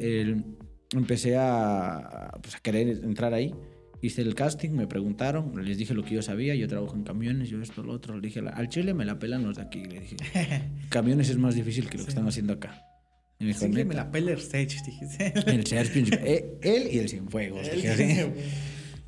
empecé 0.92 1.37
a, 1.37 2.30
pues, 2.42 2.54
a 2.57 2.61
querer 2.61 2.88
entrar 3.02 3.35
ahí. 3.35 3.54
Hice 4.02 4.20
el 4.20 4.35
casting, 4.35 4.70
me 4.72 4.87
preguntaron, 4.87 5.64
les 5.64 5.78
dije 5.78 5.94
lo 5.94 6.04
que 6.04 6.14
yo 6.14 6.20
sabía. 6.22 6.54
Yo 6.54 6.68
trabajo 6.68 6.94
en 6.94 7.04
camiones, 7.04 7.48
yo 7.48 7.62
esto, 7.62 7.83
lo 7.83 7.94
otro. 7.94 8.16
Le 8.16 8.28
dije, 8.28 8.40
al 8.40 8.68
chile 8.68 8.92
me 8.92 9.07
la 9.07 9.18
pelan 9.18 9.42
los 9.44 9.57
de 9.57 9.62
aquí. 9.62 9.83
Le 9.83 10.00
dije, 10.00 10.16
camiones 10.90 11.30
es 11.30 11.38
más 11.38 11.54
difícil 11.54 11.88
que 11.88 11.96
lo 11.96 12.04
que 12.04 12.11
Sí. 12.11 12.16
están 12.16 12.28
haciendo 12.28 12.52
acá. 12.52 12.83
Y 13.40 13.44
me 13.46 13.52
dijo, 13.54 13.66
me 13.68 13.94
la 13.94 14.11
pela 14.11 14.33
el 14.33 14.40
Sage. 14.40 14.76
El 15.46 15.64
eh, 16.22 16.59
él 16.62 16.88
y 16.92 16.98
el 16.98 17.09
Cienfuegos. 17.09 17.70
dije. 17.74 18.35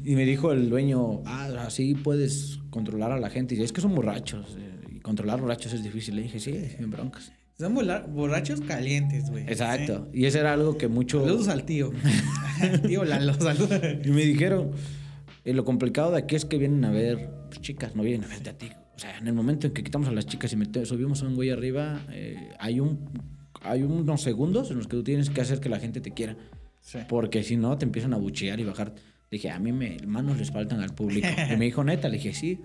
Y 0.02 0.14
me 0.14 0.24
dijo 0.24 0.52
el 0.52 0.68
dueño, 0.68 1.22
ah, 1.24 1.48
así 1.66 1.94
puedes 1.94 2.58
controlar 2.70 3.12
a 3.12 3.18
la 3.18 3.30
gente. 3.30 3.54
Y 3.54 3.62
es 3.62 3.72
que 3.72 3.80
son 3.80 3.94
borrachos. 3.94 4.56
eh, 4.58 4.96
Y 4.96 5.00
controlar 5.00 5.40
borrachos 5.40 5.72
es 5.72 5.82
difícil. 5.82 6.16
Le 6.16 6.22
dije, 6.22 6.38
sí, 6.38 6.54
sin 6.76 6.90
broncas. 6.90 7.32
Son 7.58 7.74
borrachos 7.74 8.60
calientes, 8.60 9.30
güey. 9.30 9.44
Exacto. 9.44 10.08
Y 10.12 10.26
eso 10.26 10.38
era 10.38 10.52
algo 10.52 10.76
que 10.76 10.88
mucho... 10.88 11.22
Saludos 11.24 11.48
al 11.48 11.64
tío. 11.64 11.90
tío 12.86 13.04
Lalo, 13.04 13.32
saludos. 13.34 13.80
Y 14.04 14.10
me 14.10 14.22
dijeron, 14.22 14.72
eh, 15.44 15.54
lo 15.54 15.64
complicado 15.64 16.12
de 16.12 16.18
aquí 16.18 16.36
es 16.36 16.44
que 16.44 16.58
vienen 16.58 16.84
a 16.84 16.90
ver 16.90 17.30
pues, 17.48 17.60
chicas, 17.62 17.96
no 17.96 18.02
vienen 18.02 18.24
a 18.24 18.28
verte 18.28 18.50
a 18.50 18.58
ti. 18.58 18.68
O 18.94 18.98
sea, 18.98 19.16
en 19.16 19.26
el 19.26 19.32
momento 19.34 19.66
en 19.66 19.72
que 19.72 19.82
quitamos 19.82 20.08
a 20.08 20.12
las 20.12 20.26
chicas 20.26 20.52
y 20.52 20.84
subimos 20.86 21.22
a 21.22 21.26
un 21.26 21.34
güey 21.34 21.50
arriba, 21.50 22.04
eh, 22.10 22.50
hay, 22.58 22.80
un, 22.80 22.98
hay 23.62 23.82
unos 23.82 24.22
segundos 24.22 24.70
en 24.70 24.78
los 24.78 24.86
que 24.86 24.96
tú 24.96 25.02
tienes 25.04 25.30
que 25.30 25.40
hacer 25.40 25.60
que 25.60 25.68
la 25.68 25.78
gente 25.78 26.00
te 26.00 26.12
quiera. 26.12 26.36
Sí. 26.80 26.98
Porque 27.08 27.42
si 27.42 27.56
no, 27.56 27.76
te 27.78 27.84
empiezan 27.86 28.12
a 28.14 28.16
buchear 28.16 28.60
y 28.60 28.64
bajar. 28.64 28.94
Dije, 29.30 29.50
a 29.50 29.58
mí 29.58 29.72
me, 29.72 29.96
manos 30.06 30.38
les 30.38 30.50
faltan 30.50 30.80
al 30.80 30.94
público. 30.94 31.26
Y 31.52 31.56
me 31.56 31.64
dijo, 31.66 31.82
neta, 31.84 32.08
le 32.08 32.16
dije, 32.18 32.32
sí. 32.32 32.60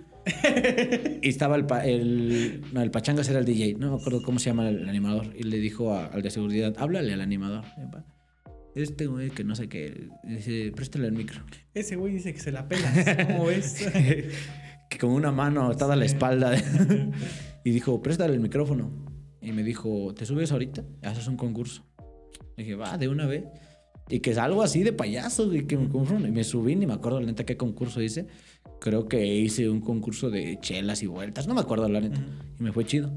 y 1.22 1.28
estaba 1.28 1.56
el, 1.56 1.66
el, 1.86 2.62
no, 2.72 2.82
el 2.82 2.92
Pachangas 2.92 3.28
era 3.30 3.40
el 3.40 3.46
DJ, 3.46 3.76
no 3.80 3.96
me 3.96 4.00
acuerdo 4.00 4.22
cómo 4.22 4.38
se 4.40 4.52
llama 4.52 4.70
el, 4.70 4.88
animador. 4.88 5.34
Y 5.36 5.44
le 5.44 5.58
dijo 5.58 5.94
a- 5.94 6.06
al 6.08 6.22
de 6.22 6.30
seguridad, 6.30 6.76
háblale 6.78 7.14
al 7.14 7.22
animador. 7.22 7.64
Este 8.76 9.08
güey 9.08 9.32
que 9.32 9.44
no 9.44 9.56
sé 9.56 9.68
qué, 9.68 10.08
dice, 10.24 10.72
préstale 10.76 11.08
el 11.08 11.14
micro. 11.14 11.42
Ese 11.74 11.96
güey 11.96 12.14
dice 12.14 12.34
que 12.34 12.40
se 12.40 12.52
la 12.52 12.68
pela. 12.68 13.28
¿Cómo 13.28 13.46
ves? 13.46 13.86
que 14.90 14.98
con 14.98 15.10
una 15.10 15.32
mano 15.32 15.68
atada 15.70 15.94
a 15.94 15.98
la 15.98 16.06
espalda. 16.06 16.56
y 17.66 17.72
dijo, 17.72 18.02
préstale 18.02 18.34
el 18.34 18.40
micrófono. 18.40 19.06
Y 19.42 19.52
me 19.52 19.64
dijo, 19.64 20.14
¿te 20.14 20.26
subes 20.26 20.52
ahorita? 20.52 20.84
Haces 21.02 21.28
un 21.28 21.36
concurso. 21.36 21.84
Le 22.56 22.64
dije, 22.64 22.76
va, 22.76 22.98
de 22.98 23.08
una 23.08 23.26
vez. 23.26 23.44
Y 24.12 24.20
que 24.20 24.32
es 24.32 24.38
algo 24.38 24.62
así 24.62 24.84
de 24.84 24.92
payaso, 24.92 25.54
y 25.56 25.66
que 25.66 25.78
me 25.78 25.88
confundí. 25.88 26.28
Y 26.28 26.32
me 26.32 26.44
subí, 26.44 26.76
ni 26.76 26.86
me 26.86 26.94
acuerdo 26.94 27.22
la 27.22 27.28
neta 27.28 27.46
qué 27.46 27.56
concurso 27.56 28.02
hice. 28.02 28.28
Creo 28.82 29.08
que 29.08 29.26
hice 29.26 29.70
un 29.70 29.80
concurso 29.80 30.30
de 30.30 30.60
chelas 30.60 31.02
y 31.02 31.08
vueltas. 31.08 31.48
No 31.48 31.54
me 31.54 31.62
acuerdo 31.62 31.88
la 31.88 32.02
neta. 32.02 32.22
Y 32.60 32.64
me 32.64 32.74
fue 32.74 32.84
chido. 32.84 33.10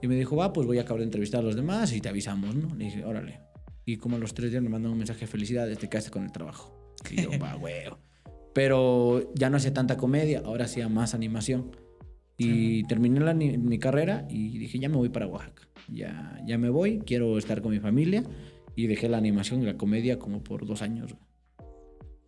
Y 0.00 0.06
me 0.06 0.14
dijo, 0.14 0.36
va, 0.36 0.52
pues 0.52 0.64
voy 0.66 0.78
a 0.78 0.82
acabar 0.82 1.00
de 1.00 1.06
entrevistar 1.06 1.40
a 1.40 1.42
los 1.42 1.56
demás 1.56 1.92
y 1.92 2.00
te 2.00 2.08
avisamos, 2.08 2.54
¿no? 2.54 2.72
Le 2.76 2.84
dije, 2.84 3.04
órale. 3.04 3.40
Y 3.84 3.96
como 3.96 4.14
a 4.14 4.18
los 4.20 4.32
tres 4.32 4.52
días 4.52 4.62
me 4.62 4.68
mandan 4.68 4.92
un 4.92 4.98
mensaje 4.98 5.22
de 5.22 5.26
felicidades, 5.26 5.76
te 5.78 5.88
quedaste 5.88 6.12
con 6.12 6.22
el 6.22 6.30
trabajo. 6.30 6.94
Y 7.10 7.22
yo, 7.22 7.30
va, 7.42 7.56
huevo. 7.56 7.98
Pero 8.54 9.32
ya 9.34 9.50
no 9.50 9.56
hacía 9.56 9.74
tanta 9.74 9.96
comedia, 9.96 10.42
ahora 10.44 10.66
hacía 10.66 10.88
más 10.88 11.14
animación. 11.14 11.72
Y 12.40 12.84
terminé 12.84 13.18
la 13.18 13.34
mi 13.34 13.78
carrera 13.80 14.24
y 14.30 14.56
dije, 14.58 14.78
ya 14.78 14.88
me 14.88 14.96
voy 14.96 15.08
para 15.08 15.26
Oaxaca. 15.26 15.68
Ya, 15.88 16.40
ya 16.46 16.56
me 16.56 16.68
voy, 16.68 17.00
quiero 17.00 17.36
estar 17.36 17.60
con 17.60 17.72
mi 17.72 17.80
familia. 17.80 18.22
Y 18.78 18.86
dejé 18.86 19.08
la 19.08 19.18
animación 19.18 19.60
y 19.60 19.66
la 19.66 19.76
comedia 19.76 20.20
como 20.20 20.44
por 20.44 20.64
dos 20.64 20.82
años. 20.82 21.12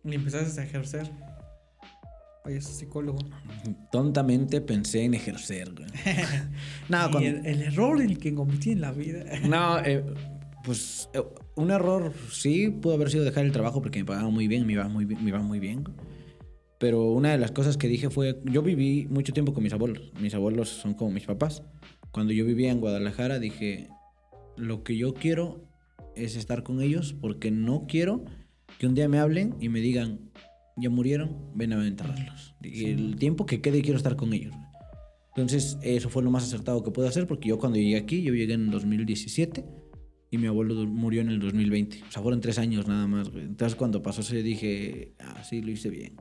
Y 0.03 0.13
empezaste 0.15 0.59
a 0.59 0.63
ejercer. 0.65 1.09
Payaso 2.43 2.73
psicólogo. 2.73 3.19
Tontamente 3.89 4.59
pensé 4.59 5.05
en 5.05 5.13
ejercer. 5.13 5.71
güey. 5.73 5.87
no, 6.89 7.07
Y 7.07 7.11
cuando- 7.11 7.19
el, 7.29 7.45
el 7.45 7.61
error 7.61 8.01
en 8.01 8.09
el 8.09 8.17
que 8.17 8.35
cometí 8.35 8.71
en 8.71 8.81
la 8.81 8.91
vida. 8.91 9.23
No, 9.47 9.79
eh, 9.79 10.03
pues 10.65 11.09
eh, 11.13 11.21
un 11.55 11.71
error 11.71 12.11
sí 12.33 12.69
pudo 12.69 12.95
haber 12.95 13.09
sido 13.11 13.23
dejar 13.23 13.45
el 13.45 13.53
trabajo 13.53 13.81
porque 13.81 13.99
me 13.99 14.05
pagaban 14.05 14.33
muy 14.33 14.49
bien, 14.49 14.67
me 14.67 14.73
iba 14.73 14.89
muy 14.89 15.05
bien, 15.05 15.23
me 15.23 15.29
iba 15.29 15.39
muy 15.39 15.59
bien. 15.59 15.85
Pero 16.79 17.11
una 17.13 17.31
de 17.31 17.37
las 17.37 17.51
cosas 17.51 17.77
que 17.77 17.87
dije 17.87 18.09
fue, 18.09 18.41
yo 18.43 18.61
viví 18.61 19.07
mucho 19.09 19.31
tiempo 19.31 19.53
con 19.53 19.63
mis 19.63 19.71
abuelos, 19.71 20.11
mis 20.19 20.33
abuelos 20.33 20.67
son 20.67 20.95
como 20.95 21.11
mis 21.11 21.27
papás. 21.27 21.63
Cuando 22.11 22.33
yo 22.33 22.43
vivía 22.43 22.71
en 22.71 22.81
Guadalajara 22.81 23.39
dije, 23.39 23.87
lo 24.57 24.83
que 24.83 24.97
yo 24.97 25.13
quiero 25.13 25.70
es 26.15 26.35
estar 26.35 26.63
con 26.63 26.81
ellos 26.81 27.15
porque 27.19 27.51
no 27.51 27.85
quiero 27.87 28.25
que 28.79 28.87
un 28.87 28.95
día 28.95 29.07
me 29.09 29.19
hablen 29.19 29.55
y 29.59 29.69
me 29.69 29.79
digan, 29.79 30.31
ya 30.77 30.89
murieron, 30.89 31.51
ven 31.55 31.73
a 31.73 31.87
enterrarlos. 31.87 32.55
Y 32.61 32.85
el 32.85 33.15
tiempo 33.17 33.45
que 33.45 33.61
quede 33.61 33.81
quiero 33.81 33.97
estar 33.97 34.15
con 34.15 34.33
ellos. 34.33 34.55
Entonces, 35.35 35.77
eso 35.81 36.09
fue 36.09 36.23
lo 36.23 36.31
más 36.31 36.43
acertado 36.43 36.83
que 36.83 36.91
pude 36.91 37.07
hacer 37.07 37.27
porque 37.27 37.49
yo 37.49 37.57
cuando 37.57 37.77
llegué 37.77 37.97
aquí, 37.97 38.21
yo 38.21 38.33
llegué 38.33 38.53
en 38.53 38.69
2017 38.69 39.65
y 40.29 40.37
mi 40.37 40.47
abuelo 40.47 40.75
murió 40.87 41.21
en 41.21 41.29
el 41.29 41.39
2020. 41.39 42.03
O 42.07 42.11
sea, 42.11 42.21
fueron 42.21 42.41
tres 42.41 42.57
años 42.57 42.87
nada 42.87 43.07
más. 43.07 43.29
Entonces, 43.33 43.75
cuando 43.75 44.01
pasó 44.01 44.21
eso, 44.21 44.35
dije, 44.35 45.13
ah, 45.19 45.43
sí, 45.43 45.61
lo 45.61 45.71
hice 45.71 45.89
bien. 45.89 46.15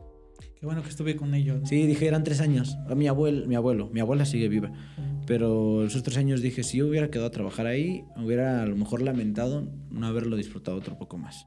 Qué 0.61 0.66
bueno 0.66 0.83
que 0.83 0.90
estuve 0.90 1.16
con 1.16 1.35
ellos. 1.35 1.61
¿no? 1.61 1.66
Sí, 1.66 1.87
dije, 1.87 2.07
eran 2.07 2.23
tres 2.23 2.42
años. 2.42 2.77
A 2.87 2.94
mi 2.94 3.09
abuelo, 3.09 3.46
mi 3.46 3.55
abuelo, 3.55 3.88
mi 3.88 4.01
abuela 4.01 4.27
sigue 4.27 4.49
viva. 4.49 4.70
Pero 5.27 5.87
esos 5.87 6.03
tres 6.03 6.18
años 6.18 6.42
dije, 6.42 6.62
si 6.62 6.79
yo 6.79 6.87
hubiera 6.87 7.11
quedado 7.11 7.29
a 7.29 7.31
trabajar 7.31 7.66
ahí, 7.66 8.05
hubiera 8.18 8.62
a 8.62 8.66
lo 8.66 8.77
mejor 8.77 9.01
lamentado 9.01 9.73
no 9.90 10.07
haberlo 10.07 10.37
disfrutado 10.37 10.77
otro 10.77 10.99
poco 10.99 11.16
más. 11.16 11.46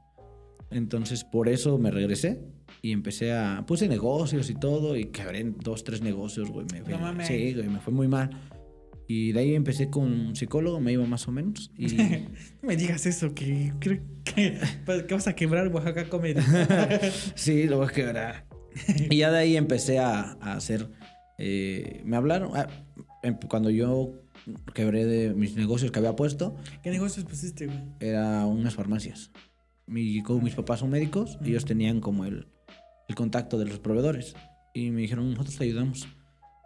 Entonces, 0.72 1.22
por 1.22 1.48
eso 1.48 1.78
me 1.78 1.92
regresé 1.92 2.40
y 2.82 2.90
empecé 2.90 3.32
a... 3.32 3.64
Puse 3.68 3.86
negocios 3.86 4.50
y 4.50 4.54
todo 4.54 4.96
y 4.96 5.04
quebré 5.06 5.44
dos, 5.62 5.84
tres 5.84 6.02
negocios, 6.02 6.50
güey. 6.50 6.66
Me, 6.72 6.80
No 6.80 6.98
mames. 6.98 7.28
Sí, 7.28 7.54
güey, 7.54 7.68
me 7.68 7.78
fue 7.78 7.92
muy 7.92 8.08
mal. 8.08 8.30
Y 9.06 9.32
de 9.32 9.40
ahí 9.40 9.54
empecé 9.54 9.90
con 9.90 10.04
un 10.04 10.36
psicólogo, 10.36 10.80
me 10.80 10.92
iba 10.92 11.06
más 11.06 11.28
o 11.28 11.32
menos. 11.32 11.70
Y 11.76 11.86
No 12.62 12.68
me 12.68 12.76
digas 12.76 13.06
eso, 13.06 13.34
que 13.34 13.72
creo 13.78 14.00
que, 14.24 14.58
que 15.06 15.14
vas 15.14 15.28
a 15.28 15.34
quebrar 15.34 15.68
Oaxaca 15.68 16.08
Comedy. 16.08 16.40
sí, 17.34 17.64
lo 17.64 17.78
voy 17.78 17.86
a 17.86 17.90
quebrar. 17.90 18.43
Y 19.10 19.16
ya 19.18 19.30
de 19.30 19.38
ahí 19.38 19.56
empecé 19.56 19.98
a, 19.98 20.36
a 20.40 20.54
hacer... 20.54 20.88
eh, 21.38 22.02
me 22.04 22.16
hablaron... 22.16 22.50
ah, 22.54 22.66
em- 23.22 23.38
cuando 23.48 23.70
yo 23.70 24.12
quebré 24.74 25.06
de 25.06 25.34
mis 25.34 25.56
negocios 25.56 25.90
que 25.90 25.98
había 25.98 26.14
puesto, 26.16 26.56
¿Qué 26.82 26.90
negocios 26.90 27.24
pusiste, 27.24 27.66
güey? 27.66 27.78
era 28.00 28.44
unas 28.46 28.74
farmacias. 28.74 29.30
Mi, 29.86 30.22
como 30.22 30.40
mis 30.40 30.54
papás 30.54 30.80
son 30.80 30.90
médicos, 30.90 31.36
Ujú. 31.36 31.44
ellos 31.46 31.64
tenían 31.64 32.00
como 32.00 32.24
el, 32.24 32.48
el 33.08 33.14
contacto 33.14 33.58
de 33.58 33.66
los 33.66 33.78
proveedores. 33.78 34.34
Y 34.74 34.90
me 34.90 35.02
dijeron, 35.02 35.30
nosotros 35.30 35.56
te 35.56 35.64
ayudamos. 35.64 36.08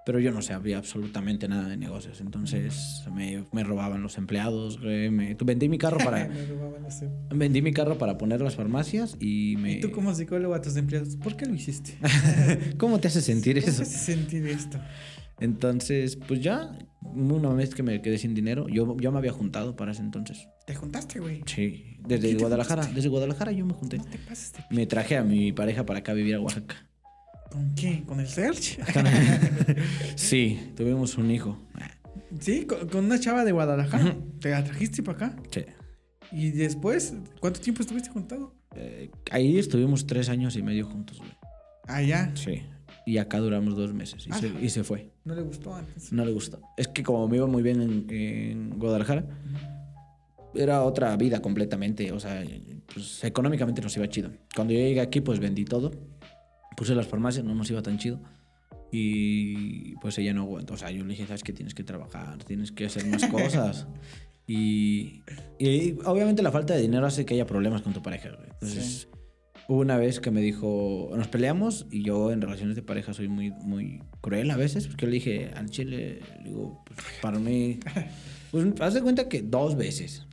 Pero 0.09 0.21
yo 0.21 0.33
no 0.33 0.41
sabía 0.41 0.79
absolutamente 0.79 1.49
nada 1.49 1.69
de 1.69 1.77
negocios. 1.77 2.23
Entonces 2.23 3.03
me, 3.15 3.45
me 3.53 3.63
robaban 3.63 4.01
los 4.03 4.17
empleados. 4.17 4.81
güey, 4.81 5.11
me- 5.11 5.35
vendí 5.35 5.69
mi 5.69 5.77
carro 5.77 5.99
para 5.99 6.27
Me 6.29 6.47
robaban 6.47 6.83
los 6.83 7.03
em- 7.03 7.11
vendí 7.35 7.61
mi 7.61 7.75
carro 7.75 7.99
para 7.99 8.17
poner 8.17 8.41
las 8.41 8.57
farmacias 8.57 9.19
y 9.21 9.57
me... 9.59 9.73
Y 9.75 9.81
tú 9.81 9.91
como 9.91 10.15
psicólogo 10.15 10.55
a 10.55 10.63
tus 10.63 10.77
empleados, 10.79 11.17
¿por 11.17 11.37
qué 11.37 11.45
lo 11.45 11.53
hiciste? 11.55 11.99
¿Cómo 12.79 13.01
te 13.01 13.09
hace 13.09 13.21
sentir 13.21 13.57
¿Cómo 13.61 13.69
eso? 13.69 13.83
te 13.83 13.83
hace 13.83 13.99
sentir 13.99 14.47
esto? 14.47 14.81
Entonces, 15.41 16.17
pues 16.17 16.41
ya, 16.41 16.73
una 17.03 17.51
vez 17.51 17.75
que 17.75 17.83
me 17.83 18.01
quedé 18.01 18.17
sin 18.17 18.33
dinero, 18.33 18.67
yo, 18.69 18.97
yo 18.99 19.13
me 19.13 19.19
había 19.19 19.33
juntado 19.33 19.77
para 19.77 19.93
ese 19.93 20.01
entonces. 20.01 20.49
Te 20.67 20.75
juntaste, 20.75 21.21
güey. 21.21 21.43
Sí, 21.45 21.99
desde 22.01 22.29
¿Qué 22.31 22.35
te 22.37 22.41
Guadalajara. 22.41 22.87
Desde 22.87 23.11
Guadalajara 23.11 23.53
yo 23.53 23.67
me 23.67 23.75
junté. 23.75 23.99
No 23.99 24.05
te 24.07 24.17
pases. 24.17 24.55
Me 24.71 24.87
traje 24.87 25.19
a 25.19 25.23
mi 25.23 25.53
pareja 25.53 25.85
para 25.85 25.99
acá 25.99 26.13
a 26.13 26.15
vivir 26.15 26.35
a 26.35 26.41
Oaxaca. 26.41 26.89
¿Con 27.51 27.73
quién? 27.75 28.03
¿Con 28.05 28.21
el 28.21 28.27
Search? 28.29 28.79
sí, 30.17 30.73
tuvimos 30.77 31.17
un 31.19 31.31
hijo. 31.31 31.59
sí, 32.41 32.67
con, 32.67 32.89
con 32.89 33.05
una 33.07 33.19
chava 33.19 33.45
de 33.45 33.53
Guadalajara. 33.53 34.17
¿Te 34.41 34.51
la 34.51 34.65
trajiste 34.65 35.03
para 35.03 35.27
acá? 35.29 35.37
Sí. 35.51 35.63
Y 36.33 36.51
después, 36.51 37.15
¿cuánto 37.41 37.61
tiempo 37.61 37.81
estuviste 37.83 38.11
juntado? 38.11 38.55
Eh, 38.77 39.11
ahí 39.31 39.59
estuvimos 39.59 40.07
tres 40.07 40.29
años 40.29 40.57
y 40.57 40.63
medio 40.63 40.87
juntos, 40.87 41.19
güey. 41.19 41.31
Allá. 41.87 42.31
Sí. 42.35 42.63
Y 43.07 43.17
acá 43.17 43.39
duramos 43.39 43.75
dos 43.75 43.95
meses 43.95 44.27
y, 44.27 44.33
se, 44.35 44.49
Ah. 44.49 44.53
y 44.61 44.69
se 44.69 44.85
fue. 44.85 45.11
No 45.25 45.35
le 45.35 45.41
gustó 45.41 45.75
antes. 45.75 46.13
No 46.13 46.25
le 46.27 46.33
gustó. 46.33 46.61
Es 46.77 46.89
que 46.89 47.03
como 47.03 47.27
me 47.29 47.39
iba 47.39 47.47
muy 47.47 47.63
bien 47.63 47.81
en, 47.81 48.07
en 48.11 48.79
Guadalajara, 48.79 49.25
era 50.55 50.83
otra 50.83 51.17
vida 51.17 51.41
completamente. 51.41 52.13
O 52.13 52.21
sea, 52.21 52.45
pues 52.93 53.25
económicamente 53.25 53.81
nos 53.81 53.97
iba 53.97 54.07
chido. 54.09 54.31
Cuando 54.55 54.75
yo 54.75 54.81
llegué 54.81 55.01
aquí, 55.01 55.23
pues 55.23 55.39
vendí 55.41 55.65
todo. 55.65 55.91
Puse 56.79 56.95
las 56.95 57.09
farmacias, 57.09 57.45
no 57.45 57.57
nos 57.57 57.69
iba 57.71 57.83
tan 57.83 57.99
chido. 57.99 58.21
Y 58.93 59.97
pues 59.97 60.17
ella 60.19 60.33
no 60.33 60.43
aguantó. 60.43 60.75
O 60.75 60.77
sea, 60.77 60.93
yo 60.93 61.03
le 61.03 61.11
dije, 61.11 61.27
¿sabes 61.27 61.43
qué? 61.43 61.53
Tienes 61.53 61.75
que 61.75 61.83
trabajar, 61.83 62.45
tienes 62.45 62.71
que 62.71 62.87
hacer 62.87 63.05
más 63.07 63.27
cosas. 63.27 63.87
Y, 64.51 65.21
y 65.59 65.99
obviamente 66.07 66.43
la 66.43 66.51
falta 66.51 66.73
de 66.73 66.81
dinero 66.81 67.05
hace 67.05 67.27
que 67.27 67.35
haya 67.35 67.45
problemas 67.45 67.83
con 67.83 67.93
tu 67.93 68.01
pareja. 68.01 68.31
güey. 68.31 68.49
Entonces, 68.51 69.07
hubo 69.69 69.81
una 69.81 69.99
vez 69.99 70.21
que 70.21 70.31
me 70.31 70.41
dijo, 70.41 71.11
nos 71.15 71.29
peleamos 71.29 71.87
y 71.91 72.03
yo 72.03 72.33
en 72.33 72.41
relaciones 72.41 72.75
de 72.75 72.81
pareja 72.81 73.13
soy 73.13 73.29
muy, 73.29 73.51
muy 73.51 74.03
cruel 74.23 74.51
a 74.51 74.57
veces, 74.57 74.87
porque 74.87 75.05
yo 75.05 75.11
le 75.11 75.15
dije 75.17 75.51
al 75.55 75.69
chile, 75.69 76.21
le 76.39 76.45
digo, 76.49 76.83
pues 76.87 76.99
para 77.21 77.39
mí, 77.39 77.79
pues 78.51 78.65
haz 78.81 78.95
de 78.95 79.03
cuenta 79.03 79.29
que 79.29 79.43
dos 79.43 79.77
veces. 79.77 80.27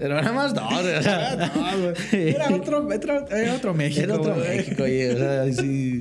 Pero 0.00 0.14
nada 0.14 0.32
más 0.32 0.54
dos. 0.54 0.64
o 0.72 1.02
sea. 1.02 1.36
No, 1.54 1.78
güey. 1.78 1.94
Era 2.34 2.48
otro, 2.54 2.90
era, 2.90 3.26
era 3.30 3.54
otro 3.54 3.74
México. 3.74 4.02
Era 4.02 4.14
otro 4.14 4.34
güey. 4.34 4.56
México, 4.56 4.82
oye, 4.84 5.12
o 5.14 5.18
sea, 5.18 5.52
sí. 5.52 6.00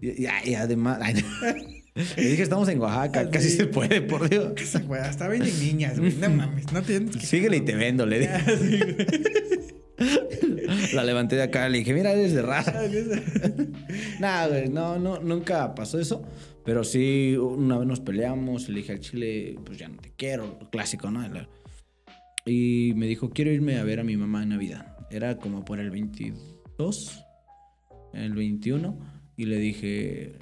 Y, 0.00 0.08
y- 0.24 0.28
y 0.46 0.54
además, 0.54 0.98
ay, 1.02 1.14
le 2.16 2.24
dije, 2.24 2.42
estamos 2.42 2.68
en 2.70 2.80
Oaxaca, 2.80 3.30
casi 3.30 3.50
se 3.50 3.66
puede, 3.66 4.00
por 4.00 4.28
Dios. 4.30 4.52
Esa 4.56 4.80
güey, 4.80 5.00
hasta 5.02 5.28
venden 5.28 5.56
niñas, 5.60 6.00
güey. 6.00 6.14
No 6.14 6.30
mames, 6.30 6.72
no 6.72 6.82
tienes 6.82 7.16
que... 7.16 7.26
Síguele 7.26 7.58
y 7.58 7.60
te 7.60 7.74
vendo, 7.76 8.06
le 8.06 8.20
dije. 8.20 8.38
Güey. 8.46 8.94
La 10.94 11.04
levanté 11.04 11.36
de 11.36 11.42
acá, 11.42 11.68
le 11.68 11.78
dije, 11.78 11.92
mira, 11.92 12.12
eres 12.12 12.32
de 12.34 12.42
raza. 12.42 12.72
Nada, 14.20 14.48
güey, 14.48 14.68
no, 14.70 14.98
no, 14.98 15.20
nunca 15.20 15.74
pasó 15.74 16.00
eso. 16.00 16.24
Pero 16.64 16.82
sí, 16.82 17.36
una 17.36 17.76
vez 17.78 17.86
nos 17.86 18.00
peleamos, 18.00 18.68
le 18.70 18.76
dije 18.76 18.92
al 18.92 19.00
chile, 19.00 19.56
pues 19.66 19.76
ya 19.78 19.88
no 19.88 19.96
te 19.98 20.10
quiero, 20.16 20.58
clásico, 20.72 21.10
¿no? 21.10 21.22
Y 22.46 22.92
me 22.96 23.06
dijo, 23.06 23.30
quiero 23.30 23.50
irme 23.50 23.78
a 23.78 23.84
ver 23.84 24.00
a 24.00 24.04
mi 24.04 24.16
mamá 24.16 24.42
en 24.42 24.50
Navidad. 24.50 24.96
Era 25.10 25.38
como 25.38 25.64
por 25.64 25.80
el 25.80 25.90
22, 25.90 27.24
el 28.12 28.34
21. 28.34 28.98
Y 29.36 29.46
le 29.46 29.58
dije, 29.58 30.38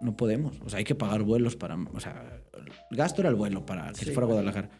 no 0.00 0.16
podemos. 0.16 0.60
O 0.60 0.68
sea, 0.68 0.78
hay 0.78 0.84
que 0.84 0.94
pagar 0.94 1.22
vuelos 1.22 1.56
para. 1.56 1.76
O 1.76 2.00
sea, 2.00 2.42
el 2.90 2.96
gasto 2.96 3.22
era 3.22 3.30
el 3.30 3.36
vuelo 3.36 3.64
para 3.64 3.92
que 3.92 4.04
se 4.04 4.12
fuera 4.12 4.24
a. 4.24 4.28
Guadalajara. 4.28 4.70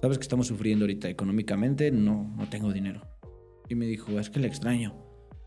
Sabes 0.00 0.18
que 0.18 0.22
estamos 0.22 0.46
sufriendo 0.46 0.84
ahorita 0.84 1.08
económicamente, 1.08 1.90
no, 1.90 2.34
no 2.36 2.48
tengo 2.48 2.72
dinero. 2.72 3.02
Y 3.68 3.74
me 3.74 3.86
dijo, 3.86 4.18
es 4.18 4.30
que 4.30 4.40
le 4.40 4.48
extraño. 4.48 4.94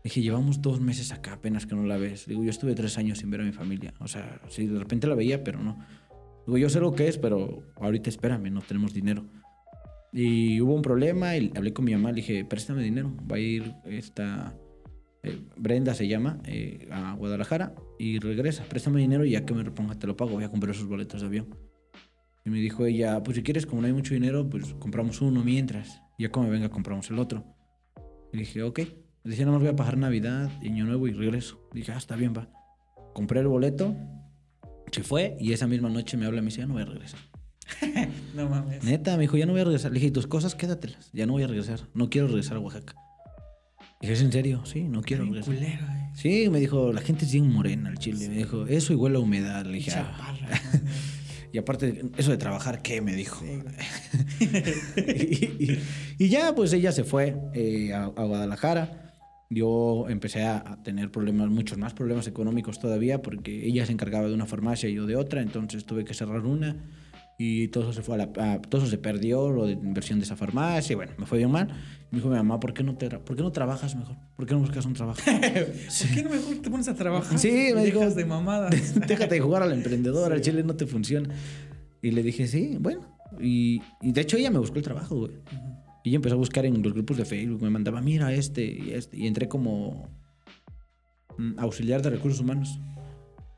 Dije, 0.04 0.22
llevamos 0.22 0.62
dos 0.62 0.80
meses 0.80 1.12
acá 1.12 1.32
apenas 1.32 1.66
que 1.66 1.74
no 1.74 1.84
la 1.84 1.96
ves. 1.96 2.26
Digo, 2.26 2.44
yo 2.44 2.50
estuve 2.50 2.74
tres 2.74 2.96
años 2.98 3.18
sin 3.18 3.30
ver 3.30 3.40
a 3.40 3.44
mi 3.44 3.52
familia. 3.52 3.94
O 4.00 4.06
sea, 4.06 4.40
sí, 4.48 4.66
de 4.66 4.78
repente 4.78 5.06
la 5.06 5.14
veía, 5.14 5.42
pero 5.42 5.60
no. 5.62 5.78
Digo, 6.46 6.58
yo 6.58 6.68
sé 6.68 6.78
lo 6.78 6.92
que 6.92 7.08
es, 7.08 7.18
pero 7.18 7.62
ahorita 7.76 8.10
espérame, 8.10 8.52
no 8.52 8.60
tenemos 8.60 8.92
dinero. 8.92 9.24
Y 10.16 10.60
hubo 10.60 10.74
un 10.74 10.82
problema 10.82 11.36
y 11.36 11.50
hablé 11.56 11.72
con 11.72 11.84
mi 11.84 11.92
mamá, 11.92 12.10
le 12.10 12.16
dije, 12.16 12.44
préstame 12.44 12.84
dinero. 12.84 13.12
Va 13.30 13.34
a 13.34 13.40
ir 13.40 13.74
esta... 13.84 14.56
eh, 15.24 15.40
Brenda 15.56 15.92
se 15.92 16.06
llama, 16.06 16.38
eh, 16.44 16.86
a 16.92 17.14
Guadalajara 17.14 17.74
y 17.98 18.20
regresa. 18.20 18.62
Préstame 18.62 19.00
dinero 19.00 19.24
y 19.24 19.32
ya 19.32 19.44
que 19.44 19.54
me 19.54 19.64
reponga 19.64 19.98
te 19.98 20.06
lo 20.06 20.16
pago. 20.16 20.30
Voy 20.30 20.44
a 20.44 20.50
comprar 20.50 20.72
esos 20.72 20.86
boletos 20.86 21.20
de 21.20 21.26
avión. 21.26 21.48
Y 22.44 22.50
me 22.50 22.58
dijo 22.58 22.86
ella, 22.86 23.24
pues 23.24 23.36
si 23.36 23.42
quieres, 23.42 23.66
como 23.66 23.82
no 23.82 23.88
hay 23.88 23.92
mucho 23.92 24.14
dinero, 24.14 24.48
pues 24.48 24.74
compramos 24.74 25.20
uno 25.20 25.42
mientras. 25.42 26.00
Y 26.16 26.22
ya 26.22 26.30
como 26.30 26.48
venga, 26.48 26.68
compramos 26.68 27.10
el 27.10 27.18
otro. 27.18 27.44
Y 28.32 28.38
dije, 28.38 28.62
ok. 28.62 28.78
Le 29.24 29.30
dije, 29.30 29.44
nada 29.44 29.56
más 29.56 29.62
voy 29.62 29.72
a 29.72 29.76
pasar 29.76 29.96
Navidad, 29.96 30.50
y 30.62 30.68
Año 30.68 30.84
Nuevo 30.84 31.08
y 31.08 31.12
regreso. 31.12 31.58
dije, 31.72 31.90
ah, 31.92 31.96
está 31.96 32.14
bien, 32.14 32.34
va. 32.36 32.48
Compré 33.14 33.40
el 33.40 33.48
boleto, 33.48 33.96
se 34.92 35.02
fue 35.02 35.36
y 35.40 35.52
esa 35.52 35.66
misma 35.66 35.88
noche 35.88 36.16
me 36.16 36.26
habla 36.26 36.38
y 36.38 36.42
me 36.42 36.46
dice, 36.46 36.60
ya 36.60 36.66
no 36.66 36.74
voy 36.74 36.82
a 36.82 36.86
regresar. 36.86 37.18
No 38.34 38.48
mames. 38.48 38.82
Neta, 38.84 39.16
me 39.16 39.22
dijo, 39.22 39.36
ya 39.36 39.46
no 39.46 39.52
voy 39.52 39.60
a 39.60 39.64
regresar. 39.64 39.90
Le 39.92 39.96
dije, 39.96 40.08
"¿Y 40.08 40.10
tus 40.10 40.26
cosas 40.26 40.54
quédatelas, 40.54 41.10
ya 41.12 41.24
no 41.26 41.32
voy 41.34 41.44
a 41.44 41.46
regresar. 41.46 41.80
No 41.94 42.10
quiero 42.10 42.26
regresar 42.28 42.56
a 42.56 42.60
Oaxaca. 42.60 42.94
Dije, 44.00 44.12
¿es 44.14 44.22
en 44.22 44.32
serio? 44.32 44.62
Sí, 44.66 44.82
no 44.82 45.02
quiero 45.02 45.24
regresar. 45.24 45.54
culero, 45.54 45.84
eh. 45.86 46.10
Sí, 46.14 46.48
me 46.50 46.60
dijo, 46.60 46.92
la 46.92 47.00
gente 47.00 47.24
es 47.24 47.32
bien 47.32 47.50
morena 47.50 47.88
al 47.90 47.98
chile. 47.98 48.28
Me 48.28 48.36
dijo, 48.38 48.66
eso 48.66 48.96
huele 48.98 49.16
a 49.16 49.20
humedad. 49.20 49.64
Le 49.66 49.74
dije, 49.74 49.90
ah. 49.92 50.12
Chaparra. 50.16 50.48
Y 51.52 51.58
aparte, 51.58 52.02
eso 52.18 52.32
de 52.32 52.36
trabajar, 52.36 52.82
¿qué? 52.82 53.00
Me 53.00 53.14
dijo. 53.14 53.44
Sí, 53.46 53.60
y, 55.06 55.44
y- 55.72 55.78
y 56.18 56.28
ya, 56.28 56.52
pues 56.52 56.72
ella 56.72 56.90
se 56.90 57.04
fue 57.04 57.36
eh, 57.54 57.92
a, 57.92 58.04
a 58.06 58.24
Guadalajara. 58.24 59.12
Yo 59.50 60.06
empecé 60.08 60.42
a, 60.42 60.56
a 60.58 60.82
tener 60.82 61.12
problemas, 61.12 61.48
muchos 61.50 61.78
más 61.78 61.94
problemas 61.94 62.26
económicos 62.26 62.80
todavía, 62.80 63.22
porque 63.22 63.66
ella 63.68 63.86
se 63.86 63.92
encargaba 63.92 64.26
de 64.26 64.34
una 64.34 64.46
farmacia 64.46 64.88
y 64.88 64.94
yo 64.94 65.06
de 65.06 65.14
otra, 65.14 65.42
entonces 65.42 65.84
tuve 65.84 66.04
que 66.04 66.12
cerrar 66.14 66.40
una 66.44 66.76
y 67.38 67.68
todo 67.68 67.84
eso 67.84 67.92
se 67.92 68.02
fue 68.02 68.14
a 68.14 68.18
la, 68.18 68.24
a- 68.54 68.60
todo 68.62 68.82
eso 68.82 68.90
se 68.90 68.98
perdió, 68.98 69.50
lo 69.50 69.66
de 69.66 69.72
inversión 69.72 70.18
de 70.18 70.24
esa 70.24 70.36
farmacia, 70.36 70.92
y 70.92 70.96
bueno, 70.96 71.12
me 71.18 71.26
fue 71.26 71.38
bien 71.38 71.50
mal. 71.50 71.68
Me 72.10 72.18
dijo 72.18 72.28
mi 72.28 72.36
mamá, 72.36 72.60
¿por 72.60 72.72
qué 72.74 72.84
no, 72.84 72.96
te, 72.96 73.08
¿por 73.10 73.34
qué 73.36 73.42
no 73.42 73.50
trabajas 73.50 73.96
mejor? 73.96 74.16
¿Por 74.36 74.46
qué 74.46 74.54
no 74.54 74.60
buscas 74.60 74.86
un 74.86 74.92
trabajo? 74.94 75.20
¿Por 75.24 76.14
qué 76.14 76.22
no 76.22 76.30
mejor 76.30 76.56
te 76.62 76.70
pones 76.70 76.86
a 76.88 76.94
trabajar? 76.94 77.38
Sí, 77.38 77.70
me 77.74 77.84
dijo. 77.84 78.08
de 78.08 78.24
mamadas. 78.24 78.94
Déjate 79.08 79.34
de 79.34 79.40
jugar 79.40 79.62
al 79.64 79.72
emprendedor, 79.72 80.32
al 80.32 80.40
chile 80.40 80.62
no 80.62 80.76
te 80.76 80.86
funciona. 80.86 81.28
Y 82.02 82.12
le 82.12 82.22
dije, 82.22 82.46
sí, 82.46 82.76
bueno. 82.78 83.00
Y, 83.40 83.82
y 84.00 84.12
de 84.12 84.20
hecho 84.20 84.36
ella 84.36 84.50
me 84.52 84.58
buscó 84.60 84.76
el 84.76 84.82
trabajo, 84.84 85.16
güey. 85.16 85.32
Y 86.04 86.10
ella 86.10 86.16
empezó 86.16 86.34
a 86.34 86.38
buscar 86.38 86.66
en 86.66 86.82
los 86.82 86.92
grupos 86.92 87.16
de 87.16 87.24
Facebook, 87.24 87.62
me 87.62 87.70
mandaba, 87.70 88.00
mira 88.00 88.32
este 88.32 88.62
y 88.64 88.90
este. 88.92 89.16
Y 89.16 89.26
entré 89.26 89.48
como 89.48 90.08
mm, 91.38 91.58
auxiliar 91.58 92.02
de 92.02 92.10
recursos 92.10 92.40
humanos. 92.40 92.78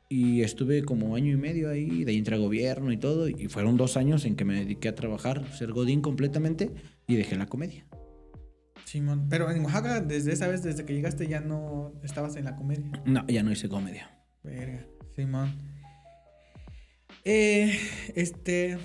Y 0.09 0.41
estuve 0.41 0.83
como 0.83 1.15
año 1.15 1.33
y 1.33 1.37
medio 1.37 1.69
ahí, 1.69 2.05
de 2.05 2.11
ahí 2.11 2.17
entré 2.17 2.35
a 2.35 2.39
gobierno 2.39 2.91
y 2.91 2.97
todo. 2.97 3.27
Y 3.27 3.47
fueron 3.47 3.75
dos 3.75 3.97
años 3.97 4.25
en 4.25 4.35
que 4.35 4.45
me 4.45 4.55
dediqué 4.55 4.87
a 4.87 4.95
trabajar, 4.95 5.45
ser 5.53 5.73
godín 5.73 6.01
completamente 6.01 6.71
y 7.07 7.15
dejé 7.15 7.35
la 7.35 7.47
comedia. 7.47 7.85
Simón. 8.85 9.27
Pero 9.29 9.51
en 9.51 9.63
Oaxaca, 9.65 9.99
desde 9.99 10.31
esa 10.31 10.47
vez, 10.47 10.63
desde 10.63 10.85
que 10.85 10.93
llegaste, 10.93 11.27
ya 11.27 11.41
no 11.41 11.93
estabas 12.03 12.37
en 12.37 12.45
la 12.45 12.55
comedia. 12.55 12.89
No, 13.05 13.27
ya 13.27 13.43
no 13.43 13.51
hice 13.51 13.67
comedia. 13.67 14.09
Verga, 14.43 14.85
Simón. 15.13 15.53
Eh, 17.25 17.77
este. 18.15 18.77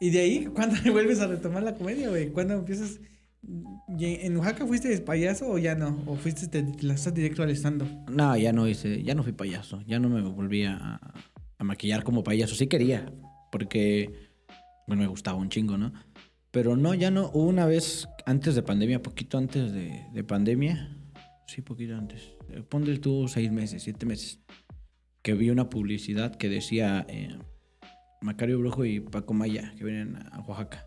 ¿Y 0.00 0.10
de 0.10 0.20
ahí 0.20 0.46
cuándo 0.54 0.76
vuelves 0.90 1.20
a 1.20 1.26
retomar 1.26 1.62
la 1.62 1.74
comedia, 1.74 2.08
güey? 2.08 2.30
¿Cuándo 2.30 2.54
empiezas? 2.54 3.00
¿Y 3.42 4.04
¿En 4.26 4.36
Oaxaca 4.36 4.66
fuiste 4.66 4.98
payaso 5.00 5.50
o 5.50 5.58
ya 5.58 5.74
no? 5.74 6.02
¿O 6.06 6.16
fuiste 6.16 6.46
te, 6.48 6.62
directo 6.62 7.42
al 7.42 7.50
stand 7.50 8.08
No, 8.10 8.36
ya 8.36 8.52
no 8.52 8.68
hice, 8.68 9.02
ya 9.02 9.14
no 9.14 9.22
fui 9.22 9.32
payaso, 9.32 9.82
ya 9.86 9.98
no 9.98 10.08
me 10.08 10.20
volví 10.20 10.64
a, 10.64 11.00
a 11.58 11.64
maquillar 11.64 12.04
como 12.04 12.22
payaso. 12.22 12.54
Sí 12.54 12.66
quería, 12.66 13.12
porque 13.50 14.30
bueno, 14.86 15.02
me 15.02 15.08
gustaba 15.08 15.38
un 15.38 15.48
chingo, 15.48 15.78
¿no? 15.78 15.92
Pero 16.50 16.76
no, 16.76 16.94
ya 16.94 17.10
no. 17.10 17.30
Hubo 17.32 17.46
una 17.46 17.64
vez 17.64 18.08
antes 18.26 18.54
de 18.54 18.62
pandemia, 18.62 19.02
poquito 19.02 19.38
antes 19.38 19.72
de, 19.72 20.06
de 20.12 20.24
pandemia, 20.24 20.96
sí, 21.46 21.62
poquito 21.62 21.96
antes. 21.96 22.32
Eh, 22.50 22.62
Ponle 22.68 22.98
tú 22.98 23.28
seis 23.28 23.50
meses, 23.52 23.82
siete 23.82 24.04
meses, 24.04 24.40
que 25.22 25.34
vi 25.34 25.50
una 25.50 25.70
publicidad 25.70 26.34
que 26.34 26.48
decía 26.48 27.06
eh, 27.08 27.38
Macario 28.20 28.58
Brujo 28.58 28.84
y 28.84 29.00
Paco 29.00 29.32
Maya, 29.32 29.72
que 29.78 29.84
vienen 29.84 30.16
a 30.32 30.40
Oaxaca. 30.40 30.86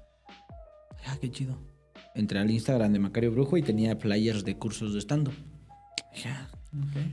Ah, 1.05 1.17
qué 1.19 1.31
chido. 1.31 1.72
Entré 2.15 2.39
al 2.39 2.51
Instagram 2.51 2.93
de 2.93 2.99
Macario 2.99 3.31
Brujo 3.31 3.57
y 3.57 3.63
tenía 3.63 3.95
flyers 3.95 4.45
de 4.45 4.55
cursos 4.57 4.93
de 4.93 5.01
stand-up. 5.01 5.33
Dije, 6.13 6.29
ah, 6.29 6.47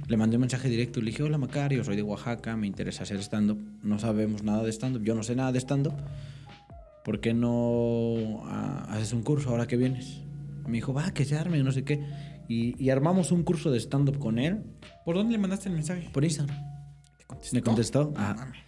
le 0.07 0.17
mandé 0.17 0.37
un 0.37 0.43
mensaje 0.43 0.69
directo 0.69 1.01
y 1.01 1.05
le 1.05 1.11
dije, 1.11 1.23
hola 1.23 1.39
Macario, 1.39 1.83
soy 1.85 1.97
de 1.97 2.03
Oaxaca, 2.03 2.57
me 2.57 2.67
interesa 2.67 3.05
hacer 3.05 3.19
stand-up. 3.23 3.59
No 3.83 3.99
sabemos 3.99 4.43
nada 4.43 4.63
de 4.63 4.71
stand-up, 4.73 5.03
yo 5.03 5.15
no 5.15 5.23
sé 5.23 5.35
nada 5.35 5.53
de 5.53 5.61
stand-up. 5.61 5.95
¿Por 7.05 7.21
qué 7.21 7.33
no 7.33 8.43
ah, 8.45 8.87
haces 8.91 9.13
un 9.13 9.23
curso 9.23 9.51
ahora 9.51 9.67
que 9.67 9.77
vienes? 9.77 10.21
Me 10.67 10.73
dijo, 10.73 10.93
va, 10.93 11.11
que 11.13 11.25
se 11.25 11.37
arme, 11.37 11.63
no 11.63 11.73
sé 11.73 11.83
qué. 11.85 12.05
Y, 12.49 12.83
y 12.83 12.91
armamos 12.91 13.33
un 13.33 13.43
curso 13.43 13.71
de 13.71 13.79
stand-up 13.79 14.19
con 14.19 14.39
él 14.39 14.65
¿Por 15.05 15.15
dónde 15.15 15.33
le 15.33 15.39
mandaste 15.39 15.69
el 15.69 15.75
mensaje? 15.75 16.11
por 16.13 16.25
Instagram. 16.25 16.57
¿Te 17.17 17.25
contestó? 17.25 17.55
Me 17.57 17.63
contestó. 17.63 18.13
Ajá. 18.17 18.35
mames. 18.35 18.59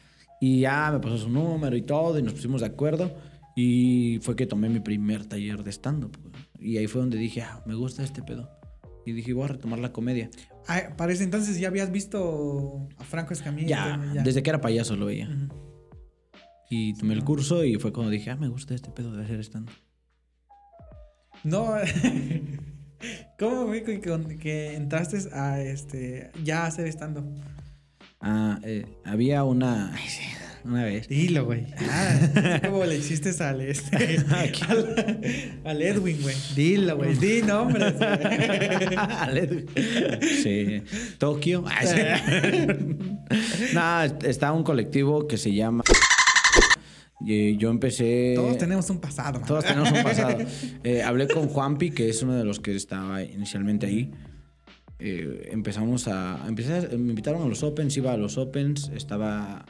Y 0.41 0.61
ya 0.61 0.91
me 0.91 0.99
pasó 0.99 1.19
su 1.19 1.29
número 1.29 1.77
y 1.77 1.83
todo, 1.83 2.19
y 2.19 2.23
nos 2.23 2.33
pusimos 2.33 2.63
de 2.63 2.67
acuerdo. 2.67 3.13
Y 3.55 4.19
fue 4.23 4.35
que 4.37 4.47
tomé 4.47 4.69
mi 4.69 4.81
primer 4.81 5.27
taller 5.27 5.63
de 5.63 5.71
stand-up. 5.73 6.17
Y 6.59 6.79
ahí 6.79 6.87
fue 6.87 7.01
donde 7.03 7.19
dije, 7.19 7.43
ah, 7.43 7.63
me 7.67 7.75
gusta 7.75 8.03
este 8.03 8.23
pedo. 8.23 8.49
Y 9.05 9.13
dije, 9.13 9.33
voy 9.35 9.45
a 9.45 9.49
retomar 9.49 9.79
la 9.81 9.93
comedia. 9.93 10.31
Ah, 10.69 10.81
para 10.97 11.13
ese 11.13 11.25
entonces 11.25 11.59
ya 11.59 11.69
habías 11.69 11.91
visto 11.91 12.89
a 12.99 13.05
Franco 13.05 13.33
Escamilla. 13.35 14.01
Ya, 14.15 14.23
desde 14.23 14.43
que 14.43 14.51
era 14.51 14.61
payaso 14.61 14.97
lo 14.97 15.07
veía. 15.07 15.29
Y 16.71 16.95
tomé 16.95 17.13
el 17.15 17.25
curso 17.25 17.65
y 17.65 17.75
fue 17.77 17.93
cuando 17.93 18.11
dije, 18.11 18.31
ah, 18.31 18.37
me 18.37 18.49
gusta 18.49 18.75
este 18.75 18.91
pedo 18.91 19.13
de 19.15 19.25
hacer 19.25 19.41
stand-up. 19.41 19.75
No. 21.45 21.75
¿Cómo 23.39 23.67
fue 23.67 23.83
que, 23.83 24.01
que- 24.01 24.39
que 24.39 24.75
entraste 24.77 25.19
a 25.35 25.61
este 25.61 26.31
ya 26.45 26.63
a 26.65 26.67
hacer 26.69 26.87
stand-up? 26.89 27.25
Ah, 28.21 28.61
eh, 28.63 28.87
había 29.05 29.43
una. 29.43 29.93
ay, 29.93 30.09
sí, 30.09 30.23
una 30.65 30.85
vez. 30.85 31.09
Dilo, 31.09 31.45
güey. 31.45 31.67
Ah, 31.91 32.61
¿Cómo 32.65 32.85
le 32.85 32.97
hiciste 32.97 33.31
al, 33.45 33.61
este, 33.61 34.19
al, 34.69 35.21
al 35.65 35.83
Edwin, 35.83 36.19
güey? 36.23 36.37
Dilo, 36.55 36.97
güey. 36.97 37.15
Di 37.17 37.43
nombres. 37.43 37.95
güey. 37.99 39.67
sí. 40.43 40.83
Tokio. 41.19 41.65
Ay, 41.67 41.87
sí. 41.87 43.75
no, 43.75 44.03
está 44.27 44.53
un 44.53 44.63
colectivo 44.63 45.27
que 45.27 45.37
se 45.37 45.53
llama. 45.53 45.83
Y 47.25 47.57
yo 47.57 47.71
empecé. 47.71 48.33
Todos 48.35 48.59
tenemos 48.59 48.91
un 48.91 49.01
pasado, 49.01 49.39
man. 49.39 49.47
Todos 49.49 49.65
tenemos 49.65 49.93
un 49.93 50.03
pasado. 50.03 50.39
Eh, 50.83 51.03
hablé 51.03 51.29
con 51.29 51.49
Juanpi, 51.49 51.91
que 51.93 52.09
es 52.09 52.23
uno 52.23 52.35
de 52.35 52.45
los 52.45 52.59
que 52.59 52.75
estaba 52.75 53.23
inicialmente 53.23 53.87
ahí. 53.87 54.11
Eh, 54.99 55.49
empezamos 55.53 56.09
a, 56.09 56.45
a- 56.45 56.51
Me 56.51 57.11
invitaron 57.11 57.43
a 57.43 57.47
los 57.47 57.63
Opens, 57.63 57.97
iba 57.97 58.13
a 58.13 58.17
los 58.17 58.39
Opens, 58.39 58.91
estaba 58.95 59.65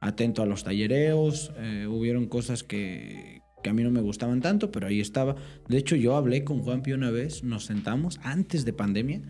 atento 0.00 0.42
a 0.42 0.46
los 0.46 0.64
tallereos. 0.64 1.52
eh, 1.56 1.86
hubieron 1.88 2.26
cosas 2.26 2.62
que, 2.62 3.40
que 3.62 3.70
a 3.70 3.72
mí 3.72 3.82
no 3.82 3.90
me 3.90 4.00
gustaban 4.00 4.40
tanto, 4.40 4.70
pero 4.70 4.86
ahí 4.86 5.00
estaba. 5.00 5.36
De 5.68 5.78
hecho, 5.78 5.96
yo 5.96 6.16
hablé 6.16 6.44
con 6.44 6.62
Juanpi 6.62 6.92
una 6.92 7.10
vez, 7.10 7.42
nos 7.42 7.64
sentamos 7.64 8.20
antes 8.22 8.64
de 8.64 8.72
pandemia 8.72 9.22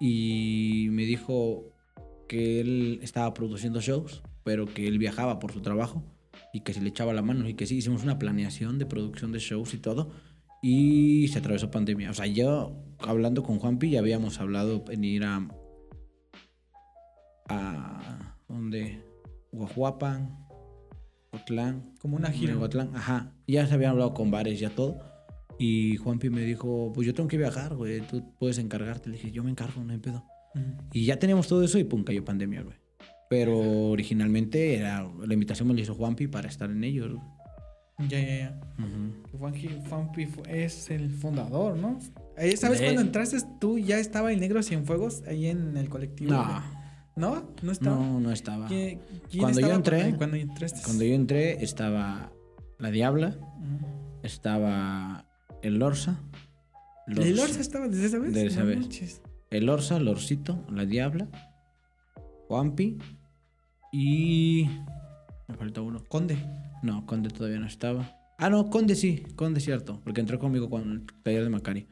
y 0.00 0.88
me 0.90 1.04
dijo 1.04 1.72
que 2.28 2.60
él 2.60 2.98
estaba 3.02 3.32
produciendo 3.34 3.80
shows, 3.80 4.22
pero 4.44 4.66
que 4.66 4.88
él 4.88 4.98
viajaba 4.98 5.38
por 5.38 5.52
su 5.52 5.60
trabajo 5.60 6.02
y 6.52 6.60
que 6.60 6.74
se 6.74 6.80
le 6.80 6.88
echaba 6.88 7.12
la 7.12 7.22
mano 7.22 7.48
y 7.48 7.54
que 7.54 7.66
sí, 7.66 7.76
hicimos 7.76 8.02
una 8.02 8.18
planeación 8.18 8.78
de 8.78 8.86
producción 8.86 9.32
de 9.32 9.38
shows 9.38 9.74
y 9.74 9.78
todo. 9.78 10.10
Y 10.62 11.28
se 11.28 11.38
atravesó 11.38 11.70
pandemia. 11.70 12.10
O 12.10 12.14
sea, 12.14 12.26
yo 12.26 12.76
hablando 13.00 13.42
con 13.42 13.58
Juanpi 13.58 13.90
ya 13.90 13.98
habíamos 13.98 14.38
hablado 14.38 14.84
en 14.90 15.04
ir 15.04 15.24
a... 15.24 15.48
a 17.48 18.36
¿Dónde? 18.48 19.11
Guajuapan, 19.52 20.36
Otlán. 21.30 21.94
Como 22.00 22.16
una 22.16 22.30
gira. 22.30 22.54
Huehuatlán, 22.54 22.94
ajá. 22.96 23.32
Ya 23.46 23.66
se 23.66 23.74
habían 23.74 23.92
hablado 23.92 24.14
con 24.14 24.30
bares, 24.30 24.58
ya 24.60 24.70
todo. 24.70 24.98
Y 25.58 25.96
Juanpi 25.98 26.30
me 26.30 26.40
dijo, 26.42 26.90
pues 26.94 27.06
yo 27.06 27.14
tengo 27.14 27.28
que 27.28 27.36
viajar, 27.38 27.74
güey, 27.74 28.00
tú 28.00 28.34
puedes 28.38 28.58
encargarte. 28.58 29.08
Le 29.10 29.16
dije, 29.16 29.30
yo 29.30 29.44
me 29.44 29.50
encargo, 29.50 29.82
no 29.84 29.92
hay 29.92 29.98
pedo. 29.98 30.24
Y 30.92 31.04
ya 31.06 31.18
teníamos 31.18 31.48
todo 31.48 31.62
eso 31.62 31.78
y 31.78 31.84
pum, 31.84 32.04
cayó 32.04 32.24
pandemia, 32.24 32.62
güey. 32.62 32.76
Pero 33.30 33.58
originalmente 33.90 34.76
era, 34.76 35.08
la 35.24 35.32
invitación 35.34 35.68
me 35.68 35.74
la 35.74 35.80
hizo 35.80 35.94
Juanpi 35.94 36.26
para 36.26 36.48
estar 36.48 36.70
en 36.70 36.84
ellos. 36.84 37.16
Ya, 38.08 38.20
ya, 38.20 38.36
ya. 38.38 38.60
Juanpi 39.88 40.28
es 40.48 40.90
el 40.90 41.10
fundador, 41.10 41.76
¿no? 41.76 41.98
Eh, 42.36 42.56
¿Sabes 42.56 42.80
De- 42.80 42.86
cuando 42.86 43.02
entraste 43.02 43.38
tú 43.60 43.78
ya 43.78 43.98
estaba 43.98 44.32
el 44.32 44.40
negro 44.40 44.62
Cienfuegos 44.62 45.22
ahí 45.26 45.46
en 45.46 45.76
el 45.76 45.88
colectivo? 45.88 46.32
No. 46.32 46.44
güey? 46.44 46.81
¿No? 47.16 47.46
¿No 47.62 47.72
estaba? 47.72 47.96
No, 47.96 48.20
no 48.20 48.32
estaba. 48.32 48.66
¿Quién- 48.68 49.00
Cuando 49.38 49.60
yo 49.60 49.66
estaba 49.66 49.74
entré- 49.74 50.02
ahí 50.02 50.12
Cuando 50.14 50.36
entraste. 50.36 50.80
Cuando 50.84 51.04
yo 51.04 51.14
entré 51.14 51.62
estaba 51.62 52.32
la 52.78 52.90
Diabla, 52.90 53.36
estaba 54.22 55.26
el 55.62 55.82
Orsa. 55.82 56.20
¿El 57.06 57.38
Orsa 57.38 57.60
estaba 57.60 57.88
desde 57.88 58.06
esa 58.06 58.18
vez? 58.18 58.32
Desde 58.32 58.46
esa 58.48 58.60
No 58.60 58.66
vez. 58.66 58.78
manches. 58.80 59.22
El 59.50 59.68
Orsa, 59.68 59.96
el 59.98 60.08
Orsito, 60.08 60.64
la 60.70 60.86
Diabla, 60.86 61.28
Juanpi 62.48 62.98
y... 63.92 64.68
Me 65.48 65.54
falta 65.56 65.82
uno. 65.82 66.02
Conde. 66.08 66.38
No, 66.82 67.04
Conde 67.06 67.28
todavía 67.28 67.58
no 67.58 67.66
estaba. 67.66 68.16
Ah, 68.38 68.48
no, 68.48 68.70
Conde 68.70 68.94
sí, 68.96 69.22
Conde 69.36 69.60
cierto, 69.60 70.00
porque 70.02 70.20
entró 70.20 70.38
conmigo 70.38 70.70
con 70.70 70.90
el 70.90 71.06
taller 71.22 71.44
de 71.44 71.50
Macari. 71.50 71.86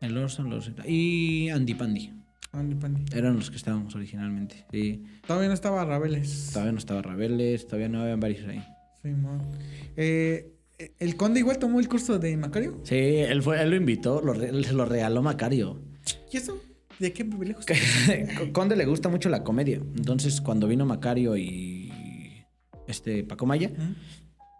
El 0.00 0.16
Orsa, 0.16 0.42
el 0.42 0.52
Orsita 0.52 0.84
y 0.88 1.50
Andy 1.50 1.74
Pandy. 1.74 2.12
Andy 2.58 2.74
Pandy. 2.76 3.04
Eran 3.16 3.36
los 3.36 3.50
que 3.50 3.56
estábamos 3.56 3.94
originalmente. 3.94 4.64
Sí, 4.72 5.04
Todavía 5.26 5.48
no 5.48 5.54
estaba 5.54 5.84
Rabeles. 5.84 6.50
todavía 6.52 6.72
no 6.72 6.78
estaba 6.78 7.02
Rabeles, 7.02 7.66
todavía 7.66 7.88
no 7.88 8.00
habían 8.02 8.20
varios 8.20 8.46
ahí. 8.48 8.62
Simón. 9.02 9.40
Eh, 9.96 10.52
¿El 10.98 11.16
Conde 11.16 11.40
igual 11.40 11.58
tomó 11.58 11.80
el 11.80 11.88
curso 11.88 12.18
de 12.18 12.36
Macario? 12.36 12.80
Sí, 12.84 12.94
él, 12.96 13.42
fue, 13.42 13.62
él 13.62 13.70
lo 13.70 13.76
invitó, 13.76 14.20
lo, 14.20 14.34
se 14.34 14.72
lo 14.72 14.84
regaló 14.84 15.22
Macario. 15.22 15.80
¿Y 16.32 16.36
eso? 16.36 16.60
¿De 16.98 17.12
qué 17.12 17.24
privilegios? 17.24 17.64
Conde 18.52 18.76
le 18.76 18.84
gusta 18.86 19.08
mucho 19.08 19.28
la 19.28 19.42
comedia. 19.42 19.76
Entonces, 19.96 20.40
cuando 20.40 20.66
vino 20.66 20.84
Macario 20.86 21.36
y 21.36 21.92
este 22.86 23.22
Paco 23.24 23.46
Maya, 23.46 23.70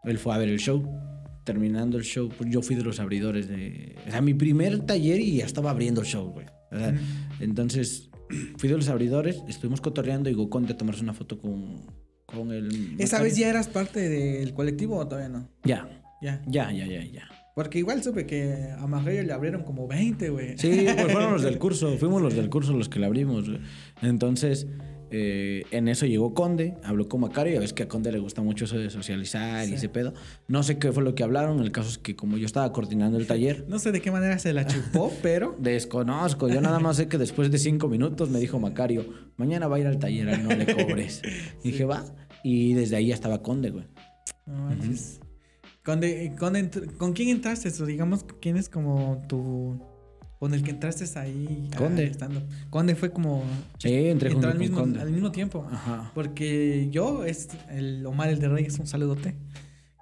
él 0.05 0.19
fue 0.19 0.35
a 0.35 0.39
ver 0.39 0.49
el 0.49 0.59
show. 0.59 0.85
Terminando 1.45 1.97
el 1.97 2.03
show, 2.03 2.29
pues 2.37 2.51
yo 2.51 2.61
fui 2.61 2.75
de 2.77 2.83
los 2.83 2.99
abridores 2.99 3.47
de. 3.49 3.95
O 4.07 4.11
sea, 4.11 4.21
mi 4.21 4.35
primer 4.35 4.81
taller 4.81 5.21
y 5.21 5.37
ya 5.37 5.45
estaba 5.47 5.71
abriendo 5.71 6.01
el 6.01 6.07
show, 6.07 6.29
güey. 6.31 6.47
Entonces, 7.41 8.11
fui 8.59 8.69
de 8.69 8.77
los 8.77 8.89
abridores, 8.89 9.43
estuvimos 9.49 9.81
cotorreando 9.81 10.31
y 10.31 10.49
Conde 10.49 10.73
a 10.73 10.77
tomarse 10.77 11.03
una 11.03 11.14
foto 11.14 11.39
con, 11.39 11.83
con 12.27 12.53
el. 12.53 12.97
¿Esa 12.99 13.23
vez 13.23 13.37
ya 13.37 13.49
eras 13.49 13.69
parte 13.69 14.09
del 14.09 14.53
colectivo 14.55 14.97
o 14.97 15.07
todavía 15.07 15.29
no? 15.29 15.49
Ya, 15.64 15.89
Ya. 16.23 16.43
ya, 16.47 16.73
ya, 16.73 16.87
ya, 16.87 17.05
ya. 17.05 17.29
Porque 17.55 17.79
igual 17.79 18.03
supe 18.03 18.27
que 18.27 18.69
a 18.79 18.87
Macario 18.87 19.23
le 19.23 19.33
abrieron 19.33 19.62
como 19.62 19.87
20, 19.89 20.29
güey. 20.29 20.59
Sí, 20.59 20.87
pues 20.95 21.11
fueron 21.12 21.33
los 21.33 21.43
del 21.43 21.59
curso, 21.59 21.97
fuimos 21.97 22.21
los 22.21 22.35
del 22.37 22.51
curso 22.51 22.75
los 22.75 22.91
que 22.91 22.99
le 22.99 23.07
abrimos. 23.07 23.49
güey. 23.49 23.61
Entonces, 24.03 24.67
eh, 25.11 25.65
en 25.71 25.89
eso 25.89 26.07
llegó 26.07 26.35
Conde, 26.35 26.75
habló 26.83 27.09
con 27.09 27.21
Macario, 27.21 27.55
ya 27.55 27.61
ves 27.61 27.73
que 27.73 27.85
a 27.85 27.89
Conde 27.89 28.11
le 28.11 28.19
gusta 28.19 28.43
mucho 28.43 28.65
eso 28.65 28.79
de 28.79 28.91
socializar 28.91 29.69
y 29.69 29.75
ese 29.75 29.89
pedo. 29.89 30.15
No 30.49 30.63
sé 30.63 30.79
qué 30.79 30.93
fue 30.93 31.03
lo 31.03 31.15
que 31.15 31.23
hablaron, 31.23 31.61
el 31.61 31.73
caso 31.73 31.89
es 31.89 31.99
que 31.99 32.17
como 32.17 32.37
yo 32.37 32.47
estaba 32.47 32.73
coordinando 32.73 33.19
el 33.19 33.27
taller, 33.29 33.65
No 33.69 33.79
sé 33.79 33.93
de 33.93 34.01
qué 34.01 34.11
manera 34.11 34.39
se 34.39 34.53
la 34.53 34.67
chupó, 34.67 35.13
pero... 35.23 35.55
desconozco, 35.59 36.49
yo 36.49 36.61
nada 36.61 36.79
más 36.79 36.97
sé 36.97 37.09
que 37.09 37.19
después 37.19 37.51
de 37.51 37.59
cinco 37.59 37.89
minutos 37.89 38.31
me 38.31 38.39
dijo 38.39 38.59
Macario, 38.59 39.07
mañana 39.37 39.69
va 39.69 39.77
a 39.77 39.81
ir 39.81 39.87
al 39.87 39.99
taller, 39.99 40.29
ahí 40.29 40.43
no 40.43 40.55
le 40.55 40.67
cobres. 40.75 41.23
Dije, 41.63 41.85
va, 41.85 42.05
y 42.43 42.75
desde 42.75 42.97
ahí 42.97 43.09
ya 43.09 43.15
estaba 43.15 43.43
Conde, 43.43 43.71
güey. 43.71 43.85
No 44.47 44.55
manches. 44.55 45.21
Conde, 45.85 46.35
Conde 46.39 46.69
¿Con 46.99 47.13
quién 47.13 47.29
entraste? 47.29 47.69
O 47.83 47.87
digamos, 47.87 48.25
¿quién 48.41 48.57
es 48.57 48.69
como 48.69 49.25
tu... 49.29 49.81
Con 50.39 50.53
el 50.53 50.62
que 50.62 50.70
entraste 50.72 51.07
ahí? 51.18 51.68
ah, 51.72 51.76
Conde. 51.78 52.05
estando? 52.05 52.43
Conde 52.70 52.95
fue 52.95 53.11
como... 53.11 53.43
Sí, 53.78 53.93
entré 53.95 54.30
junto 54.30 54.47
al 54.49 54.53
con 54.55 54.61
mismo, 54.61 54.78
Conde. 54.80 55.01
al 55.01 55.11
mismo 55.11 55.32
tiempo. 55.32 55.66
Ajá. 55.70 56.11
Porque 56.14 56.89
yo, 56.91 57.24
es 57.24 57.49
el 57.70 58.05
Omar 58.05 58.28
el 58.28 58.39
de 58.39 58.49
Reyes, 58.49 58.78
un 58.78 58.87
saludote. 58.87 59.34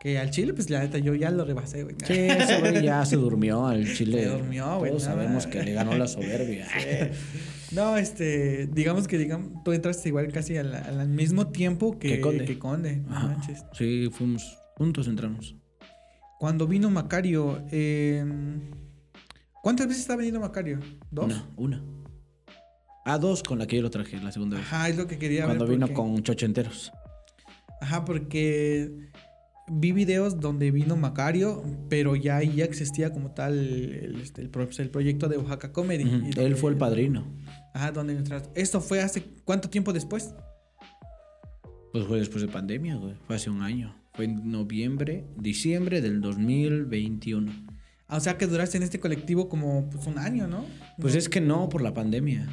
Que 0.01 0.18
al 0.18 0.30
Chile, 0.30 0.53
pues 0.53 0.68
la 0.68 0.80
neta, 0.80 0.99
yo 0.99 1.14
ya 1.14 1.30
lo 1.30 1.45
rebasé, 1.47 1.85
güey. 1.85 1.95
Sí, 2.05 2.12
ese 2.12 2.61
güey 2.61 2.82
ya 2.82 3.07
se 3.07 3.16
durmió 3.16 3.66
al 3.66 3.91
Chile. 3.95 4.24
Se 4.24 4.28
durmió, 4.28 4.78
güey, 4.78 4.91
Todos 4.91 5.05
nada. 5.05 5.14
sabemos 5.22 5.47
que 5.47 5.62
le 5.62 5.72
ganó 5.72 5.97
la 5.97 6.07
soberbia. 6.07 6.66
No, 7.72 7.97
este, 7.97 8.68
digamos 8.68 9.09
que 9.09 9.18
digamos, 9.18 9.64
tú 9.64 9.72
entraste 9.72 10.09
igual 10.09 10.30
casi 10.30 10.57
al, 10.57 10.72
al 10.76 11.09
mismo 11.09 11.49
tiempo 11.49 11.99
que, 11.99 12.09
Que 12.09 12.20
Conde. 12.20 12.45
que 12.45 12.57
Conde, 12.57 12.99
no 12.99 13.16
Ajá. 13.16 13.26
manches. 13.28 13.64
Sí, 13.72 14.09
fuimos 14.12 14.59
juntos, 14.76 15.09
entramos. 15.09 15.57
Cuando 16.39 16.68
vino 16.68 16.89
Macario, 16.91 17.64
eh, 17.72 18.24
¿cuántas 19.65 19.89
veces 19.89 20.03
está 20.03 20.15
venido 20.15 20.39
Macario? 20.39 20.79
¿Dos? 21.11 21.25
Una, 21.25 21.49
una. 21.57 21.83
Ah, 23.05 23.19
dos 23.19 23.43
con 23.43 23.59
la 23.59 23.67
que 23.67 23.77
yo 23.77 23.83
lo 23.83 23.91
traje 23.91 24.17
la 24.21 24.31
segunda 24.31 24.57
vez. 24.59 24.67
Ajá, 24.67 24.89
es 24.89 24.97
lo 24.97 25.07
que 25.09 25.19
quería 25.19 25.45
Cuando 25.47 25.65
ver. 25.65 25.75
vino 25.75 25.87
porque- 25.89 25.95
con 25.97 26.23
Chocho 26.23 26.47
enteros. 26.47 26.93
Ajá, 27.81 28.05
porque 28.05 29.11
vi 29.69 29.93
videos 29.93 30.41
donde 30.41 30.71
vino 30.71 30.97
Macario, 30.97 31.62
pero 31.91 32.17
ya 32.17 32.37
ahí 32.37 32.55
ya 32.57 32.65
existía 32.65 33.12
como 33.12 33.33
tal 33.33 33.59
el, 33.59 33.93
el, 33.95 34.21
este, 34.21 34.41
el 34.43 34.49
pro- 34.51 34.69
el 34.79 34.91
proyecto 34.91 35.29
de 35.29 35.37
Oaxaca 35.39 35.73
Comedy. 35.73 36.05
Y 36.35 36.39
Él 36.41 36.57
fue 36.57 36.71
el 36.71 36.79
padrino. 36.79 37.27
Ajá, 37.75 37.91
donde 37.93 38.15
entraste. 38.17 38.49
¿Esto 38.61 38.81
fue 38.81 39.03
hace 39.03 39.23
cuánto 39.45 39.69
tiempo 39.69 39.93
después? 39.93 40.35
Pues 41.93 42.07
fue 42.07 42.19
después 42.19 42.41
de 42.43 42.49
pandemia, 42.49 42.97
güey. 42.97 43.15
Fue 43.27 43.37
hace 43.37 43.51
un 43.51 43.62
año. 43.62 43.95
Fue 44.15 44.25
en 44.27 44.51
noviembre, 44.51 45.27
diciembre 45.37 46.01
del 46.01 46.21
2021. 46.21 47.64
O 48.09 48.21
sea 48.21 48.37
que 48.39 48.47
duraste 48.47 48.77
en 48.77 48.83
este 48.83 49.01
colectivo 49.01 49.49
como 49.49 49.89
pues, 49.91 50.07
un 50.07 50.19
año, 50.19 50.47
¿no? 50.47 50.65
Pues 50.99 51.15
es 51.15 51.29
que 51.29 51.41
no 51.41 51.69
por 51.69 51.83
la 51.83 51.95
pandemia. 51.95 52.47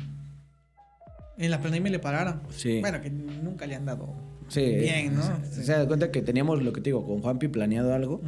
En 1.38 1.52
la 1.52 1.62
pandemia 1.62 1.92
le 1.92 2.00
pararon. 2.00 2.42
Sí. 2.50 2.80
Bueno, 2.80 3.02
que 3.02 3.10
nunca 3.10 3.66
le 3.66 3.76
han 3.76 3.86
dado. 3.86 4.14
Sí. 4.48 4.62
Bien, 4.62 5.16
¿no? 5.16 5.24
Se, 5.46 5.64
se 5.64 5.72
da 5.72 5.88
cuenta 5.88 6.12
que 6.12 6.22
teníamos 6.22 6.62
lo 6.62 6.74
que 6.74 6.82
te 6.82 6.90
digo, 6.90 7.06
con 7.06 7.22
Juanpi 7.22 7.48
planeado 7.48 7.94
algo. 7.94 8.22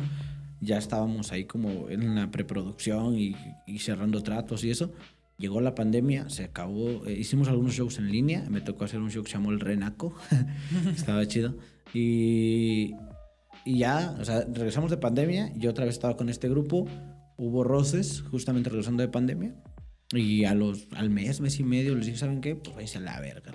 Ya 0.61 0.77
estábamos 0.77 1.31
ahí 1.31 1.45
como 1.45 1.89
en 1.89 2.15
la 2.15 2.31
preproducción 2.31 3.17
y, 3.17 3.35
y 3.67 3.79
cerrando 3.79 4.23
tratos 4.23 4.63
y 4.63 4.71
eso. 4.71 4.91
Llegó 5.37 5.59
la 5.61 5.75
pandemia, 5.75 6.29
se 6.29 6.43
acabó. 6.45 7.05
eh, 7.05 7.13
hicimos 7.13 7.47
algunos 7.47 7.73
shows 7.73 7.97
en 7.97 8.11
línea. 8.11 8.45
Me 8.49 8.61
tocó 8.61 8.85
hacer 8.85 8.99
un 8.99 9.11
show 9.11 9.23
que 9.23 9.29
se 9.31 9.37
llamó 9.37 9.51
El 9.51 9.59
Renaco. 9.59 10.15
estaba 10.95 11.25
chido. 11.27 11.57
Y, 11.93 12.95
y 13.65 13.79
ya, 13.79 14.15
o 14.19 14.25
sea, 14.25 14.45
regresamos 14.51 14.91
de 14.91 14.97
pandemia. 14.97 15.51
Yo 15.55 15.69
otra 15.69 15.85
vez 15.85 15.95
estaba 15.95 16.17
con 16.17 16.29
este 16.29 16.49
grupo. 16.49 16.85
Hubo 17.37 17.63
roces, 17.63 18.21
justamente 18.21 18.69
regresando 18.69 19.01
de 19.01 19.09
pandemia. 19.09 19.55
Y 20.11 20.45
a 20.45 20.53
los, 20.53 20.87
al 20.95 21.09
mes, 21.09 21.41
mes 21.41 21.59
y 21.59 21.63
medio, 21.63 21.95
les 21.95 22.05
dije, 22.05 22.17
¿saben 22.17 22.41
qué? 22.41 22.55
Pues 22.55 22.75
váyanse 22.75 22.97
a 22.99 23.01
la 23.01 23.19
verga. 23.19 23.51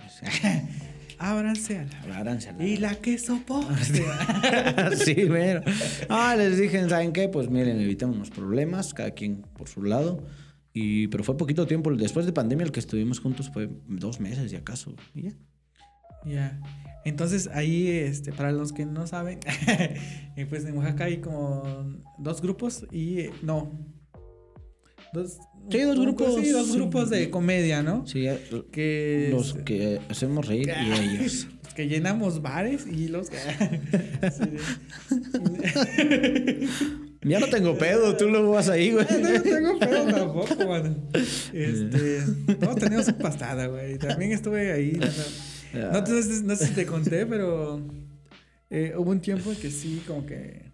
Ábranse 1.19 1.79
a 1.79 1.85
la. 1.85 2.01
Abráranse 2.01 2.49
a 2.49 2.53
la 2.53 2.67
Y 2.67 2.77
la 2.77 2.95
que 2.97 3.19
soporte. 3.19 3.85
sí, 5.05 5.15
pero. 5.29 5.63
Ah, 6.09 6.35
les 6.37 6.59
dije, 6.59 6.89
¿saben 6.89 7.13
qué? 7.13 7.29
Pues 7.29 7.51
miren, 7.51 7.81
evitemos 7.81 8.31
problemas, 8.31 8.95
cada 8.95 9.11
quien 9.11 9.43
por 9.43 9.69
su 9.69 9.83
lado. 9.83 10.25
Y, 10.73 11.09
pero 11.09 11.25
fue 11.25 11.37
poquito 11.37 11.67
tiempo. 11.67 11.95
Después 11.95 12.25
de 12.25 12.33
pandemia, 12.33 12.65
el 12.65 12.73
que 12.73 12.81
estuvimos 12.81 13.21
juntos 13.21 13.51
fue 13.53 13.69
dos 13.87 14.21
meses, 14.21 14.53
y 14.53 14.57
acaso. 14.57 14.95
Y 15.15 15.23
ya. 15.23 15.33
Ya. 16.25 16.61
Entonces 17.05 17.49
ahí, 17.55 17.89
este, 17.89 18.33
para 18.33 18.53
los 18.53 18.73
que 18.73 18.85
no 18.85 19.07
saben, 19.07 19.39
eh, 20.37 20.47
pues 20.49 20.65
en 20.65 20.77
Oaxaca 20.77 21.05
hay 21.05 21.19
como 21.19 21.63
dos 22.19 22.43
grupos 22.43 22.87
y 22.93 23.21
eh, 23.21 23.31
no. 23.43 23.73
Dos, 25.13 25.39
Sí, 25.71 25.81
dos 25.81 25.99
grupos, 26.01 26.35
Sí, 26.41 26.51
dos 26.51 26.75
grupos 26.75 27.11
de 27.11 27.31
comedia, 27.31 27.83
¿no? 27.83 28.07
Sí, 28.07 28.27
eh, 28.27 28.39
Que, 28.73 29.29
los 29.31 29.57
es- 29.57 29.63
que 29.65 30.01
hacemos 30.11 30.47
reír 30.47 30.69
y 30.69 30.93
ellos. 31.01 31.47
los 31.65 31.75
que 31.75 31.89
llenamos 31.89 32.43
bares 32.43 32.87
y 32.87 33.09
los 33.09 33.31
que. 33.31 33.39
Ya 37.23 37.41
no 37.41 37.47
tengo 37.49 37.77
pedo, 37.77 38.17
tú 38.17 38.29
lo 38.29 38.49
vas 38.51 38.69
ahí, 38.69 38.93
güey. 38.93 39.05
No, 39.11 39.19
no 39.29 39.43
tengo 39.43 39.79
pedo 39.79 40.05
tampoco, 40.07 40.67
mano. 40.69 40.95
Este. 41.53 42.23
Teníamos 42.79 43.07
su 43.07 43.17
pastada, 43.19 43.67
güey. 43.67 43.99
También 43.99 44.33
estuve 44.33 44.73
ahí. 44.73 44.93
No, 44.93 45.07
no. 45.07 45.13
No, 45.75 46.01
no 46.01 46.07
sé- 46.07 46.43
no 46.45 46.57
sé 46.57 46.67
si 46.69 46.75
te 46.75 46.87
conté, 46.87 47.27
pero. 47.33 47.81
eh, 48.71 48.93
hubo 48.97 49.11
un 49.11 49.21
tiempo 49.21 49.51
en 49.53 49.57
que 49.59 49.71
sí, 49.71 50.03
como 50.07 50.25
que. 50.27 50.69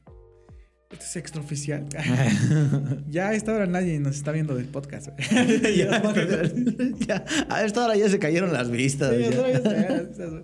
Esto 0.91 1.05
es 1.07 1.17
extraoficial. 1.17 1.87
ya 3.11 3.31
a 3.31 3.35
esta 3.35 3.53
hora 3.53 3.67
nadie 3.67 3.99
nos 3.99 4.15
está 4.17 4.31
viendo 4.31 4.55
del 4.55 4.67
podcast, 4.67 5.09
ya, 5.77 6.03
ya, 7.07 7.25
a 7.49 7.65
esta 7.65 7.85
hora 7.85 7.97
ya 7.97 8.09
se 8.09 8.21
cayeron 8.21 8.53
las 8.53 8.71
vistas. 8.71 9.13
Sí, 9.17 9.23
ya. 9.23 10.43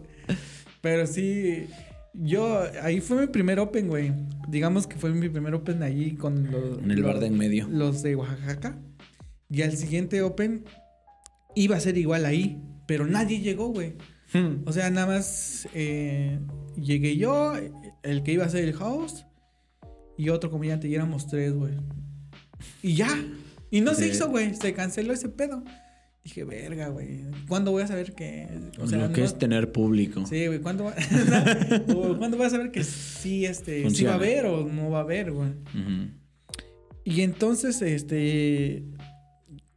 Pero 0.80 1.06
sí, 1.06 1.66
yo, 2.14 2.62
ahí 2.82 3.00
fue 3.00 3.20
mi 3.20 3.26
primer 3.28 3.60
open, 3.60 3.86
güey. 3.88 4.12
Digamos 4.48 4.88
que 4.88 4.96
fue 4.96 5.12
mi 5.12 5.28
primer 5.28 5.54
open 5.54 5.84
ahí 5.84 6.12
con 6.16 6.50
los... 6.50 6.78
En 6.78 6.90
el 6.90 7.02
bar 7.04 7.20
de 7.20 7.26
en 7.26 7.36
medio. 7.38 7.68
Los 7.68 8.02
de 8.02 8.16
Oaxaca. 8.16 8.76
Y 9.48 9.62
al 9.62 9.76
siguiente 9.76 10.20
open 10.22 10.64
iba 11.54 11.76
a 11.76 11.80
ser 11.80 11.96
igual 11.98 12.24
ahí, 12.26 12.60
pero 12.88 13.06
nadie 13.06 13.40
llegó, 13.40 13.68
güey. 13.68 13.94
O 14.64 14.72
sea, 14.72 14.90
nada 14.90 15.06
más 15.06 15.68
eh, 15.74 16.38
llegué 16.76 17.16
yo, 17.16 17.52
el 18.02 18.22
que 18.22 18.32
iba 18.32 18.44
a 18.44 18.48
ser 18.48 18.64
el 18.64 18.74
host 18.80 19.26
y 20.16 20.28
otro 20.28 20.50
comediante 20.50 20.86
y 20.88 20.94
éramos 20.94 21.26
tres, 21.26 21.52
güey. 21.52 21.74
Y 22.82 22.94
ya. 22.94 23.08
Y 23.70 23.80
no 23.80 23.94
se 23.94 24.08
hizo, 24.08 24.28
güey. 24.28 24.54
Se 24.54 24.72
canceló 24.72 25.12
ese 25.12 25.28
pedo. 25.28 25.62
Dije, 26.22 26.44
verga, 26.44 26.88
güey. 26.88 27.22
¿Cuándo 27.48 27.70
voy 27.72 27.82
a 27.82 27.86
saber 27.86 28.14
que... 28.14 28.46
O 28.78 28.86
sea, 28.86 28.98
lo 28.98 29.12
que 29.12 29.20
no- 29.20 29.26
es 29.26 29.38
tener 29.38 29.72
público. 29.72 30.26
Sí, 30.26 30.46
güey. 30.46 30.60
¿Cuándo, 30.60 30.84
va... 30.84 30.94
¿Cuándo 32.18 32.36
voy 32.36 32.46
a 32.46 32.50
saber 32.50 32.70
que 32.70 32.84
sí, 32.84 33.46
este, 33.46 33.88
sí 33.90 34.04
va 34.04 34.12
a 34.12 34.14
haber 34.16 34.44
o 34.46 34.66
no 34.66 34.90
va 34.90 34.98
a 34.98 35.02
haber, 35.02 35.32
güey? 35.32 35.50
Y 37.04 37.22
entonces, 37.22 37.80
este. 37.80 38.84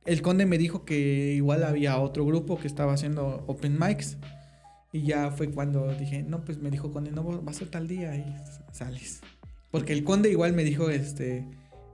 el 0.06 0.22
conde 0.22 0.46
me 0.46 0.58
dijo 0.58 0.84
que 0.84 1.34
igual 1.36 1.64
había 1.64 1.98
otro 2.00 2.26
grupo 2.26 2.60
que 2.60 2.68
estaba 2.68 2.94
haciendo 2.94 3.46
open 3.48 3.78
mics. 3.80 4.18
Y 4.94 5.02
ya 5.02 5.32
fue 5.32 5.50
cuando 5.50 5.94
dije, 5.96 6.24
no, 6.24 6.46
pues 6.46 6.60
me 6.60 6.70
dijo 6.70 6.94
conde, 6.94 7.12
no, 7.12 7.44
va 7.44 7.52
a 7.52 7.54
ser 7.54 7.68
tal 7.70 7.88
día 7.88 8.16
y 8.16 8.24
sales. 8.72 9.22
Porque 9.72 9.92
el 9.92 10.04
conde 10.04 10.30
igual 10.30 10.54
me 10.54 10.64
dijo, 10.64 10.90
este, 10.92 11.46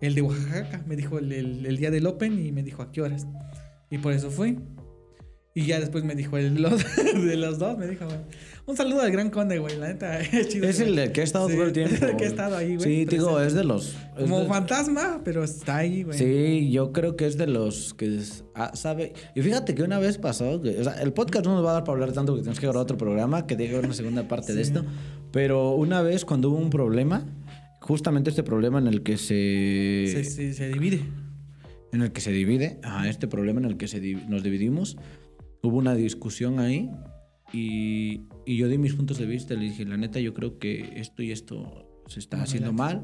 el 0.02 0.14
de 0.16 0.22
Oaxaca, 0.22 0.84
me 0.86 0.97
dijo 0.97 1.18
el, 1.18 1.32
el 1.66 1.78
día 1.78 1.91
del 1.91 2.06
open 2.06 2.45
y 2.45 2.52
me 2.52 2.62
dijo 2.62 2.84
a 2.84 2.91
qué 2.91 3.02
horas. 3.02 3.26
Y 3.89 3.97
por 4.00 4.14
eso 4.14 4.30
fui. 4.30 4.60
Y 5.60 5.66
ya 5.66 5.78
después 5.82 6.05
me 6.05 6.16
dijo 6.16 6.38
el, 6.38 6.62
los, 6.62 6.86
de 7.26 7.36
los 7.36 7.60
dos, 7.60 7.78
me 7.78 7.86
dijo, 7.86 8.05
un 8.66 8.78
saludo 8.78 9.01
al 9.01 9.12
Gran 9.12 9.30
Conde, 9.30 9.60
güey, 9.60 9.78
la 9.78 9.89
neta, 9.89 10.20
es 10.22 10.47
chido. 10.47 10.70
Es 10.70 10.80
el 10.80 11.12
que 11.12 11.20
ha 11.20 11.24
estado 11.26 11.49
todo 11.49 11.64
el 11.64 11.74
tiempo. 11.74 11.95
El 12.05 12.16
que 12.16 12.24
ha 12.24 12.28
estado 12.28 12.55
ahí, 12.55 12.78
güey. 12.78 12.88
Sí, 12.88 13.05
digo, 13.05 13.41
es 13.41 13.53
de 13.53 13.66
los... 13.66 13.97
Como 14.18 14.45
fantasma, 14.47 15.20
pero 15.26 15.43
está 15.43 15.78
ahí, 15.78 16.03
güey. 16.03 16.18
Sí, 16.18 16.72
yo 16.72 16.93
creo 16.93 17.18
que 17.18 17.26
es 17.26 17.38
de 17.38 17.47
los 17.47 17.93
que 17.93 18.22
ah, 18.55 18.72
sabe... 18.74 19.12
Y 19.36 19.41
fíjate 19.41 19.76
que 19.76 19.84
una 19.84 19.99
vez 19.99 20.18
pasó, 20.18 20.62
o 20.62 20.84
sea, 20.84 20.93
el 21.01 21.12
podcast 21.12 21.45
no 21.45 21.55
nos 21.55 21.66
va 21.66 21.72
a 21.72 21.74
dar 21.74 21.84
para 21.84 21.95
hablar 21.95 22.14
tanto 22.14 22.32
porque 22.32 22.43
tenemos 22.43 22.60
que 22.62 22.68
grabar 22.68 22.84
otro 22.84 22.95
programa, 22.95 23.45
que 23.45 23.57
diga 23.57 23.80
una 23.80 23.93
segunda 23.93 24.30
parte 24.30 24.53
de 24.53 24.62
esto, 24.62 24.86
pero 25.34 25.72
una 25.72 26.01
vez 26.01 26.24
cuando 26.24 26.51
hubo 26.51 26.57
un 26.57 26.70
problema, 26.70 27.26
justamente 27.82 28.30
este 28.30 28.43
problema 28.43 28.80
en 28.80 28.88
el 28.88 29.03
que 29.03 29.18
se... 29.18 30.24
Se, 30.24 30.53
se, 30.53 30.70
divide. 30.70 31.01
En 31.91 32.01
el 32.01 32.14
que 32.14 32.22
se 32.22 32.32
divide, 32.32 32.80
ajá, 32.84 33.10
este 33.10 33.28
problema 33.28 33.60
en 33.60 33.66
el 33.66 33.76
que 33.76 33.89
se, 33.89 33.99
nos 33.99 34.41
dividimos 34.41 34.95
hubo 35.62 35.78
una 35.78 35.95
discusión 35.95 36.60
ahí 36.60 36.89
y, 37.51 38.22
y, 38.45 38.57
yo 38.57 38.68
di 38.68 38.78
mis 38.78 38.93
puntos 38.93 39.18
de 39.18 39.26
vista. 39.26 39.53
Le 39.55 39.66
dije, 39.66 39.86
la 39.86 39.97
neta, 39.97 40.20
yo 40.20 40.34
creo 40.34 40.60
que 40.60 40.99
esto 40.99 41.24
y 41.24 41.32
esto 41.32 42.03
se 42.07 42.20
está 42.20 42.41
haciendo 42.41 42.74
mal 42.74 43.03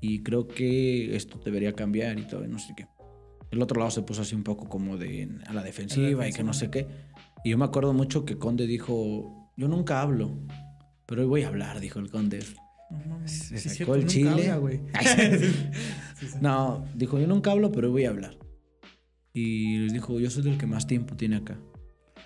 y 0.00 0.22
creo 0.22 0.46
que 0.46 1.16
esto 1.16 1.40
debería 1.42 1.72
cambiar 1.72 2.18
y 2.18 2.26
todo, 2.26 2.46
no 2.46 2.58
sé 2.58 2.74
qué. 2.76 2.86
El 3.50 3.62
otro 3.62 3.78
lado 3.78 3.90
se 3.90 4.02
puso 4.02 4.22
así 4.22 4.34
un 4.34 4.42
poco 4.42 4.68
como 4.68 4.96
de 4.96 5.28
a 5.46 5.54
la 5.54 5.62
defensiva, 5.62 6.28
y 6.28 6.32
que 6.32 6.42
no 6.42 6.52
sé 6.52 6.70
qué. 6.70 6.86
Y 7.44 7.50
yo 7.50 7.58
me 7.58 7.64
acuerdo 7.64 7.92
mucho 7.92 8.24
que 8.24 8.36
Conde 8.36 8.66
dijo, 8.66 9.52
yo 9.56 9.68
nunca 9.68 10.02
hablo, 10.02 10.38
pero 11.06 11.22
hoy 11.22 11.28
voy 11.28 11.42
a 11.42 11.48
hablar, 11.48 11.80
dijo 11.80 12.00
el 12.00 12.10
Conde. 12.10 12.40
se 13.24 13.58
sacó 13.58 13.94
el 13.94 14.06
chile. 14.06 14.52
no, 16.40 16.84
dijo, 16.94 17.18
yo 17.18 17.26
nunca 17.26 17.52
hablo, 17.52 17.70
pero 17.70 17.86
hoy 17.86 17.92
voy 17.92 18.04
a 18.04 18.10
hablar. 18.10 18.36
Y 19.32 19.78
les 19.78 19.92
dijo, 19.92 20.20
yo 20.20 20.30
soy 20.30 20.42
del 20.42 20.58
que 20.58 20.66
más 20.66 20.86
tiempo 20.86 21.16
tiene 21.16 21.36
acá. 21.36 21.58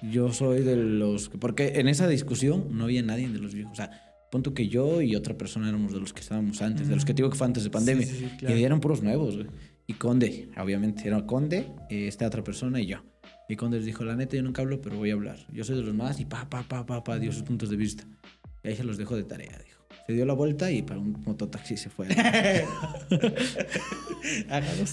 Yo 0.03 0.33
soy 0.33 0.63
de 0.63 0.77
los 0.77 1.29
que, 1.29 1.39
porque 1.39 1.75
en 1.77 1.89
esa 1.89 2.07
discusión 2.09 2.69
no 2.71 2.85
había 2.85 3.03
nadie 3.03 3.29
de 3.29 3.39
los 3.39 3.55
viejos. 3.55 3.73
O 3.73 3.77
sea, 3.77 3.91
punto 4.31 4.55
que 4.55 4.69
yo 4.69 5.01
y 5.03 5.17
otra 5.17 5.37
persona 5.37 5.69
éramos 5.69 5.93
de 5.93 6.01
los 6.01 6.13
que 6.13 6.21
estábamos 6.21 6.61
antes, 6.63 6.89
de 6.89 6.95
los 6.95 7.05
que 7.05 7.15
digo 7.15 7.31
que 7.31 7.37
fue 7.37 7.47
antes 7.47 7.65
de 7.65 7.71
pandemia. 7.71 8.07
Y 8.41 8.63
eran 8.63 8.81
puros 8.81 9.03
nuevos, 9.03 9.39
Y 9.87 9.95
Conde, 9.95 10.51
obviamente, 10.61 11.09
era 11.09 11.25
Conde, 11.27 11.67
esta 11.89 12.27
otra 12.27 12.45
persona 12.45 12.81
y 12.81 12.87
yo. 12.87 12.99
Y 13.49 13.57
Conde 13.57 13.79
les 13.79 13.87
dijo, 13.87 14.05
la 14.05 14.15
neta, 14.15 14.37
yo 14.37 14.43
nunca 14.43 14.63
hablo, 14.63 14.81
pero 14.83 14.97
voy 14.97 15.11
a 15.11 15.15
hablar. 15.15 15.39
Yo 15.51 15.65
soy 15.65 15.77
de 15.77 15.83
los 15.83 15.95
más 15.95 16.21
y 16.21 16.27
pa, 16.27 16.49
pa, 16.49 16.63
pa, 16.63 16.85
pa, 16.85 17.03
pa, 17.03 17.19
dio 17.19 17.33
sus 17.33 17.43
puntos 17.43 17.71
de 17.71 17.77
vista. 17.77 18.05
Y 18.63 18.69
ahí 18.69 18.77
se 18.77 18.85
los 18.85 18.99
dejo 18.99 19.17
de 19.17 19.25
tarea. 19.25 19.59
Se 20.09 20.15
dio 20.15 20.25
la 20.25 20.33
vuelta 20.33 20.71
y 20.71 20.81
para 20.81 20.99
un 21.01 21.23
mototaxi 21.27 21.77
se 21.77 21.91
fue. 21.91 22.07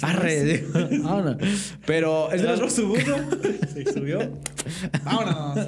Arre, 0.01 0.66
vámonos. 1.01 1.38
Pero 1.86 2.34
es 2.34 2.41
de 2.41 2.57
los. 2.57 2.74
Se 3.74 3.93
subió. 3.93 4.20
Vámonos. 5.05 5.68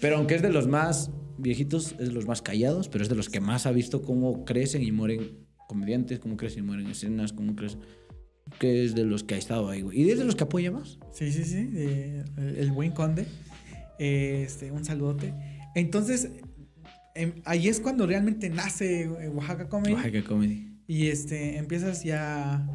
Pero 0.00 0.16
aunque 0.16 0.34
es 0.34 0.42
de 0.42 0.50
los 0.50 0.66
más 0.66 1.12
viejitos, 1.38 1.92
es 2.00 2.08
de 2.08 2.12
los 2.12 2.26
más 2.26 2.42
callados, 2.42 2.88
pero 2.88 3.04
es 3.04 3.08
de 3.08 3.14
los 3.14 3.28
que 3.28 3.38
más 3.38 3.66
ha 3.66 3.70
visto 3.70 4.02
cómo 4.02 4.44
crecen 4.44 4.82
y 4.82 4.90
mueren 4.90 5.46
comediantes, 5.68 6.18
cómo 6.18 6.36
crecen 6.36 6.64
y 6.64 6.66
mueren 6.66 6.88
escenas, 6.88 7.32
cómo 7.32 7.54
crecen. 7.54 7.78
Que 8.58 8.84
es 8.84 8.96
de 8.96 9.04
los 9.04 9.22
que 9.22 9.36
ha 9.36 9.38
estado 9.38 9.68
ahí, 9.68 9.82
güey. 9.82 10.02
¿Y 10.02 10.10
es 10.10 10.18
de 10.18 10.24
los 10.24 10.34
que 10.34 10.42
apoya 10.42 10.72
más? 10.72 10.98
Sí, 11.12 11.30
sí, 11.30 11.44
sí. 11.44 11.70
el 12.36 12.72
buen 12.72 12.90
conde. 12.90 13.26
Este, 14.00 14.72
un 14.72 14.84
saludote. 14.84 15.34
Entonces, 15.76 16.30
Em, 17.14 17.42
ahí 17.44 17.68
es 17.68 17.80
cuando 17.80 18.06
realmente 18.06 18.50
nace 18.50 19.02
eh, 19.02 19.28
Oaxaca 19.28 19.68
Comedy. 19.68 19.94
Oaxaca 19.94 20.22
Comedy. 20.22 20.68
Y 20.86 21.08
este, 21.08 21.56
empiezas 21.56 22.04
ya 22.04 22.66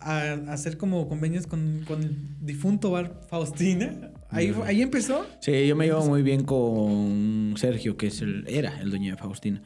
a, 0.00 0.32
hacer 0.48 0.76
como 0.76 1.08
convenios 1.08 1.46
con, 1.46 1.84
con, 1.86 2.02
el 2.02 2.16
difunto 2.40 2.90
bar 2.90 3.20
Faustina. 3.28 4.12
Ahí, 4.30 4.54
ahí 4.64 4.82
empezó. 4.82 5.26
Sí, 5.40 5.66
yo 5.66 5.74
me 5.74 5.86
llevo 5.86 6.04
muy 6.04 6.22
bien 6.22 6.44
con 6.44 7.54
Sergio, 7.56 7.96
que 7.96 8.08
es 8.08 8.20
el, 8.20 8.44
era 8.48 8.80
el 8.80 8.90
dueño 8.90 9.12
de 9.12 9.16
Faustina. 9.16 9.62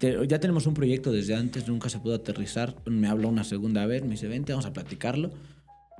ya 0.00 0.40
tenemos 0.40 0.66
un 0.66 0.74
proyecto 0.74 1.12
desde 1.12 1.34
antes, 1.34 1.68
nunca 1.68 1.88
se 1.88 1.98
pudo 1.98 2.14
aterrizar. 2.14 2.74
Me 2.86 3.08
habló 3.08 3.28
una 3.28 3.44
segunda 3.44 3.86
vez, 3.86 4.02
me 4.02 4.10
dice, 4.10 4.26
vente, 4.26 4.52
vamos 4.52 4.66
a 4.66 4.72
platicarlo. 4.72 5.30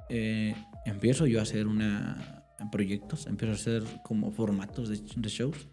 Eh, 0.08 0.54
empiezo 0.84 1.26
yo 1.26 1.38
a 1.38 1.42
hacer 1.42 1.66
una, 1.66 2.44
proyectos, 2.72 3.26
empiezo 3.26 3.52
a 3.52 3.56
hacer 3.56 3.84
como 4.02 4.30
formatos 4.32 4.88
de, 4.88 5.00
de 5.16 5.28
shows 5.28 5.68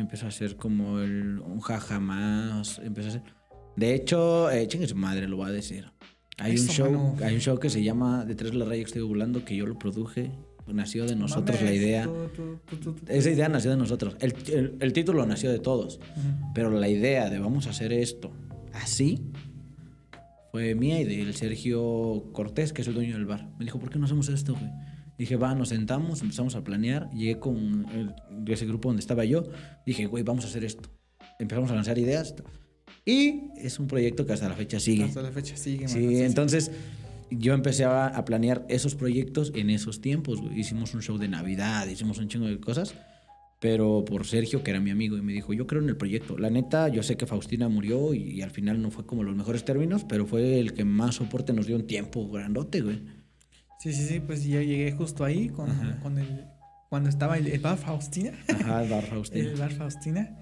empezó 0.00 0.26
a 0.26 0.30
ser 0.30 0.56
como 0.56 1.00
el, 1.00 1.38
un 1.40 1.60
jaja 1.60 2.00
más, 2.00 2.80
empezó 2.84 3.08
a 3.08 3.12
ser... 3.12 3.22
De 3.76 3.94
hecho, 3.94 4.50
eh, 4.50 4.66
chingue 4.68 4.86
su 4.86 4.96
madre, 4.96 5.28
lo 5.28 5.36
voy 5.36 5.48
a 5.48 5.52
decir. 5.52 5.90
Hay 6.38 6.52
un 6.58 6.66
show, 6.68 7.16
hay 7.22 7.34
un 7.34 7.40
show 7.40 7.58
que 7.58 7.70
se 7.70 7.82
llama 7.82 8.24
Detrás 8.24 8.52
de 8.52 8.58
la 8.58 8.64
raya 8.64 8.82
que 8.82 8.86
estoy 8.86 9.02
volando, 9.02 9.44
que 9.44 9.56
yo 9.56 9.66
lo 9.66 9.78
produje. 9.78 10.30
Nació 10.66 11.06
de 11.06 11.14
nosotros 11.14 11.62
la 11.62 11.72
idea. 11.72 12.08
Esa 13.06 13.30
idea 13.30 13.48
nació 13.48 13.70
de 13.70 13.76
nosotros. 13.76 14.16
El, 14.20 14.76
el, 14.80 14.92
título 14.92 15.24
nació 15.24 15.52
de 15.52 15.60
todos. 15.60 16.00
Pero 16.54 16.70
la 16.70 16.88
idea 16.88 17.30
de 17.30 17.38
vamos 17.38 17.68
a 17.68 17.70
hacer 17.70 17.92
esto 17.92 18.32
así 18.72 19.22
fue 20.50 20.74
mía 20.74 21.00
y 21.00 21.04
del 21.04 21.34
Sergio 21.34 22.24
Cortés, 22.32 22.72
que 22.72 22.82
es 22.82 22.88
el 22.88 22.94
dueño 22.94 23.14
del 23.14 23.26
bar. 23.26 23.48
Me 23.58 23.64
dijo, 23.64 23.78
¿por 23.78 23.90
qué 23.90 23.98
no 23.98 24.06
hacemos 24.06 24.28
esto, 24.28 24.54
güey? 24.54 24.70
Dije, 25.18 25.36
va, 25.36 25.54
nos 25.54 25.70
sentamos, 25.70 26.20
empezamos 26.22 26.54
a 26.56 26.64
planear. 26.64 27.10
Llegué 27.10 27.38
con 27.38 27.86
ese 28.46 28.66
grupo 28.66 28.88
donde 28.88 29.00
estaba 29.00 29.24
yo. 29.24 29.44
Dije, 29.86 30.06
güey, 30.06 30.22
vamos 30.22 30.44
a 30.44 30.48
hacer 30.48 30.64
esto. 30.64 30.90
Empezamos 31.38 31.70
a 31.70 31.74
lanzar 31.74 31.98
ideas. 31.98 32.34
Y 33.04 33.50
es 33.56 33.78
un 33.78 33.86
proyecto 33.86 34.26
que 34.26 34.32
hasta 34.32 34.48
la 34.48 34.54
fecha 34.54 34.80
sigue. 34.80 35.04
Hasta 35.04 35.22
la 35.22 35.30
fecha 35.30 35.56
sigue. 35.56 35.88
Sí, 35.88 36.22
entonces 36.22 36.70
yo 37.30 37.54
empecé 37.54 37.84
a, 37.84 38.22
planear 38.24 38.66
esos 38.68 38.94
proyectos 38.94 39.52
en 39.54 39.70
esos 39.70 40.00
tiempos. 40.00 40.42
Hicimos 40.54 40.92
un 40.94 41.02
show 41.02 41.16
de 41.16 41.28
Navidad, 41.28 41.86
hicimos 41.86 42.18
un 42.18 42.28
chingo 42.28 42.46
de 42.46 42.60
cosas. 42.60 42.94
Pero 43.58 44.04
por 44.04 44.26
Sergio, 44.26 44.62
que 44.62 44.70
era 44.70 44.80
mi 44.80 44.90
amigo, 44.90 45.16
y 45.16 45.22
me 45.22 45.32
dijo, 45.32 45.54
yo 45.54 45.66
creo 45.66 45.80
en 45.80 45.88
el 45.88 45.96
proyecto. 45.96 46.36
La 46.36 46.50
neta, 46.50 46.88
yo 46.88 47.02
sé 47.02 47.16
que 47.16 47.26
Faustina 47.26 47.70
murió 47.70 48.12
y, 48.12 48.18
y 48.18 48.42
al 48.42 48.50
final 48.50 48.82
no 48.82 48.90
fue 48.90 49.06
como 49.06 49.22
los 49.22 49.34
mejores 49.34 49.64
términos, 49.64 50.04
pero 50.04 50.26
fue 50.26 50.60
el 50.60 50.74
que 50.74 50.84
más 50.84 51.14
soporte 51.14 51.54
nos 51.54 51.66
dio 51.66 51.76
un 51.76 51.86
tiempo 51.86 52.28
grandote, 52.28 52.82
güey. 52.82 53.00
Sí, 53.86 53.92
sí, 53.92 54.04
sí, 54.08 54.18
pues 54.18 54.42
yo 54.42 54.60
llegué 54.60 54.90
justo 54.90 55.24
ahí 55.24 55.48
con, 55.48 55.68
con 56.02 56.18
el, 56.18 56.44
cuando 56.88 57.08
estaba 57.08 57.38
el, 57.38 57.56
bar 57.60 57.78
Faustina. 57.78 58.32
Ajá, 58.48 58.82
el 58.82 58.90
bar 58.90 59.04
Faustina. 59.08 59.48
el 59.48 59.54
bar 59.54 59.72
Faustina. 59.74 60.36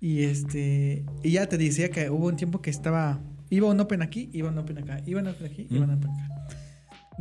Y 0.00 0.24
este, 0.24 1.06
y 1.22 1.30
ya 1.30 1.48
te 1.48 1.56
decía 1.56 1.92
que 1.92 2.10
hubo 2.10 2.26
un 2.26 2.34
tiempo 2.34 2.60
que 2.60 2.70
estaba, 2.70 3.20
iba 3.48 3.68
un 3.68 3.78
open 3.78 4.02
aquí, 4.02 4.28
iba 4.32 4.48
un 4.48 4.58
open 4.58 4.78
acá, 4.78 5.00
iba 5.06 5.20
un 5.20 5.28
open 5.28 5.46
aquí, 5.46 5.68
iba 5.70 5.84
un 5.84 5.92
open 5.92 6.10
acá. 6.10 6.48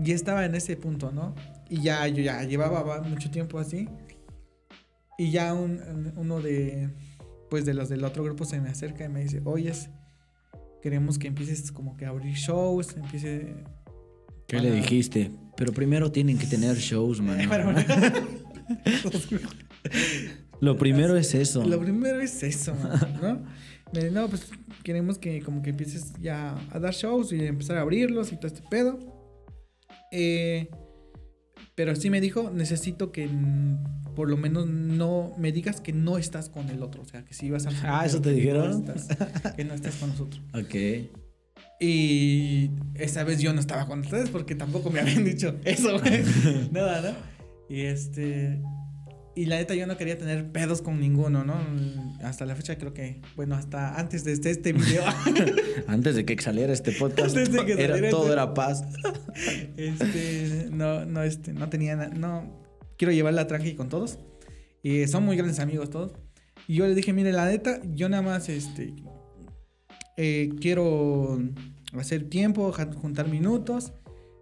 Y 0.04 0.12
estaba 0.12 0.44
en 0.44 0.56
ese 0.56 0.76
punto, 0.76 1.12
¿no? 1.12 1.36
Y 1.70 1.84
ya 1.84 2.08
yo 2.08 2.24
ya 2.24 2.42
llevaba 2.46 3.04
mucho 3.04 3.30
tiempo 3.30 3.60
así. 3.60 3.88
Y 5.20 5.30
ya 5.30 5.54
un, 5.54 6.14
uno 6.16 6.42
de, 6.42 6.90
pues 7.52 7.66
de 7.66 7.76
los 7.76 7.90
del 7.90 8.04
otro 8.06 8.24
grupo 8.24 8.44
se 8.44 8.60
me 8.60 8.70
acerca 8.70 9.06
y 9.06 9.10
me 9.10 9.22
dice, 9.22 9.40
oyes, 9.46 9.92
queremos 10.82 11.20
que 11.20 11.28
empieces 11.28 11.72
como 11.72 11.96
que 11.96 12.08
a 12.08 12.10
abrir 12.10 12.34
shows, 12.34 12.98
empiece... 12.98 13.54
¿Qué 14.50 14.60
le 14.60 14.72
dijiste? 14.72 15.32
Pero 15.56 15.72
primero 15.74 16.12
tienen 16.12 16.40
que 16.40 16.48
tener 16.48 16.76
shows, 16.78 17.22
man. 17.26 17.38
Lo 20.60 20.76
primero 20.76 21.16
es 21.16 21.36
eso. 21.36 21.64
Lo 21.64 21.80
primero 21.80 22.20
es 22.20 22.44
eso, 22.44 22.76
¿no? 23.22 23.42
no, 24.12 24.28
pues 24.28 24.50
queremos 24.84 25.18
que 25.20 25.42
como 25.42 25.62
que 25.62 25.70
empieces 25.70 26.14
ya 26.20 26.58
a 26.72 26.80
dar 26.80 26.94
shows 26.94 27.32
y 27.32 27.46
empezar 27.46 27.78
a 27.78 27.82
abrirlos 27.82 28.34
y 28.34 28.38
todo 28.38 28.48
este 28.48 28.64
pedo. 28.70 28.98
Eh, 30.12 30.70
pero 31.76 31.96
sí 31.96 32.10
me 32.10 32.20
dijo, 32.20 32.50
necesito 32.50 33.12
que 33.12 33.30
por 34.16 34.30
lo 34.30 34.36
menos 34.36 34.68
no 34.68 35.32
me 35.38 35.52
digas 35.52 35.80
que 35.80 35.94
no 35.94 36.18
estás 36.18 36.50
con 36.50 36.70
el 36.70 36.82
otro. 36.82 37.04
O 37.04 37.06
sea, 37.06 37.24
que 37.24 37.36
si 37.36 37.52
vas 37.52 37.68
a... 37.68 37.72
Ah, 37.84 38.06
eso 38.06 38.20
te 38.20 38.32
dijeron. 38.32 38.84
que 39.56 39.64
no 39.64 39.76
estás 39.76 39.96
con 39.96 40.10
nosotros. 40.10 40.42
Ok. 40.54 40.76
Y 41.80 42.72
esa 42.96 43.24
vez 43.24 43.40
yo 43.40 43.54
no 43.54 43.62
estaba 43.62 43.88
con 43.88 44.02
ustedes 44.02 44.30
porque 44.30 44.56
tampoco 44.56 44.90
me 44.90 45.00
habían 45.02 45.24
dicho 45.24 45.56
eso, 45.64 46.02
Nada, 46.72 47.02
¿no? 47.12 47.18
Y 47.74 47.82
este. 47.82 48.62
Y 49.36 49.46
la 49.46 49.56
neta, 49.56 49.74
yo 49.74 49.88
no 49.88 49.96
quería 49.96 50.18
tener 50.18 50.52
pedos 50.52 50.82
con 50.82 51.00
ninguno, 51.00 51.46
¿no? 51.46 51.56
Hasta 52.22 52.46
la 52.46 52.56
fecha 52.56 52.78
creo 52.78 52.94
que, 52.94 53.22
bueno, 53.38 53.56
hasta 53.56 53.98
antes 53.98 54.26
de 54.26 54.34
este, 54.34 54.50
este 54.50 54.74
video. 54.74 55.04
antes 55.88 56.16
de 56.16 56.26
que 56.26 56.38
saliera 56.42 56.74
este 56.74 56.92
podcast, 56.92 57.38
era, 57.38 58.10
todo 58.10 58.24
este 58.24 58.34
era 58.34 58.54
paz. 58.54 58.84
este, 59.78 60.68
no, 60.72 61.06
no, 61.06 61.24
este, 61.24 61.54
no 61.54 61.70
tenía, 61.70 61.96
no, 61.96 62.60
quiero 62.98 63.14
llevarla 63.14 63.48
tranqui 63.48 63.76
con 63.76 63.88
todos. 63.88 64.20
Y 64.84 65.08
son 65.08 65.24
muy 65.24 65.38
grandes 65.38 65.60
amigos 65.60 65.90
todos. 65.90 66.12
Y 66.68 66.76
yo 66.76 66.88
le 66.88 66.94
dije, 66.94 67.14
mire, 67.14 67.32
la 67.32 67.46
neta, 67.46 67.80
yo 67.86 68.10
nada 68.10 68.24
más, 68.24 68.50
este, 68.50 68.94
eh, 70.22 70.50
quiero 70.60 71.40
hacer 71.98 72.30
tiempo, 72.30 72.74
juntar 73.02 73.30
minutos. 73.30 73.94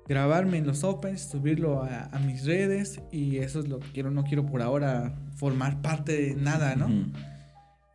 grabarme 0.07 0.57
en 0.57 0.65
los 0.65 0.83
Opens, 0.83 1.21
subirlo 1.21 1.83
a, 1.83 2.05
a 2.05 2.19
mis 2.19 2.45
redes 2.45 2.99
y 3.11 3.37
eso 3.37 3.59
es 3.59 3.67
lo 3.67 3.79
que 3.79 3.91
quiero, 3.91 4.09
no 4.09 4.23
quiero 4.23 4.45
por 4.45 4.61
ahora 4.63 5.13
formar 5.35 5.81
parte 5.81 6.13
de 6.19 6.35
nada, 6.35 6.75
¿no? 6.75 6.87
Ujú. 6.87 7.11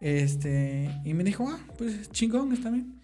Este, 0.01 0.91
y 1.05 1.15
me 1.15 1.25
dijo, 1.25 1.47
ah, 1.49 1.59
pues 1.79 2.11
chingón, 2.13 2.53
está 2.53 2.71
bien. 2.71 3.01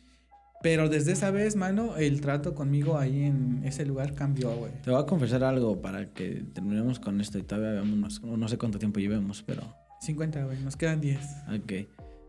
Pero 0.62 0.88
desde 0.88 1.12
esa 1.12 1.30
vez, 1.30 1.54
mano, 1.56 1.96
el 1.96 2.20
trato 2.20 2.54
conmigo 2.54 2.98
ahí 2.98 3.22
en 3.24 3.60
ese 3.64 3.86
lugar 3.86 4.14
cambió, 4.14 4.50
güey. 4.56 4.72
Te 4.82 4.90
voy 4.90 5.00
a 5.00 5.06
confesar 5.06 5.44
algo 5.44 5.80
para 5.80 6.12
que 6.12 6.44
terminemos 6.52 6.98
con 7.00 7.20
esto 7.20 7.38
y 7.38 7.42
todavía 7.42 7.80
vemos, 7.80 8.20
no, 8.22 8.36
no 8.36 8.48
sé 8.48 8.58
cuánto 8.58 8.78
tiempo 8.78 8.98
llevemos, 9.00 9.42
pero 9.46 9.62
50, 10.00 10.44
güey, 10.44 10.58
nos 10.62 10.76
quedan 10.76 11.00
10. 11.00 11.18
ok. 11.56 11.72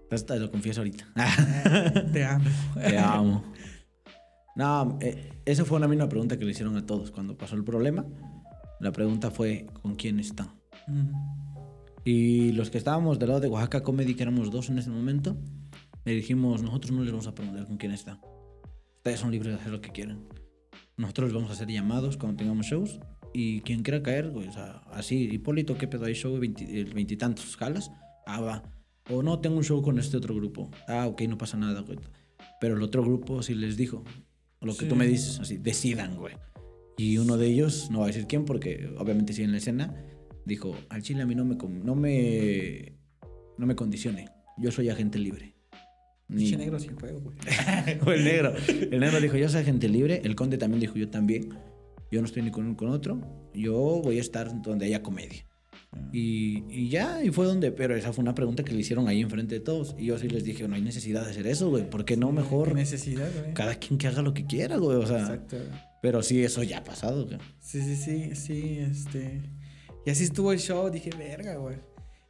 Entonces 0.10 0.26
te 0.26 0.40
lo 0.40 0.50
confieso 0.50 0.82
ahorita. 0.82 1.08
Te 2.12 2.24
amo. 2.26 2.46
Te 2.76 2.98
amo. 2.98 3.44
No, 4.56 4.98
eh, 5.02 5.34
esa 5.46 5.64
fue 5.66 5.78
una 5.78 5.88
misma 5.88 6.10
pregunta 6.10 6.38
que 6.38 6.46
le 6.46 6.52
hicieron 6.52 6.76
a 6.78 6.86
todos 6.86 7.12
cuando 7.12 7.38
pasó 7.38 7.56
el 7.56 7.64
problema. 7.64 8.06
La 8.80 8.92
pregunta 8.92 9.30
fue, 9.30 9.68
¿con 9.82 9.96
quién 9.96 10.20
está? 10.20 10.54
Mm, 10.88 11.12
Y 12.06 12.52
los 12.54 12.70
que 12.72 12.78
estábamos 12.80 13.20
del 13.20 13.30
lado 13.30 13.42
de 13.42 13.48
Oaxaca 13.50 13.84
Comedy, 13.84 14.16
que 14.16 14.24
éramos 14.24 14.50
dos 14.52 14.70
en 14.70 14.80
ese 14.80 14.90
momento, 14.90 15.38
le 16.06 16.14
dijimos, 16.14 16.64
nosotros 16.64 16.92
no 16.92 17.02
les 17.04 17.12
vamos 17.12 17.28
a 17.28 17.36
preguntar 17.36 17.68
con 17.68 17.78
quién 17.78 17.92
está. 17.92 18.20
Ustedes 18.98 19.20
son 19.20 19.32
libres 19.32 19.54
de 19.54 19.60
hacer 19.60 19.72
lo 19.72 19.80
que 19.82 19.92
quieran. 19.92 20.24
Nosotros 20.98 21.28
les 21.28 21.34
vamos 21.36 21.52
a 21.52 21.54
hacer 21.54 21.68
llamados 21.68 22.18
cuando 22.18 22.38
tengamos 22.38 22.66
shows. 22.66 23.00
Y 23.34 23.62
quien 23.62 23.84
quiera 23.84 24.02
caer, 24.02 24.32
güey, 24.32 24.48
o 24.48 24.52
sea, 24.52 24.82
así, 24.92 25.30
Hipólito, 25.32 25.78
¿qué 25.78 25.88
pedo? 25.88 26.06
¿Hay 26.06 26.16
show 26.16 26.34
de 26.34 26.40
veinti- 26.48 26.68
el 26.68 26.94
veintitantos? 26.96 27.56
¿Jalas? 27.58 27.92
Ah, 28.26 28.42
va. 28.42 28.64
O 29.10 29.24
no, 29.24 29.40
tengo 29.40 29.58
un 29.58 29.64
show 29.64 29.82
con 29.82 29.98
este 30.00 30.18
otro 30.18 30.36
grupo. 30.36 30.70
Ah, 30.88 31.08
ok, 31.08 31.22
no 31.24 31.38
pasa 31.38 31.58
nada, 31.58 31.82
güey. 31.82 31.98
Pero 32.62 32.76
el 32.78 32.84
otro 32.84 33.04
grupo 33.04 33.42
sí 33.42 33.56
les 33.56 33.76
dijo. 33.78 34.04
Lo 34.62 34.74
que 34.74 34.82
Sí. 34.84 34.90
tú 34.90 34.96
me 34.96 35.08
dices, 35.08 35.40
así, 35.40 35.58
decidan, 35.58 36.16
güey. 36.18 36.36
Y 36.98 37.18
uno 37.18 37.38
de 37.38 37.48
ellos, 37.48 37.90
no 37.92 38.00
va 38.00 38.06
a 38.06 38.08
decir 38.08 38.28
quién, 38.28 38.46
porque 38.46 38.90
obviamente 38.98 39.32
sigue 39.34 39.46
en 39.46 39.52
la 39.54 39.58
escena, 39.58 39.96
dijo, 40.46 40.76
al 40.90 41.02
chile 41.02 41.22
a 41.24 41.26
mí 41.26 41.34
no 41.34 41.46
me, 41.46 41.56
no 41.56 41.96
me, 41.96 42.94
no 43.58 43.66
me 43.66 43.76
condicione. 43.76 44.28
Yo 44.58 44.72
soy 44.72 44.90
agente 44.90 45.18
libre. 45.18 45.56
Ni- 46.28 46.42
Pinche 46.44 46.58
negro 46.58 46.78
sin 46.80 46.96
juego, 46.98 47.22
güey. 47.22 47.38
o 48.06 48.12
el 48.12 48.24
negro. 48.26 48.54
El 48.68 49.00
negro 49.00 49.20
dijo, 49.22 49.38
yo 49.38 49.48
soy 49.50 49.62
agente 49.62 49.88
libre. 49.88 50.22
El 50.24 50.36
conde 50.36 50.58
también 50.58 50.82
dijo, 50.82 50.96
yo 50.96 51.10
también. 51.10 51.50
Yo 52.12 52.20
no 52.22 52.26
estoy 52.28 52.44
ni 52.44 52.52
con 52.52 52.64
uno 52.64 52.72
ni 52.72 52.76
con 52.78 52.90
otro. 52.90 53.22
Yo 53.54 54.02
voy 54.04 54.18
a 54.18 54.22
estar 54.22 54.62
donde 54.62 54.86
haya 54.86 55.02
comedia. 55.02 55.46
Y, 56.12 56.64
y 56.70 56.90
ya, 56.90 57.24
y 57.24 57.32
fue 57.32 57.46
donde, 57.46 57.72
pero 57.72 57.96
esa 57.96 58.14
fue 58.14 58.22
una 58.22 58.36
pregunta 58.36 58.64
que 58.64 58.74
le 58.74 58.80
hicieron 58.80 59.08
ahí 59.08 59.22
enfrente 59.22 59.56
de 59.56 59.62
todos. 59.62 59.96
Y 59.98 60.06
yo 60.06 60.18
sí 60.20 60.28
les 60.30 60.44
dije, 60.44 60.68
no 60.68 60.76
hay 60.76 60.82
necesidad 60.82 61.26
de 61.26 61.32
hacer 61.32 61.48
eso, 61.48 61.70
güey. 61.70 61.90
¿Por 61.90 62.06
qué 62.06 62.16
no 62.18 62.32
mejor 62.32 62.76
necesidad, 62.76 63.30
güey. 63.40 63.54
cada 63.54 63.76
quien 63.76 63.98
que 63.98 64.08
haga 64.08 64.22
lo 64.22 64.34
que 64.34 64.46
quiera, 64.46 64.78
güey? 64.78 64.98
O 64.98 65.06
sea, 65.08 65.20
Exacto. 65.20 65.58
pero 66.02 66.22
sí, 66.22 66.44
eso 66.44 66.62
ya 66.64 66.80
ha 66.80 66.84
pasado, 66.84 67.26
güey. 67.26 67.38
Sí, 67.60 67.82
sí, 67.82 67.96
sí, 67.96 68.36
sí, 68.36 68.78
este. 68.80 69.42
Y 70.06 70.12
así 70.12 70.24
estuvo 70.24 70.52
el 70.52 70.60
show, 70.60 70.90
dije, 70.90 71.10
verga, 71.18 71.56
güey. 71.56 71.78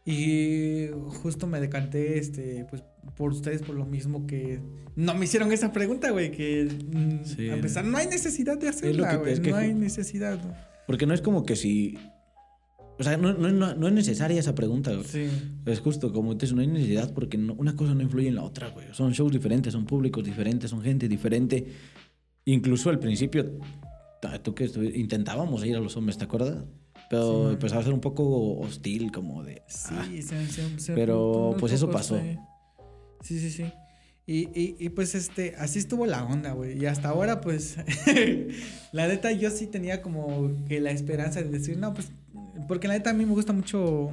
Y 0.05 0.87
justo 1.21 1.45
me 1.45 1.59
decanté, 1.59 2.17
este, 2.17 2.65
pues, 2.69 2.83
por 3.15 3.31
ustedes, 3.31 3.61
por 3.61 3.75
lo 3.75 3.85
mismo 3.85 4.25
que 4.25 4.59
no 4.95 5.13
me 5.13 5.25
hicieron 5.25 5.51
esa 5.51 5.71
pregunta, 5.71 6.09
güey, 6.11 6.31
que 6.31 6.65
mm, 6.65 7.25
Sí. 7.25 7.49
a 7.49 7.61
pesar, 7.61 7.85
no 7.85 7.97
hay 7.97 8.07
necesidad 8.07 8.57
de 8.57 8.69
hacerla, 8.69 9.17
güey, 9.17 9.33
es 9.33 9.39
que 9.39 9.51
no 9.51 9.57
hay 9.57 9.73
necesidad. 9.73 10.41
¿no? 10.43 10.53
Porque 10.87 11.05
no 11.05 11.13
es 11.13 11.21
como 11.21 11.43
que 11.45 11.55
si... 11.55 11.97
O 12.99 13.03
sea, 13.03 13.15
no, 13.17 13.31
no, 13.33 13.49
no, 13.49 13.73
no 13.75 13.87
es 13.87 13.93
necesaria 13.93 14.39
esa 14.39 14.53
pregunta, 14.53 14.91
güey. 14.91 15.05
Sí, 15.05 15.27
Es 15.65 15.79
justo, 15.79 16.11
como 16.11 16.33
dices, 16.35 16.53
no 16.53 16.61
hay 16.61 16.67
necesidad 16.67 17.13
porque 17.13 17.37
una 17.37 17.75
cosa 17.75 17.93
no 17.95 18.01
influye 18.03 18.27
en 18.27 18.35
la 18.35 18.43
otra, 18.43 18.69
güey. 18.69 18.87
Son 18.91 19.11
shows 19.13 19.31
diferentes, 19.31 19.71
son 19.73 19.85
públicos 19.85 20.23
diferentes, 20.23 20.69
son 20.69 20.81
gente 20.81 21.07
diferente. 21.07 21.65
Incluso 22.45 22.89
al 22.89 22.99
principio, 22.99 23.59
tú 24.43 24.53
que 24.53 24.65
intentábamos 24.95 25.65
ir 25.65 25.75
a 25.77 25.79
los 25.79 25.95
hombres, 25.95 26.17
¿te 26.17 26.25
acuerdas? 26.25 26.63
Pero 27.09 27.47
Sí. 27.47 27.53
empezó 27.53 27.79
a 27.79 27.83
ser 27.83 27.93
un 27.93 28.01
poco 28.01 28.59
hostil, 28.59 29.11
como 29.11 29.43
de... 29.43 29.63
sí, 29.67 29.93
ah, 29.97 30.05
se- 30.21 30.47
se- 30.47 30.79
se- 30.79 30.93
Pero, 30.93 31.55
pues, 31.59 31.71
eso 31.73 31.89
pasó. 31.89 32.19
sí. 32.19 32.37
Sí, 33.21 33.39
sí, 33.39 33.49
sí. 33.49 33.71
Y, 34.27 34.41
y, 34.59 34.75
y, 34.77 34.89
pues 34.89 35.15
este, 35.15 35.55
así 35.57 35.79
estuvo 35.79 36.05
la 36.05 36.23
onda, 36.23 36.51
güey. 36.51 36.77
Y 36.79 36.85
hasta 36.85 37.09
ahora, 37.09 37.41
pues, 37.41 37.77
la 38.91 39.07
neta, 39.07 39.31
yo 39.31 39.49
sí 39.49 39.65
tenía 39.67 40.01
como 40.01 40.51
que 40.67 40.79
la 40.81 40.91
esperanza 40.91 41.41
de 41.41 41.49
decir, 41.49 41.77
no, 41.77 41.93
pues, 41.93 42.11
porque 42.67 42.87
la 42.87 42.95
neta 42.95 43.11
a 43.11 43.13
mí 43.13 43.25
me 43.25 43.33
gusta 43.33 43.53
mucho 43.53 44.11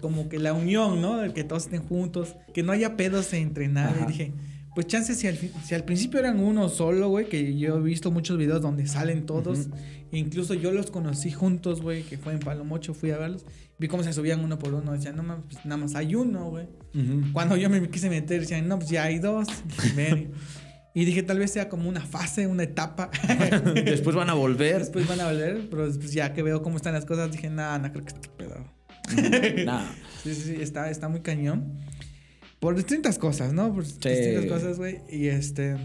como 0.00 0.28
que 0.28 0.38
la 0.38 0.52
unión, 0.52 1.00
¿no? 1.00 1.32
Que 1.32 1.44
todos 1.44 1.64
estén 1.64 1.82
juntos, 1.82 2.36
que 2.52 2.62
no 2.62 2.72
haya 2.72 2.96
pedos 2.96 3.32
entre 3.32 3.68
nadie. 3.68 4.02
Y 4.02 4.06
dije, 4.06 4.32
pues 4.74 4.86
chances 4.86 5.18
si 5.18 5.26
al, 5.26 5.36
si 5.36 5.74
al 5.74 5.84
principio 5.84 6.20
eran 6.20 6.38
uno 6.38 6.68
solo, 6.68 7.08
güey, 7.08 7.28
que 7.28 7.56
yo 7.56 7.78
he 7.78 7.82
visto 7.82 8.10
muchos 8.10 8.36
videos 8.36 8.60
donde 8.60 8.86
salen 8.86 9.24
todos, 9.24 9.68
incluso 10.12 10.54
yo 10.54 10.70
los 10.70 10.90
conocí 10.90 11.30
juntos, 11.30 11.80
güey, 11.80 12.02
que 12.02 12.18
fue 12.18 12.34
en 12.34 12.40
Palomocho, 12.40 12.92
fui 12.92 13.10
a 13.10 13.18
verlos, 13.18 13.46
vi 13.78 13.88
cómo 13.88 14.02
se 14.02 14.12
subían 14.12 14.44
uno 14.44 14.58
por 14.58 14.74
uno, 14.74 14.92
decían, 14.92 15.16
no 15.16 15.22
mames, 15.22 15.46
pues 15.50 15.64
nada 15.64 15.78
más 15.78 15.94
hay 15.94 16.14
uno, 16.14 16.50
güey. 16.50 16.66
Cuando 17.32 17.56
yo 17.56 17.68
me 17.68 17.88
quise 17.88 18.08
meter, 18.08 18.40
decían, 18.40 18.68
no, 18.68 18.78
pues 18.78 18.90
ya 18.90 19.04
hay 19.04 19.18
dos. 19.18 19.48
Y 20.96 21.04
dije, 21.04 21.22
tal 21.22 21.38
vez 21.38 21.50
sea 21.50 21.68
como 21.68 21.90
una 21.90 22.00
fase, 22.00 22.46
una 22.46 22.62
etapa. 22.62 23.10
Después 23.74 24.16
van 24.16 24.30
a 24.30 24.32
volver. 24.32 24.78
Después 24.78 25.06
van 25.06 25.20
a 25.20 25.26
volver, 25.26 25.68
pero 25.68 25.86
después 25.86 26.10
ya 26.10 26.32
que 26.32 26.42
veo 26.42 26.62
cómo 26.62 26.78
están 26.78 26.94
las 26.94 27.04
cosas, 27.04 27.30
dije, 27.30 27.50
nada, 27.50 27.78
no 27.78 27.92
creo 27.92 28.02
que 28.02 28.14
esté 28.14 28.30
pedo. 28.30 28.64
Nah. 29.66 29.84
Sí, 30.22 30.34
sí, 30.34 30.40
sí, 30.40 30.56
está, 30.62 30.90
está 30.90 31.10
muy 31.10 31.20
cañón. 31.20 31.80
Por 32.60 32.74
distintas 32.74 33.18
cosas, 33.18 33.52
¿no? 33.52 33.74
Por 33.74 33.84
distintas 33.84 34.46
cosas, 34.46 34.78
güey. 34.78 35.02
Y 35.10 35.26
este. 35.26 35.76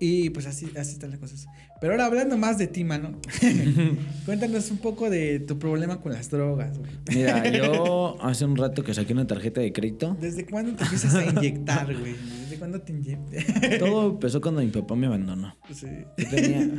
Y 0.00 0.30
pues 0.30 0.46
así, 0.46 0.68
así 0.76 0.94
están 0.94 1.10
las 1.12 1.20
cosas. 1.20 1.46
Pero 1.80 1.92
ahora 1.92 2.06
hablando 2.06 2.36
más 2.36 2.58
de 2.58 2.66
ti, 2.66 2.82
mano. 2.82 3.20
cuéntanos 4.26 4.68
un 4.72 4.78
poco 4.78 5.10
de 5.10 5.38
tu 5.38 5.60
problema 5.60 6.00
con 6.00 6.12
las 6.12 6.28
drogas, 6.28 6.76
güey. 6.76 6.90
Mira, 7.14 7.48
yo 7.50 8.20
hace 8.20 8.44
un 8.44 8.56
rato 8.56 8.82
que 8.82 8.94
saqué 8.94 9.12
una 9.12 9.28
tarjeta 9.28 9.60
de 9.60 9.72
crédito. 9.72 10.16
¿Desde 10.20 10.44
cuándo 10.44 10.74
te 10.74 10.82
empiezas 10.82 11.14
a 11.14 11.24
inyectar, 11.24 11.96
güey? 11.96 12.16
¿Desde 12.58 12.70
cuándo 12.70 12.80
te 12.80 12.92
inyectas? 12.92 13.78
Todo 13.78 14.10
empezó 14.10 14.40
cuando 14.40 14.60
mi 14.60 14.68
papá 14.68 14.94
me 14.94 15.06
abandonó. 15.06 15.56
Sí. 15.72 15.86
Yo 16.16 16.28
tenía- 16.28 16.70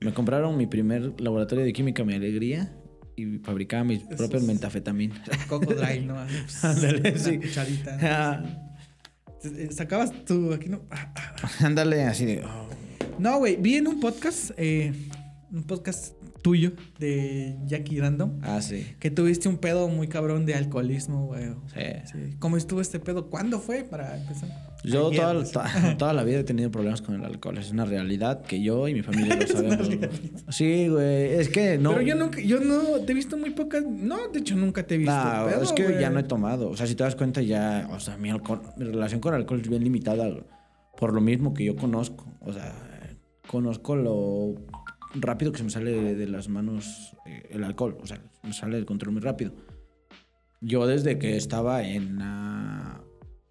me 0.00 0.12
compraron 0.14 0.56
mi 0.56 0.66
primer 0.66 1.20
laboratorio 1.20 1.64
de 1.64 1.72
química, 1.72 2.04
mi 2.04 2.14
alegría, 2.14 2.74
y 3.16 3.38
fabricaba 3.38 3.84
mis 3.84 4.02
Eso 4.02 4.16
propias 4.16 4.42
es- 4.42 4.48
metafetaminas. 4.48 5.20
Cocodrile, 5.48 6.02
¿no? 6.06 6.16
Ándale, 6.62 7.18
sí. 7.18 7.38
cucharita. 7.38 7.98
Ah, 8.02 8.64
Eh, 9.44 9.68
Sacabas 9.70 10.24
tú 10.24 10.52
aquí, 10.52 10.68
¿no? 10.68 10.82
Ah, 10.90 11.12
ah. 11.16 11.50
Ándale, 11.66 12.02
así 12.04 12.24
de. 12.26 12.42
oh. 12.44 12.68
No, 13.20 13.38
güey, 13.38 13.56
vi 13.56 13.76
en 13.76 13.86
un 13.86 14.00
podcast, 14.00 14.50
eh, 14.56 14.92
un 15.52 15.62
podcast 15.64 16.14
tuyo 16.42 16.72
de 16.98 17.56
Jackie 17.66 18.00
Random, 18.00 18.38
Ah, 18.42 18.60
sí. 18.62 18.84
que 19.00 19.10
tuviste 19.12 19.48
un 19.48 19.58
pedo 19.58 19.88
muy 19.88 20.08
cabrón 20.08 20.44
de 20.46 20.54
alcoholismo, 20.54 21.26
güey. 21.26 21.50
Sí. 21.72 21.80
Sí. 22.12 22.36
¿Cómo 22.40 22.56
estuvo 22.56 22.80
este 22.80 22.98
pedo? 23.00 23.28
¿Cuándo 23.30 23.58
fue 23.60 23.84
para 23.84 24.16
empezar? 24.16 24.48
Yo 24.84 25.10
toda, 25.10 25.34
pues. 25.34 25.50
to- 25.52 25.62
toda 25.98 26.12
la 26.12 26.22
vida 26.24 26.38
he 26.40 26.44
tenido 26.44 26.70
problemas 26.70 27.02
con 27.02 27.14
el 27.16 27.24
alcohol. 27.24 27.58
Es 27.58 27.70
una 27.70 27.84
realidad 27.84 28.42
que 28.42 28.62
yo 28.62 28.86
y 28.88 28.94
mi 28.94 29.02
familia 29.02 29.36
lo 29.36 29.46
sabemos. 29.46 29.88
Sí, 30.50 30.88
güey. 30.88 31.32
Es 31.34 31.48
que 31.48 31.78
no. 31.78 31.90
Pero 31.90 32.02
yo 32.02 32.14
nunca, 32.14 32.40
yo 32.40 32.60
no, 32.60 33.00
te 33.04 33.12
he 33.12 33.14
visto 33.14 33.36
muy 33.36 33.50
pocas, 33.50 33.84
no, 33.84 34.28
de 34.28 34.38
hecho 34.38 34.54
nunca 34.56 34.86
te 34.86 34.94
he 34.94 34.98
visto 34.98 35.12
Nah, 35.12 35.46
pedo, 35.46 35.62
es 35.62 35.72
que 35.72 35.84
güey. 35.84 36.00
ya 36.00 36.10
no 36.10 36.18
he 36.20 36.22
tomado. 36.24 36.70
O 36.70 36.76
sea, 36.76 36.86
si 36.86 36.94
te 36.94 37.02
das 37.04 37.16
cuenta, 37.16 37.42
ya. 37.42 37.88
O 37.92 37.98
sea, 38.00 38.16
mi, 38.16 38.30
alcohol- 38.30 38.62
mi 38.76 38.84
relación 38.84 39.20
con 39.20 39.34
el 39.34 39.40
alcohol 39.40 39.60
es 39.60 39.68
bien 39.68 39.82
limitada. 39.82 40.28
Por 40.96 41.12
lo 41.12 41.20
mismo 41.20 41.54
que 41.54 41.64
yo 41.64 41.76
conozco. 41.76 42.26
O 42.40 42.52
sea, 42.52 42.72
conozco 43.46 43.96
lo 43.96 44.54
rápido 45.14 45.52
que 45.52 45.58
se 45.58 45.64
me 45.64 45.70
sale 45.70 45.90
de, 45.90 46.14
de 46.14 46.26
las 46.28 46.48
manos 46.48 47.16
eh, 47.26 47.48
el 47.50 47.64
alcohol. 47.64 47.98
O 48.00 48.06
sea, 48.06 48.20
me 48.42 48.52
sale 48.52 48.76
del 48.76 48.86
control 48.86 49.12
muy 49.12 49.22
rápido. 49.22 49.52
Yo 50.60 50.86
desde 50.86 51.18
que 51.18 51.36
estaba 51.36 51.84
en 51.86 52.18
la 52.18 53.00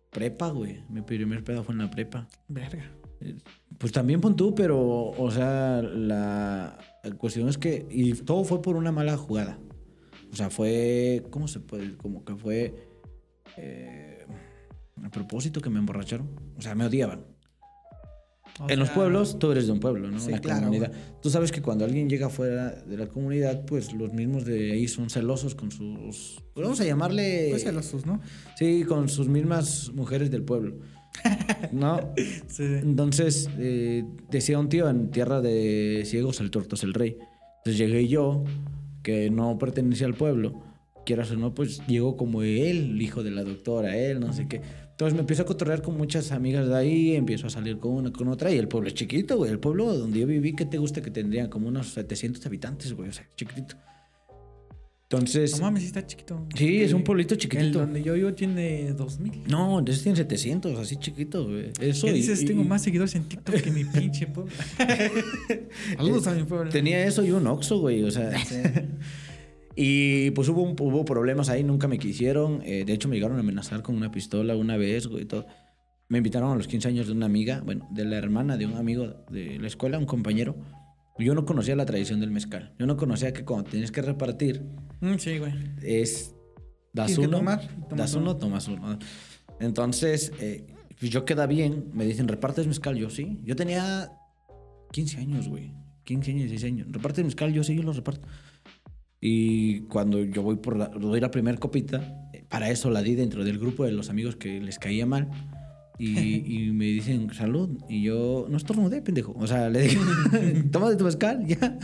prepa, 0.09 0.49
güey. 0.49 0.83
Mi 0.89 1.01
primer 1.01 1.43
pedo 1.43 1.63
fue 1.63 1.73
en 1.73 1.79
la 1.79 1.89
prepa. 1.89 2.27
Verga. 2.47 2.91
Pues 3.77 3.91
también 3.91 4.21
pon 4.21 4.35
tú, 4.35 4.53
pero, 4.53 5.09
o 5.09 5.31
sea, 5.31 5.81
la 5.81 6.77
cuestión 7.17 7.49
es 7.49 7.57
que. 7.57 7.85
Y 7.89 8.13
todo 8.13 8.43
fue 8.43 8.61
por 8.61 8.75
una 8.75 8.91
mala 8.91 9.17
jugada. 9.17 9.59
O 10.31 10.35
sea, 10.35 10.49
fue. 10.49 11.23
¿Cómo 11.29 11.47
se 11.47 11.59
puede? 11.59 11.95
Como 11.97 12.23
que 12.25 12.35
fue. 12.35 12.89
eh, 13.57 14.25
a 15.03 15.09
propósito 15.09 15.61
que 15.61 15.69
me 15.69 15.79
emborracharon. 15.79 16.27
O 16.57 16.61
sea, 16.61 16.75
me 16.75 16.85
odiaban. 16.85 17.25
O 18.59 18.69
en 18.69 18.79
los 18.79 18.89
pueblos, 18.89 19.37
tú 19.39 19.51
eres 19.51 19.67
de 19.67 19.73
un 19.73 19.79
pueblo, 19.79 20.09
¿no? 20.09 20.19
Sí, 20.19 20.31
la 20.31 20.39
claro, 20.39 20.61
comunidad. 20.61 20.91
Tú 21.21 21.29
sabes 21.29 21.51
que 21.51 21.61
cuando 21.61 21.85
alguien 21.85 22.09
llega 22.09 22.29
fuera 22.29 22.71
de 22.71 22.97
la 22.97 23.07
comunidad, 23.07 23.65
pues 23.65 23.93
los 23.93 24.13
mismos 24.13 24.45
de 24.45 24.71
ahí 24.71 24.87
son 24.87 25.09
celosos 25.09 25.55
con 25.55 25.71
sus. 25.71 26.41
pues 26.53 26.63
vamos 26.63 26.79
a 26.81 26.85
llamarle. 26.85 27.47
Pues 27.51 27.63
celosos, 27.63 28.05
¿no? 28.05 28.19
Sí, 28.57 28.83
con 28.87 29.09
sus 29.09 29.27
mismas 29.27 29.91
mujeres 29.93 30.31
del 30.31 30.43
pueblo. 30.43 30.77
¿No? 31.71 32.13
Sí. 32.47 32.63
Entonces, 32.63 33.49
eh, 33.57 34.03
decía 34.29 34.57
un 34.59 34.69
tío, 34.69 34.89
en 34.89 35.11
tierra 35.11 35.41
de 35.41 36.03
ciegos 36.05 36.39
el 36.39 36.51
tuerto 36.51 36.75
es 36.75 36.83
el 36.83 36.93
rey. 36.93 37.17
Entonces 37.59 37.77
llegué 37.77 38.07
yo, 38.07 38.43
que 39.03 39.29
no 39.29 39.57
pertenecía 39.57 40.07
al 40.07 40.15
pueblo, 40.15 40.61
quieras 41.05 41.31
o 41.31 41.37
no, 41.37 41.53
pues 41.53 41.81
llegó 41.87 42.17
como 42.17 42.41
él, 42.41 42.91
el 42.91 43.01
hijo 43.01 43.23
de 43.23 43.31
la 43.31 43.43
doctora, 43.43 43.97
él, 43.97 44.19
no 44.19 44.33
sé 44.33 44.47
qué. 44.47 44.61
Entonces 44.97 45.13
me 45.13 45.19
empiezo 45.19 45.43
a 45.43 45.45
cotorrear 45.45 45.83
con 45.83 45.95
muchas 45.95 46.31
amigas 46.31 46.67
de 46.67 46.75
ahí, 46.75 47.15
empiezo 47.15 47.45
a 47.45 47.49
salir 47.51 47.77
con 47.77 47.91
una, 47.93 48.11
con 48.11 48.27
otra, 48.29 48.51
y 48.51 48.57
el 48.57 48.67
pueblo 48.67 48.87
es 48.87 48.95
chiquito, 48.95 49.37
güey. 49.37 49.51
El 49.51 49.59
pueblo 49.59 49.93
donde 49.95 50.19
yo 50.21 50.25
viví, 50.25 50.55
¿qué 50.55 50.65
te 50.65 50.79
gusta 50.79 51.03
que 51.03 51.11
tendría? 51.11 51.51
Como 51.51 51.67
unos 51.67 51.89
700 51.93 52.43
habitantes, 52.47 52.93
güey, 52.93 53.09
o 53.09 53.13
sea, 53.13 53.29
chiquitito. 53.35 53.75
Entonces, 55.03 55.55
No 55.59 55.65
mames, 55.67 55.83
sí 55.83 55.87
está 55.87 56.05
chiquito. 56.05 56.47
sí, 56.55 56.81
es 56.81 56.93
un 56.93 57.03
pueblito 57.03 57.35
El 57.35 57.39
chiquitito. 57.39 57.77
donde 57.79 58.01
yo 58.01 58.13
vivo 58.15 58.33
tiene 58.33 58.91
2000. 58.93 59.43
No, 59.47 59.79
ese 59.85 60.01
tiene 60.03 60.15
700, 60.17 60.79
así 60.79 60.97
chiquito, 60.97 61.45
güey. 61.45 61.71
Eso 61.79 62.07
¿Qué 62.07 62.13
y- 62.13 62.15
dices? 62.15 62.41
y- 62.41 62.45
Tengo 62.45 62.63
más 62.63 62.81
seguidores 62.81 63.13
en 63.15 63.23
TikTok 63.25 63.55
que 63.55 63.69
mi 63.71 63.85
pinche 63.85 64.25
pueblo. 64.25 64.51
Saludos 65.95 66.25
a 66.27 66.33
mi 66.33 66.43
pueblo. 66.43 66.71
Tenía 66.71 67.05
eso 67.05 67.23
y 67.23 67.31
un 67.31 67.45
Oxxo, 67.45 67.79
güey, 67.79 68.03
o 68.03 68.09
sea. 68.11 68.31
y 69.77 70.31
pues 70.31 70.49
hubo, 70.49 70.63
un- 70.63 70.75
hubo 70.79 71.05
problemas 71.05 71.49
ahí, 71.49 71.63
nunca 71.63 71.87
me 71.87 71.99
quisieron. 71.99 72.61
eh, 72.65 72.83
de 72.85 72.93
hecho, 72.93 73.07
me 73.07 73.15
llegaron 73.15 73.37
a 73.37 73.41
amenazar 73.41 73.83
con 73.83 73.95
una 73.95 74.09
pistola 74.11 74.55
una 74.55 74.75
vez, 74.75 75.05
güey, 75.07 75.25
todo. 75.25 75.45
Me 76.09 76.17
invitaron 76.17 76.51
a 76.51 76.55
los 76.55 76.67
15 76.67 76.87
años 76.87 77.05
de 77.07 77.13
una 77.13 77.25
amiga, 77.27 77.61
bueno, 77.63 77.87
de 77.91 78.03
la 78.05 78.17
hermana 78.17 78.57
de 78.57 78.65
un 78.65 78.73
amigo 78.75 79.25
de 79.29 79.59
la 79.59 79.67
escuela, 79.67 79.97
un 79.99 80.05
compañero. 80.05 80.55
Yo 81.19 81.33
no 81.35 81.45
conocía 81.45 81.75
la 81.75 81.85
tradición 81.85 82.19
del 82.19 82.31
mezcal. 82.31 82.73
Yo 82.79 82.85
no 82.87 82.95
conocía 82.97 83.33
que 83.33 83.43
cuando 83.45 83.69
tienes 83.69 83.91
que 83.91 84.01
repartir 84.01 84.63
Mm, 85.01 85.15
sí, 85.17 85.37
güey. 85.37 85.53
es 85.83 86.33
das 86.93 87.17
uno, 87.17 87.29
tomar, 87.37 87.61
tomas 87.89 87.97
das 87.97 88.13
uno, 88.15 88.31
uno. 88.31 88.37
tomas 88.37 88.67
uno. 88.67 88.97
Entonces, 89.59 90.31
eh, 90.39 90.65
pues 90.99 91.11
yo 91.11 91.25
queda 91.25 91.45
bien, 91.47 91.89
me 91.93 92.05
dicen, 92.05 92.27
¿repartes 92.27 92.67
mezcal? 92.67 92.95
Yo 92.95 93.09
sí. 93.09 93.39
Yo 93.43 93.55
tenía 93.55 94.11
15 94.91 95.17
años, 95.19 95.47
güey. 95.49 95.71
15 96.03 96.31
años, 96.31 96.43
16 96.49 96.71
años. 96.73 96.87
¿Repartes 96.91 97.25
mezcal? 97.25 97.51
Yo 97.53 97.63
sí, 97.63 97.75
yo 97.75 97.83
lo 97.83 97.91
reparto. 97.93 98.27
Y 99.19 99.81
cuando 99.81 100.23
yo 100.23 100.43
voy 100.43 100.57
por 100.57 100.77
la, 100.77 100.87
doy 100.87 101.19
la 101.19 101.31
primera 101.31 101.57
copita, 101.57 102.29
eh, 102.33 102.45
para 102.47 102.69
eso 102.69 102.89
la 102.91 103.01
di 103.01 103.15
dentro 103.15 103.43
del 103.43 103.57
grupo 103.57 103.85
de 103.85 103.91
los 103.91 104.09
amigos 104.09 104.35
que 104.35 104.61
les 104.61 104.77
caía 104.77 105.05
mal. 105.05 105.29
Y, 105.97 106.43
y 106.67 106.71
me 106.71 106.85
dicen, 106.85 107.33
salud. 107.33 107.77
Y 107.89 108.03
yo, 108.03 108.45
no 108.49 108.57
estornudé, 108.57 109.01
pendejo. 109.01 109.33
O 109.37 109.47
sea, 109.47 109.69
le 109.69 109.81
dije, 109.81 109.99
toma 110.71 110.89
de 110.89 110.95
tu 110.95 111.05
mezcal, 111.05 111.45
ya. 111.45 111.79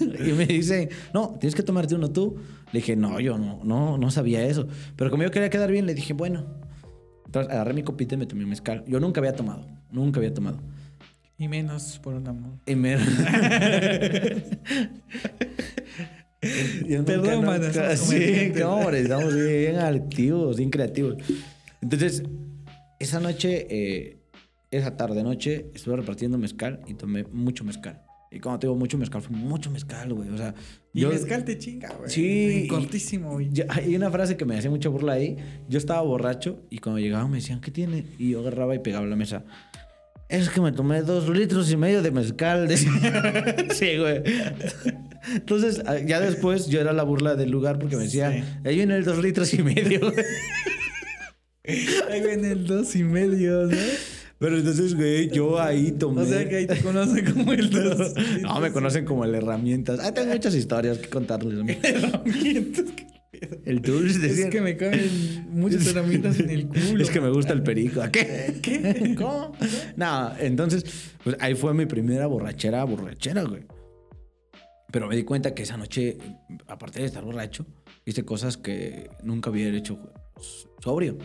y 0.00 0.32
me 0.32 0.46
dicen, 0.46 0.90
no, 1.14 1.36
tienes 1.40 1.54
que 1.54 1.62
tomarte 1.62 1.94
uno 1.94 2.10
tú. 2.10 2.36
Le 2.72 2.80
dije, 2.80 2.96
no, 2.96 3.18
yo 3.20 3.38
no, 3.38 3.60
no, 3.64 3.96
no 3.96 4.10
sabía 4.10 4.44
eso. 4.44 4.68
Pero 4.96 5.10
como 5.10 5.22
yo 5.22 5.30
quería 5.30 5.48
quedar 5.48 5.70
bien, 5.70 5.86
le 5.86 5.94
dije, 5.94 6.12
bueno. 6.12 6.60
Entonces 7.24 7.50
agarré 7.50 7.72
mi 7.72 7.82
copita 7.82 8.14
y 8.14 8.18
me 8.18 8.26
tomé 8.26 8.44
un 8.44 8.50
mezcal. 8.50 8.84
Yo 8.86 9.00
nunca 9.00 9.20
había 9.20 9.34
tomado, 9.34 9.66
nunca 9.90 10.20
había 10.20 10.34
tomado. 10.34 10.60
Y 11.38 11.48
menos 11.48 11.98
por 11.98 12.12
un 12.14 12.28
amor. 12.28 12.52
Y 12.66 12.74
me... 12.74 12.98
Yo 16.88 17.04
Perdón, 17.04 17.44
nunca, 17.44 17.58
nunca- 17.58 17.96
Sí, 17.96 18.52
hombre, 18.64 19.00
estamos 19.00 19.34
bien 19.34 19.76
activos, 19.76 20.56
bien 20.56 20.70
creativos. 20.70 21.16
Entonces, 21.80 22.22
esa 22.98 23.20
noche, 23.20 23.66
eh, 23.70 24.18
esa 24.70 24.96
tarde 24.96 25.22
noche, 25.22 25.66
estuve 25.74 25.96
repartiendo 25.96 26.38
mezcal 26.38 26.80
y 26.86 26.94
tomé 26.94 27.24
mucho 27.24 27.64
mezcal. 27.64 28.02
Y 28.30 28.40
cuando 28.40 28.60
tengo 28.60 28.74
mucho 28.74 28.96
mezcal, 28.96 29.20
fue 29.20 29.36
mucho 29.36 29.70
mezcal, 29.70 30.14
güey. 30.14 30.30
O 30.30 30.38
sea, 30.38 30.54
Y 30.94 31.00
yo- 31.02 31.10
mezcal 31.10 31.44
te 31.44 31.58
chinga, 31.58 31.90
güey. 31.98 32.10
Sí, 32.10 32.66
cortísimo, 32.68 33.32
güey. 33.32 33.50
yo- 33.52 33.64
hay 33.68 33.94
una 33.94 34.10
frase 34.10 34.36
que 34.36 34.44
me 34.46 34.56
hacía 34.56 34.70
mucha 34.70 34.88
burla 34.88 35.12
ahí. 35.12 35.36
Yo 35.68 35.76
estaba 35.78 36.00
borracho 36.00 36.62
y 36.70 36.78
cuando 36.78 36.98
llegaban 36.98 37.30
me 37.30 37.36
decían, 37.36 37.60
¿qué 37.60 37.70
tiene? 37.70 38.06
Y 38.18 38.30
yo 38.30 38.40
agarraba 38.40 38.74
y 38.74 38.78
pegaba 38.78 39.04
la 39.06 39.16
mesa. 39.16 39.44
Es 40.30 40.48
que 40.48 40.62
me 40.62 40.72
tomé 40.72 41.02
dos 41.02 41.28
litros 41.28 41.70
y 41.70 41.76
medio 41.76 42.00
de 42.00 42.10
mezcal. 42.10 42.66
sí, 43.74 43.98
güey. 43.98 44.22
Entonces, 45.34 45.82
ah, 45.86 45.98
ya 45.98 46.20
después 46.20 46.66
yo 46.66 46.80
era 46.80 46.92
la 46.92 47.02
burla 47.02 47.34
del 47.36 47.50
lugar 47.50 47.78
porque 47.78 47.96
me 47.96 48.04
decía, 48.04 48.32
Sí. 48.32 48.42
ahí 48.64 48.76
viene 48.76 48.96
el 48.96 49.04
dos 49.04 49.22
litros 49.22 49.52
y 49.54 49.62
medio. 49.62 50.00
güey". 50.00 50.14
Ahí 52.10 52.20
viene 52.20 52.50
el 52.52 52.66
dos 52.66 52.96
y 52.96 53.04
medio, 53.04 53.66
¿no? 53.66 53.76
Pero 54.38 54.58
entonces, 54.58 54.96
güey, 54.96 55.30
yo 55.30 55.60
ahí 55.60 55.92
tomé. 55.92 56.22
O 56.22 56.26
sea 56.26 56.48
que 56.48 56.56
ahí 56.56 56.66
te 56.66 56.80
conocen 56.80 57.24
como 57.32 57.52
el 57.52 57.70
dos. 57.70 58.14
No, 58.40 58.60
me 58.60 58.72
conocen 58.72 59.04
como 59.04 59.24
el 59.24 59.32
herramientas. 59.36 60.00
Ah, 60.02 60.12
tengo 60.12 60.32
muchas 60.32 60.56
historias 60.56 60.98
que 60.98 61.08
contarles. 61.08 61.54
Herramientas. 61.84 62.84
El 63.64 63.80
tools 63.80 64.16
Es 64.16 64.46
que 64.46 64.60
me 64.60 64.76
caben 64.76 65.46
muchas 65.52 65.86
herramientas 65.86 66.38
en 66.40 66.50
el 66.50 66.66
culo. 66.66 67.00
Es 67.02 67.10
que 67.10 67.20
me 67.20 67.30
gusta 67.30 67.52
el 67.52 67.62
perico. 67.62 68.02
¿A 68.02 68.10
qué? 68.10 68.54
¿Qué? 68.60 69.14
¿Cómo? 69.16 69.52
No, 69.96 70.32
entonces, 70.40 70.84
pues 71.22 71.36
ahí 71.38 71.54
fue 71.54 71.72
mi 71.74 71.86
primera 71.86 72.26
borrachera, 72.26 72.82
borrachera, 72.82 73.44
güey. 73.44 73.62
Pero 74.92 75.08
me 75.08 75.16
di 75.16 75.24
cuenta 75.24 75.54
que 75.54 75.62
esa 75.62 75.76
noche, 75.76 76.18
aparte 76.68 77.00
de 77.00 77.06
estar 77.06 77.24
borracho, 77.24 77.66
hice 78.04 78.24
cosas 78.24 78.58
que 78.58 79.10
nunca 79.24 79.50
había 79.50 79.68
hecho 79.68 79.98
sobrio. 80.80 81.16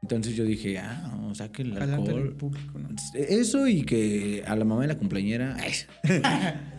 Entonces 0.00 0.36
yo 0.36 0.44
dije, 0.44 0.78
ah, 0.78 1.18
o 1.30 1.34
sea 1.34 1.50
que 1.50 1.62
el 1.62 1.76
alcohol. 1.80 2.36
público, 2.36 2.78
¿no? 2.78 2.90
Eso 3.14 3.66
y 3.66 3.82
que 3.82 4.44
a 4.46 4.54
la 4.54 4.64
mamá 4.64 4.82
de 4.82 4.88
la 4.88 4.98
cumpleañera 4.98 5.56
ay, 5.58 5.72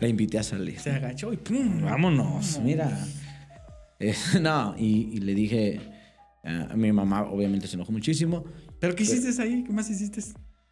la 0.00 0.08
invité 0.08 0.38
a 0.38 0.42
salir. 0.42 0.78
Se 0.78 0.92
agachó 0.92 1.32
y 1.32 1.36
¡pum! 1.36 1.82
Vámonos, 1.82 2.60
mira. 2.60 3.04
Eh, 3.98 4.14
no, 4.40 4.74
y, 4.78 5.10
y 5.12 5.16
le 5.18 5.34
dije, 5.34 5.80
ah, 6.44 6.68
a 6.70 6.76
mi 6.76 6.92
mamá 6.92 7.24
obviamente 7.24 7.66
se 7.66 7.74
enojó 7.74 7.92
muchísimo. 7.92 8.44
¿Pero 8.78 8.94
qué 8.94 9.02
hiciste 9.02 9.42
ahí? 9.42 9.64
¿Qué 9.64 9.72
más 9.72 9.90
hiciste? 9.90 10.22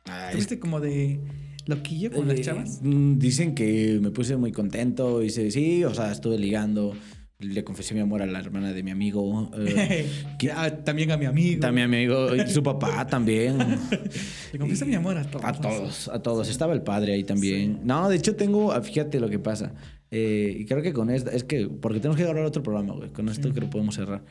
Ay, 0.04 0.32
¿Tuviste 0.32 0.58
como 0.58 0.80
de 0.80 1.20
loquillo 1.66 2.10
con 2.12 2.28
las 2.28 2.38
Eh, 2.38 2.42
chavas? 2.42 2.80
mm, 2.82 3.18
Dicen 3.18 3.54
que 3.54 3.98
me 4.02 4.10
puse 4.10 4.36
muy 4.36 4.52
contento. 4.52 5.20
Dice, 5.20 5.50
sí, 5.50 5.84
o 5.84 5.94
sea, 5.94 6.12
estuve 6.12 6.38
ligando. 6.38 6.94
Le 7.40 7.64
confesé 7.64 7.94
mi 7.94 8.00
amor 8.00 8.22
a 8.22 8.26
la 8.26 8.38
hermana 8.38 8.72
de 8.72 8.82
mi 8.82 8.90
amigo. 8.90 9.50
eh, 9.58 10.06
que- 10.38 10.52
Ah, 10.52 10.70
también 10.84 11.10
a 11.10 11.16
mi 11.16 11.26
amigo. 11.26 11.60
también 11.60 11.86
a 11.86 11.88
mi 11.88 11.96
amigo. 11.96 12.34
Y 12.34 12.48
su 12.48 12.62
papá 12.62 13.06
también. 13.06 13.58
Le 14.52 14.58
confieso 14.58 14.86
mi 14.86 14.94
amor 14.94 15.18
a 15.18 15.24
todos. 15.24 15.44
A 15.44 15.52
todos, 15.52 16.08
a 16.08 16.22
todos. 16.22 16.48
Estaba 16.48 16.72
el 16.74 16.82
padre 16.82 17.12
ahí 17.14 17.24
también. 17.24 17.80
No, 17.84 18.08
de 18.08 18.16
hecho 18.16 18.36
tengo, 18.36 18.72
ah, 18.72 18.80
fíjate 18.80 19.20
lo 19.20 19.28
que 19.28 19.38
pasa. 19.38 19.74
Eh, 20.10 20.58
y 20.60 20.64
creo 20.64 20.80
que 20.80 20.92
con 20.92 21.10
esta, 21.10 21.32
es 21.32 21.42
que, 21.44 21.66
porque 21.68 21.98
tenemos 21.98 22.16
que 22.16 22.22
grabar 22.22 22.44
otro 22.44 22.62
programa, 22.62 22.94
güey. 22.94 23.10
Con 23.10 23.28
esto 23.28 23.48
Sí. 23.48 23.54
que 23.54 23.60
lo 23.62 23.68
podemos 23.68 23.96
cerrar. 23.96 24.24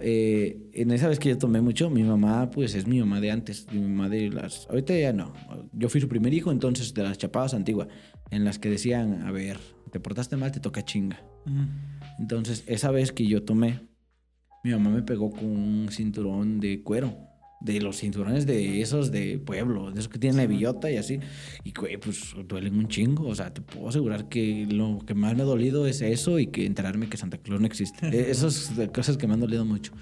Eh, 0.00 0.70
en 0.72 0.90
esa 0.90 1.08
vez 1.08 1.18
que 1.18 1.28
yo 1.28 1.38
tomé 1.38 1.60
mucho, 1.60 1.90
mi 1.90 2.02
mamá, 2.02 2.50
pues 2.50 2.74
es 2.74 2.86
mi 2.86 2.98
mamá 3.00 3.20
de 3.20 3.30
antes. 3.30 3.66
Mi 3.72 3.80
mamá 3.80 4.08
de 4.08 4.30
las. 4.30 4.66
Ahorita 4.68 4.94
ya 4.96 5.12
no. 5.12 5.32
Yo 5.72 5.88
fui 5.88 6.00
su 6.00 6.08
primer 6.08 6.34
hijo, 6.34 6.50
entonces 6.50 6.94
de 6.94 7.02
las 7.02 7.18
chapadas 7.18 7.54
antiguas, 7.54 7.88
en 8.30 8.44
las 8.44 8.58
que 8.58 8.70
decían, 8.70 9.22
a 9.22 9.30
ver, 9.30 9.58
te 9.90 10.00
portaste 10.00 10.36
mal, 10.36 10.52
te 10.52 10.60
toca 10.60 10.84
chinga. 10.84 11.22
Ujú. 11.46 11.66
Entonces, 12.18 12.64
esa 12.66 12.90
vez 12.90 13.12
que 13.12 13.26
yo 13.26 13.42
tomé, 13.42 13.80
mi 14.62 14.70
mamá 14.70 14.90
me 14.90 15.02
pegó 15.02 15.30
con 15.30 15.44
un 15.44 15.88
cinturón 15.90 16.60
de 16.60 16.82
cuero. 16.82 17.16
De 17.64 17.80
los 17.80 17.96
cinturones 17.96 18.44
de 18.46 18.82
esos 18.82 19.10
de 19.10 19.38
pueblo, 19.38 19.90
de 19.90 19.98
esos 19.98 20.08
que 20.12 20.18
tienen 20.18 20.36
la 20.36 20.46
billota 20.46 20.90
y 20.92 20.98
así. 20.98 21.18
Y, 21.64 21.72
güey, 21.72 21.96
pues 21.96 22.34
duelen 22.46 22.76
un 22.76 22.88
chingo. 22.88 23.26
O 23.26 23.34
sea, 23.34 23.52
te 23.54 23.62
puedo 23.62 23.88
asegurar 23.88 24.28
que 24.28 24.66
lo 24.70 24.98
que 25.06 25.14
más 25.14 25.34
me 25.34 25.42
ha 25.42 25.46
dolido 25.46 25.86
es 25.86 26.02
eso 26.02 26.38
y 26.38 26.48
que 26.48 26.66
enterarme 26.66 27.08
que 27.08 27.16
Santa 27.16 27.38
Claus 27.38 27.60
no 27.60 27.66
existe. 27.66 28.06
Eh, 28.12 28.26
Esas 28.28 28.70
cosas 28.94 29.16
que 29.16 29.26
me 29.26 29.32
han 29.34 29.40
dolido 29.40 29.64
mucho. 29.64 29.92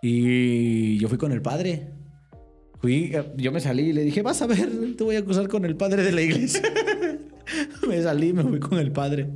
Y 0.00 0.96
yo 0.98 1.08
fui 1.08 1.18
con 1.18 1.32
el 1.32 1.42
padre. 1.42 1.90
Fui, 2.80 3.10
eh, 3.14 3.22
yo 3.36 3.52
me 3.52 3.60
salí 3.60 3.90
y 3.90 3.92
le 3.92 4.02
dije, 4.04 4.22
vas 4.22 4.40
a 4.42 4.46
ver, 4.46 4.68
te 4.96 5.04
voy 5.04 5.14
a 5.16 5.20
acusar 5.20 5.46
con 5.48 5.64
el 5.64 5.76
padre 5.76 6.02
de 6.02 6.12
la 6.12 6.22
iglesia. 6.22 6.62
me 7.88 8.02
salí, 8.02 8.32
me 8.32 8.42
fui 8.42 8.58
con 8.58 8.78
el 8.78 8.90
padre. 8.90 9.28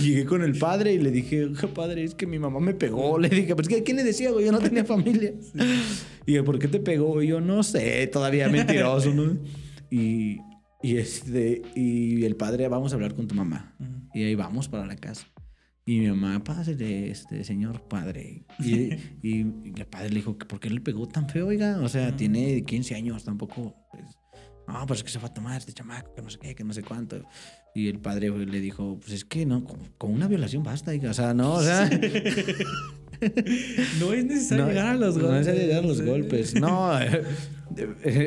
Llegué 0.00 0.24
con 0.24 0.42
el 0.42 0.56
padre 0.56 0.94
y 0.94 0.98
le 0.98 1.10
dije, 1.10 1.44
"Oiga, 1.44 1.68
padre, 1.74 2.04
es 2.04 2.14
que 2.14 2.26
mi 2.26 2.38
mamá 2.38 2.60
me 2.60 2.72
pegó. 2.72 3.18
Le 3.18 3.28
dije, 3.28 3.54
pues, 3.54 3.68
¿qué- 3.68 3.82
¿quién 3.82 3.96
le 3.98 4.04
decía, 4.04 4.30
güey? 4.30 4.46
Yo 4.46 4.52
no 4.52 4.60
tenía 4.60 4.84
familia. 4.84 5.34
Y 6.26 6.40
¿por 6.40 6.58
qué 6.58 6.68
te 6.68 6.80
pegó? 6.80 7.22
Y 7.22 7.28
yo, 7.28 7.40
no 7.40 7.62
sé, 7.62 8.06
todavía 8.08 8.48
mentiroso, 8.48 9.14
¿no? 9.14 9.38
Y, 9.90 10.38
y, 10.82 10.96
este, 10.96 11.62
y 11.76 12.24
el 12.24 12.34
padre, 12.34 12.66
vamos 12.66 12.90
a 12.92 12.96
hablar 12.96 13.14
con 13.14 13.28
tu 13.28 13.36
mamá. 13.36 13.76
Ujú. 13.78 14.08
Y 14.14 14.24
ahí 14.24 14.34
vamos 14.34 14.68
para 14.68 14.84
la 14.84 14.96
casa. 14.96 15.28
Y 15.84 16.00
mi 16.00 16.08
mamá, 16.08 16.42
pásale, 16.42 17.08
este, 17.12 17.44
señor 17.44 17.82
padre. 17.86 18.44
Y, 18.58 18.72
y, 19.22 19.46
y 19.64 19.72
el 19.76 19.86
padre 19.86 20.08
le 20.08 20.16
dijo, 20.16 20.36
¿por 20.36 20.58
qué 20.58 20.68
le 20.68 20.80
pegó 20.80 21.06
tan 21.06 21.28
feo, 21.28 21.46
oiga? 21.46 21.78
O 21.80 21.88
sea, 21.88 22.08
Ujú. 22.08 22.16
tiene 22.16 22.64
15 22.64 22.96
años, 22.96 23.22
tampoco. 23.22 23.76
Pues, 23.92 24.04
no, 24.66 24.84
pues 24.86 24.98
es 24.98 25.04
que 25.04 25.10
se 25.10 25.20
va 25.20 25.28
a 25.28 25.32
tomar 25.34 25.56
este 25.58 25.72
chamaco, 25.72 26.12
que 26.12 26.22
no 26.22 26.28
sé 26.30 26.38
qué, 26.40 26.56
que 26.56 26.64
no 26.64 26.72
sé 26.72 26.82
cuánto. 26.82 27.22
Y 27.72 27.86
el 27.86 28.00
padre 28.00 28.30
le 28.30 28.60
dijo, 28.60 28.98
pues 28.98 29.12
es 29.12 29.24
que 29.24 29.46
no, 29.46 29.62
con, 29.62 29.78
con 29.96 30.12
una 30.12 30.26
violación 30.26 30.64
basta, 30.64 30.90
oiga. 30.90 31.10
O 31.10 31.14
sea, 31.14 31.32
no, 31.32 31.52
o 31.54 31.62
sea. 31.62 31.88
No 34.00 34.12
es 34.12 34.24
necesario 34.24 34.64
no, 34.64 34.70
llegar 34.70 34.86
a 34.88 34.94
los 34.96 35.14
golpes. 35.18 35.30
No 35.30 35.36
es 35.38 35.46
necesario 35.46 35.66
llegar 35.68 35.84
a 35.84 35.86
los 35.86 36.02
golpes. 36.02 36.54
No, 36.60 37.00
eh, 37.00 37.22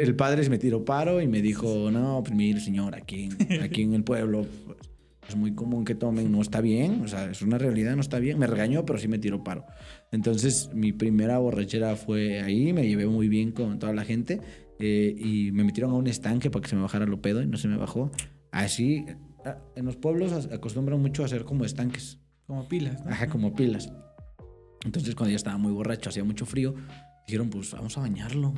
el 0.04 0.16
padre 0.16 0.44
se 0.44 0.50
me 0.50 0.58
tiró 0.58 0.84
paro 0.86 1.22
y 1.22 1.28
me 1.28 1.42
dijo, 1.42 1.90
no, 1.92 2.22
pues 2.24 2.36
mire, 2.36 2.60
señor, 2.60 2.96
aquí, 2.96 3.30
en- 3.50 3.62
aquí 3.62 3.84
en 3.84 3.94
el 3.94 4.04
pueblo 4.04 4.46
pues, 4.66 4.78
es 5.30 5.36
muy 5.36 5.54
común 5.54 5.86
que 5.86 5.96
tomen, 5.96 6.32
no 6.32 6.42
está 6.42 6.60
bien, 6.62 7.02
o 7.04 7.08
sea, 7.08 7.30
es 7.30 7.42
una 7.42 7.58
realidad, 7.58 7.96
no 7.96 8.02
está 8.02 8.20
bien. 8.20 8.40
Me 8.40 8.48
regañó, 8.48 8.86
pero 8.86 9.00
sí 9.00 9.08
me 9.08 9.20
tiró 9.20 9.44
paro. 9.44 9.66
Entonces, 10.12 10.70
mi 10.74 10.92
primera 10.92 11.38
borrachera 11.38 11.96
fue 11.96 12.42
ahí, 12.42 12.74
me 12.74 12.88
llevé 12.88 13.06
muy 13.08 13.28
bien 13.30 13.52
con 13.52 13.78
toda 13.80 13.94
la 13.94 14.04
gente 14.06 14.42
eh, 14.80 15.16
y 15.18 15.52
me 15.52 15.64
metieron 15.64 15.92
a 15.92 15.96
un 15.96 16.08
estanque 16.08 16.50
para 16.50 16.64
que 16.64 16.70
se 16.70 16.76
me 16.76 16.82
bajara 16.82 17.06
lo 17.06 17.22
pedo 17.22 17.42
y 17.42 17.48
no 17.48 17.58
se 17.58 17.68
me 17.68 17.78
bajó. 17.78 18.12
Así, 18.52 19.06
ah, 19.46 19.58
en 19.76 19.86
los 19.86 19.96
pueblos 19.98 20.50
acostumbran 20.52 21.00
mucho 21.00 21.22
a 21.22 21.26
hacer 21.28 21.44
como 21.46 21.64
estanques. 21.66 22.18
Como 22.48 22.68
pilas, 22.68 23.06
¿no? 23.06 23.12
Ajá, 23.12 23.28
como 23.28 23.54
pilas. 23.54 23.92
Entonces, 24.86 25.16
cuando 25.16 25.32
ya 25.32 25.36
estaba 25.38 25.58
muy 25.58 25.72
borracho, 25.72 26.10
hacía 26.10 26.24
mucho 26.24 26.46
frío, 26.46 26.76
dijeron, 27.28 27.50
pues 27.50 27.72
vamos 27.72 27.98
a 27.98 28.02
bañarlo. 28.02 28.54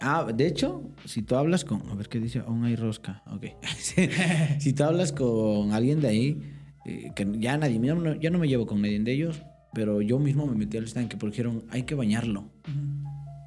Ah, 0.00 0.26
de 0.34 0.46
hecho, 0.46 0.82
si 1.04 1.22
tú 1.22 1.36
hablas 1.36 1.64
con. 1.64 1.88
A 1.88 1.94
ver 1.94 2.08
qué 2.08 2.20
dice, 2.20 2.40
aún 2.40 2.64
hay 2.64 2.76
rosca. 2.76 3.22
Ok. 3.30 3.46
si 4.58 4.72
tú 4.72 4.84
hablas 4.84 5.12
con 5.12 5.72
alguien 5.72 6.00
de 6.00 6.08
ahí, 6.08 6.42
eh, 6.84 7.10
que 7.14 7.26
ya 7.38 7.56
nadie, 7.56 7.80
ya 7.82 7.94
no, 7.94 8.14
ya 8.14 8.30
no 8.30 8.38
me 8.38 8.48
llevo 8.48 8.66
con 8.66 8.82
nadie 8.82 8.98
de 9.00 9.12
ellos, 9.12 9.42
pero 9.72 10.02
yo 10.02 10.18
mismo 10.18 10.46
me 10.46 10.54
metí 10.56 10.76
al 10.76 10.84
estanque 10.84 11.16
porque 11.16 11.36
dijeron, 11.38 11.64
hay 11.70 11.84
que 11.84 11.94
bañarlo. 11.94 12.50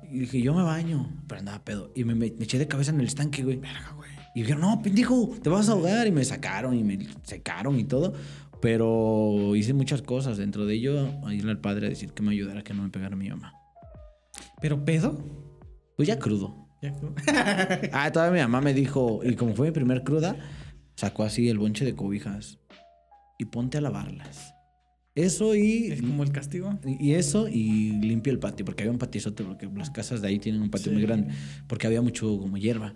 Y 0.09 0.19
dije, 0.19 0.41
yo 0.41 0.53
me 0.53 0.63
baño, 0.63 1.09
pero 1.27 1.39
andaba 1.39 1.63
pedo. 1.63 1.91
Y 1.95 2.05
me, 2.05 2.15
me- 2.15 2.31
me 2.31 2.45
eché 2.45 2.57
de 2.57 2.67
cabeza 2.67 2.91
en 2.91 3.01
el 3.01 3.07
estanque, 3.07 3.43
güey. 3.43 3.57
Verga, 3.57 3.91
güey. 3.95 4.09
Y 4.33 4.41
dijeron, 4.41 4.61
no, 4.61 4.81
pendejo, 4.81 5.35
te 5.43 5.49
vas 5.49 5.67
a 5.67 5.73
ahogar. 5.73 6.07
Y 6.07 6.11
me 6.11 6.23
sacaron 6.23 6.75
y 6.75 6.83
me 6.83 6.97
secaron 7.23 7.77
y 7.79 7.83
todo. 7.83 8.13
Pero 8.61 9.55
hice 9.55 9.73
muchas 9.73 10.01
cosas. 10.01 10.37
Dentro 10.37 10.65
de 10.65 10.75
ello, 10.75 11.09
a 11.25 11.33
irle 11.33 11.51
al 11.51 11.59
padre 11.61 11.87
a 11.87 11.89
decir 11.89 12.11
que 12.13 12.23
me 12.23 12.31
ayudara, 12.31 12.63
que 12.63 12.73
no 12.73 12.83
me 12.83 12.89
pegara 12.89 13.15
mi 13.15 13.29
mamá. 13.29 13.53
¿Pero 14.61 14.83
pedo? 14.83 15.17
Pues 15.95 16.07
ya 16.07 16.17
crudo. 16.19 16.67
Ya, 16.81 16.91
¿no? 16.91 17.13
Ah, 17.93 18.11
todavía 18.11 18.33
mi 18.45 18.51
mamá 18.51 18.61
me 18.61 18.73
dijo, 18.73 19.21
y 19.23 19.35
como 19.35 19.55
fue 19.55 19.67
mi 19.67 19.73
primer 19.73 20.03
cruda, 20.03 20.35
sacó 20.95 21.23
así 21.23 21.49
el 21.49 21.57
bonche 21.57 21.85
de 21.85 21.95
cobijas 21.95 22.59
y 23.39 23.45
ponte 23.45 23.77
a 23.77 23.81
lavarlas. 23.81 24.53
Eso 25.15 25.55
y, 25.55 25.87
es 25.91 26.01
como 26.01 26.21
el 26.23 26.31
castigo. 26.31 26.77
y 26.85 27.13
eso 27.13 27.47
y 27.47 27.93
limpia 27.93 28.31
el 28.31 28.37
patio, 28.37 28.63
porque 28.65 28.83
había 28.83 28.91
un 28.91 28.99
patizote, 28.99 29.43
porque 29.43 29.67
las 29.75 29.89
casas 29.89 30.21
de 30.21 30.27
ahí 30.27 30.37
tienen 30.37 30.61
un 30.61 30.69
patio 30.69 30.91
Sí. 30.91 30.97
muy 30.97 31.01
grande, 31.01 31.33
porque 31.67 31.87
había 31.87 32.01
mucho 32.03 32.37
como 32.37 32.57
hierba. 32.57 32.93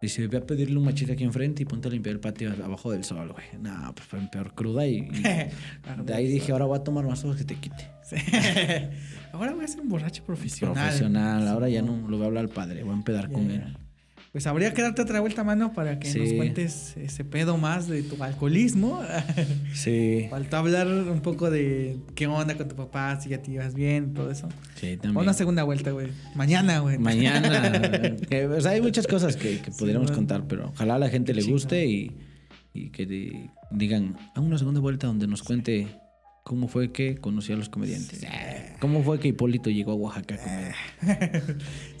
Dice, 0.00 0.26
voy 0.26 0.36
a 0.36 0.46
pedirle 0.46 0.76
un 0.76 0.84
machete 0.84 1.12
aquí 1.12 1.24
enfrente 1.24 1.62
y 1.62 1.66
ponte 1.66 1.88
a 1.88 1.90
limpiar 1.90 2.14
el 2.14 2.20
patio 2.20 2.52
abajo 2.62 2.92
del 2.92 3.04
sol, 3.04 3.32
güey. 3.32 3.46
No, 3.60 3.94
pues 3.94 4.06
fue 4.06 4.20
peor 4.30 4.54
cruda 4.54 4.86
y, 4.86 4.98
y 4.98 5.22
de 6.04 6.14
ahí 6.14 6.28
dije, 6.28 6.52
ahora 6.52 6.66
voy 6.66 6.78
a 6.78 6.84
tomar 6.84 7.06
más 7.06 7.24
ojos 7.24 7.36
que 7.36 7.44
te 7.44 7.54
quite. 7.54 7.88
Sí. 8.02 8.16
Ahora 9.32 9.52
voy 9.54 9.64
a 9.64 9.68
ser 9.68 9.80
un 9.80 9.88
borracho 9.88 10.22
profesional. 10.24 10.74
Profesional, 10.74 11.48
ahora 11.48 11.68
ya 11.68 11.82
no 11.82 12.06
lo 12.06 12.18
voy 12.18 12.24
a 12.24 12.26
hablar 12.26 12.44
al 12.44 12.50
padre, 12.50 12.84
voy 12.84 12.92
a 12.92 12.96
empedar 12.96 13.32
con 13.32 13.50
él. 13.50 13.76
Pues 14.34 14.48
habría 14.48 14.74
que 14.74 14.82
darte 14.82 15.00
otra 15.00 15.20
vuelta, 15.20 15.44
mano, 15.44 15.72
para 15.72 16.00
que 16.00 16.08
nos 16.12 16.28
Sí. 16.28 16.36
cuentes 16.36 16.96
ese 16.96 17.24
pedo 17.24 17.56
más 17.56 17.86
de 17.86 18.02
tu 18.02 18.20
alcoholismo. 18.20 19.00
Sí, 19.74 20.26
Faltó 20.28 20.56
hablar 20.56 20.88
un 20.88 21.20
poco 21.20 21.50
de 21.50 21.98
qué 22.16 22.26
onda 22.26 22.56
con 22.56 22.66
tu 22.66 22.74
papá, 22.74 23.20
si 23.20 23.28
ya 23.28 23.40
te 23.40 23.52
ibas 23.52 23.74
bien, 23.74 24.12
todo 24.12 24.32
eso. 24.32 24.48
sí, 24.74 24.96
también. 24.96 25.18
Una 25.22 25.34
segunda 25.34 25.62
vuelta, 25.62 25.92
güey. 25.92 26.08
Mañana, 26.34 26.80
güey. 26.80 26.98
Mañana. 26.98 28.16
que, 28.28 28.46
o 28.46 28.60
sea, 28.60 28.72
hay 28.72 28.80
muchas 28.80 29.06
cosas 29.06 29.36
que, 29.36 29.60
que 29.60 29.70
podríamos 29.70 30.10
contar, 30.10 30.48
pero 30.48 30.70
ojalá 30.70 30.96
a 30.96 30.98
la 30.98 31.08
gente 31.10 31.32
le 31.32 31.42
guste 31.44 31.86
y, 31.86 32.10
y 32.72 32.90
que 32.90 33.06
di- 33.06 33.50
digan, 33.70 34.16
a 34.34 34.40
una 34.40 34.58
segunda 34.58 34.80
vuelta 34.80 35.06
donde 35.06 35.28
nos 35.28 35.44
cuente 35.44 35.86
cómo 36.42 36.66
fue 36.66 36.90
que 36.90 37.18
conoció 37.18 37.54
a 37.54 37.58
los 37.58 37.68
comediantes. 37.68 38.26
¿Cómo 38.80 39.04
fue 39.04 39.20
que 39.20 39.28
Hipólito 39.28 39.70
llegó 39.70 39.92
a 39.92 39.94
Oaxaca 39.94 40.34
a 40.34 40.38
comer? 40.38 41.56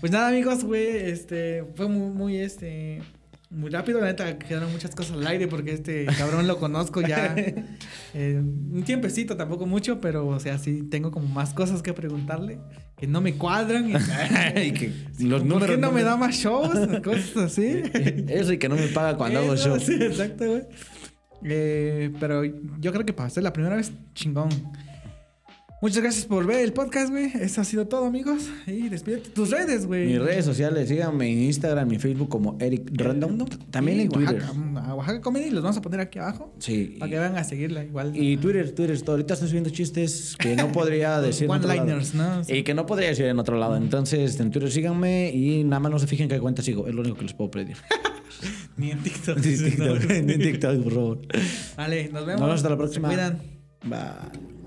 Pues 0.00 0.12
nada, 0.12 0.28
amigos, 0.28 0.64
güey, 0.64 0.96
este 1.10 1.64
fue 1.74 1.86
muy, 1.86 2.10
muy, 2.10 2.36
este, 2.38 3.02
muy 3.50 3.70
rápido. 3.70 4.00
La 4.00 4.06
neta, 4.06 4.38
quedaron 4.38 4.72
muchas 4.72 4.94
cosas 4.94 5.18
al 5.18 5.26
aire 5.26 5.46
porque 5.46 5.72
este 5.72 6.06
cabrón 6.06 6.46
lo 6.46 6.58
conozco 6.58 7.02
ya 7.02 7.34
eh, 8.14 8.40
un 8.40 8.82
tiempecito, 8.84 9.36
tampoco 9.36 9.66
mucho, 9.66 10.00
pero, 10.00 10.26
o 10.26 10.40
sea, 10.40 10.56
sí 10.56 10.84
tengo 10.84 11.10
como 11.10 11.28
más 11.28 11.52
cosas 11.52 11.82
que 11.82 11.92
preguntarle 11.92 12.60
que 12.96 13.06
no 13.06 13.20
me 13.20 13.34
cuadran. 13.34 13.90
Y, 13.90 13.94
y 14.60 14.72
que 14.72 14.92
los 15.20 15.40
¿Por 15.40 15.48
números 15.48 15.76
qué 15.76 15.76
no 15.76 15.92
me 15.92 16.02
da 16.02 16.16
más 16.16 16.34
shows? 16.34 16.78
Cosas 17.02 17.36
así. 17.36 17.82
Eso 18.28 18.54
y 18.54 18.58
que 18.58 18.68
no 18.68 18.76
me 18.76 18.88
paga 18.88 19.18
cuando 19.18 19.40
hago 19.40 19.54
Eso, 19.54 19.76
show. 19.76 19.80
Sí, 19.80 20.02
exacto, 20.02 20.46
güey. 20.46 20.62
Eh, 21.42 22.10
pero 22.20 22.44
yo 22.44 22.92
creo 22.92 23.04
que 23.04 23.12
para 23.12 23.28
ser 23.28 23.42
la 23.42 23.52
primera 23.52 23.76
vez, 23.76 23.92
chingón. 24.14 24.48
Muchas 25.82 26.02
gracias 26.02 26.26
por 26.26 26.46
ver 26.46 26.60
el 26.60 26.74
podcast, 26.74 27.10
güey. 27.10 27.32
Eso 27.40 27.62
ha 27.62 27.64
sido 27.64 27.86
todo, 27.88 28.04
amigos. 28.04 28.50
Y 28.66 28.90
despídete 28.90 29.30
tus 29.30 29.48
redes, 29.50 29.86
güey. 29.86 30.08
Mis 30.08 30.18
redes 30.20 30.44
sociales, 30.44 30.88
síganme 30.90 31.32
en 31.32 31.38
Instagram 31.44 31.90
y 31.92 31.98
Facebook 31.98 32.28
como 32.28 32.58
Eric 32.60 32.90
Random. 32.92 33.46
También 33.70 33.98
Y 33.98 34.02
en 34.02 34.08
Twitter. 34.10 34.42
Oaxaca, 34.42 34.80
a 34.90 34.94
Oaxaca 34.94 35.20
Comedy 35.22 35.48
los 35.48 35.62
vamos 35.62 35.78
a 35.78 35.80
poner 35.80 36.00
aquí 36.00 36.18
abajo. 36.18 36.52
Sí. 36.58 36.96
Para 36.98 37.10
que 37.10 37.18
vayan 37.18 37.36
a 37.38 37.44
seguirla 37.44 37.82
igual. 37.82 38.14
Y 38.14 38.36
Twitter, 38.36 38.72
Twitter, 38.72 38.98
ahorita 39.06 39.32
estoy 39.32 39.48
subiendo 39.48 39.70
chistes 39.70 40.36
que 40.38 40.54
no 40.54 40.70
podría 40.70 41.18
decir. 41.22 41.48
One-liners, 41.48 42.14
¿no? 42.14 42.42
Y 42.46 42.62
que 42.62 42.74
no 42.74 42.84
podría 42.84 43.08
decir 43.08 43.24
en 43.24 43.38
otro 43.38 43.56
lado. 43.58 43.76
Entonces, 43.76 44.38
en 44.38 44.50
Twitter 44.50 44.70
síganme 44.70 45.30
y 45.34 45.64
nada 45.64 45.80
más 45.80 45.92
no 45.92 45.98
se 45.98 46.06
fijen 46.06 46.28
qué 46.28 46.38
cuenta 46.40 46.60
sigo. 46.60 46.86
Es 46.88 46.94
lo 46.94 47.00
único 47.00 47.16
que 47.16 47.22
les 47.22 47.32
puedo 47.32 47.50
pedir. 47.50 47.78
Ni 48.76 48.90
en 48.90 48.98
TikTok. 49.02 49.38
En 49.38 49.42
TikTok, 49.42 50.02
en 50.10 50.26
TikTok, 50.26 50.82
por 50.82 50.92
favor. 50.92 51.18
Vale, 51.78 52.10
nos 52.12 52.26
vemos. 52.26 52.40
Nos 52.40 52.48
vemos 52.48 52.54
hasta 52.56 52.68
la 52.68 52.74
Se 52.74 52.78
próxima. 52.78 53.08
cuidan. 53.08 53.38
Bye. 53.84 54.59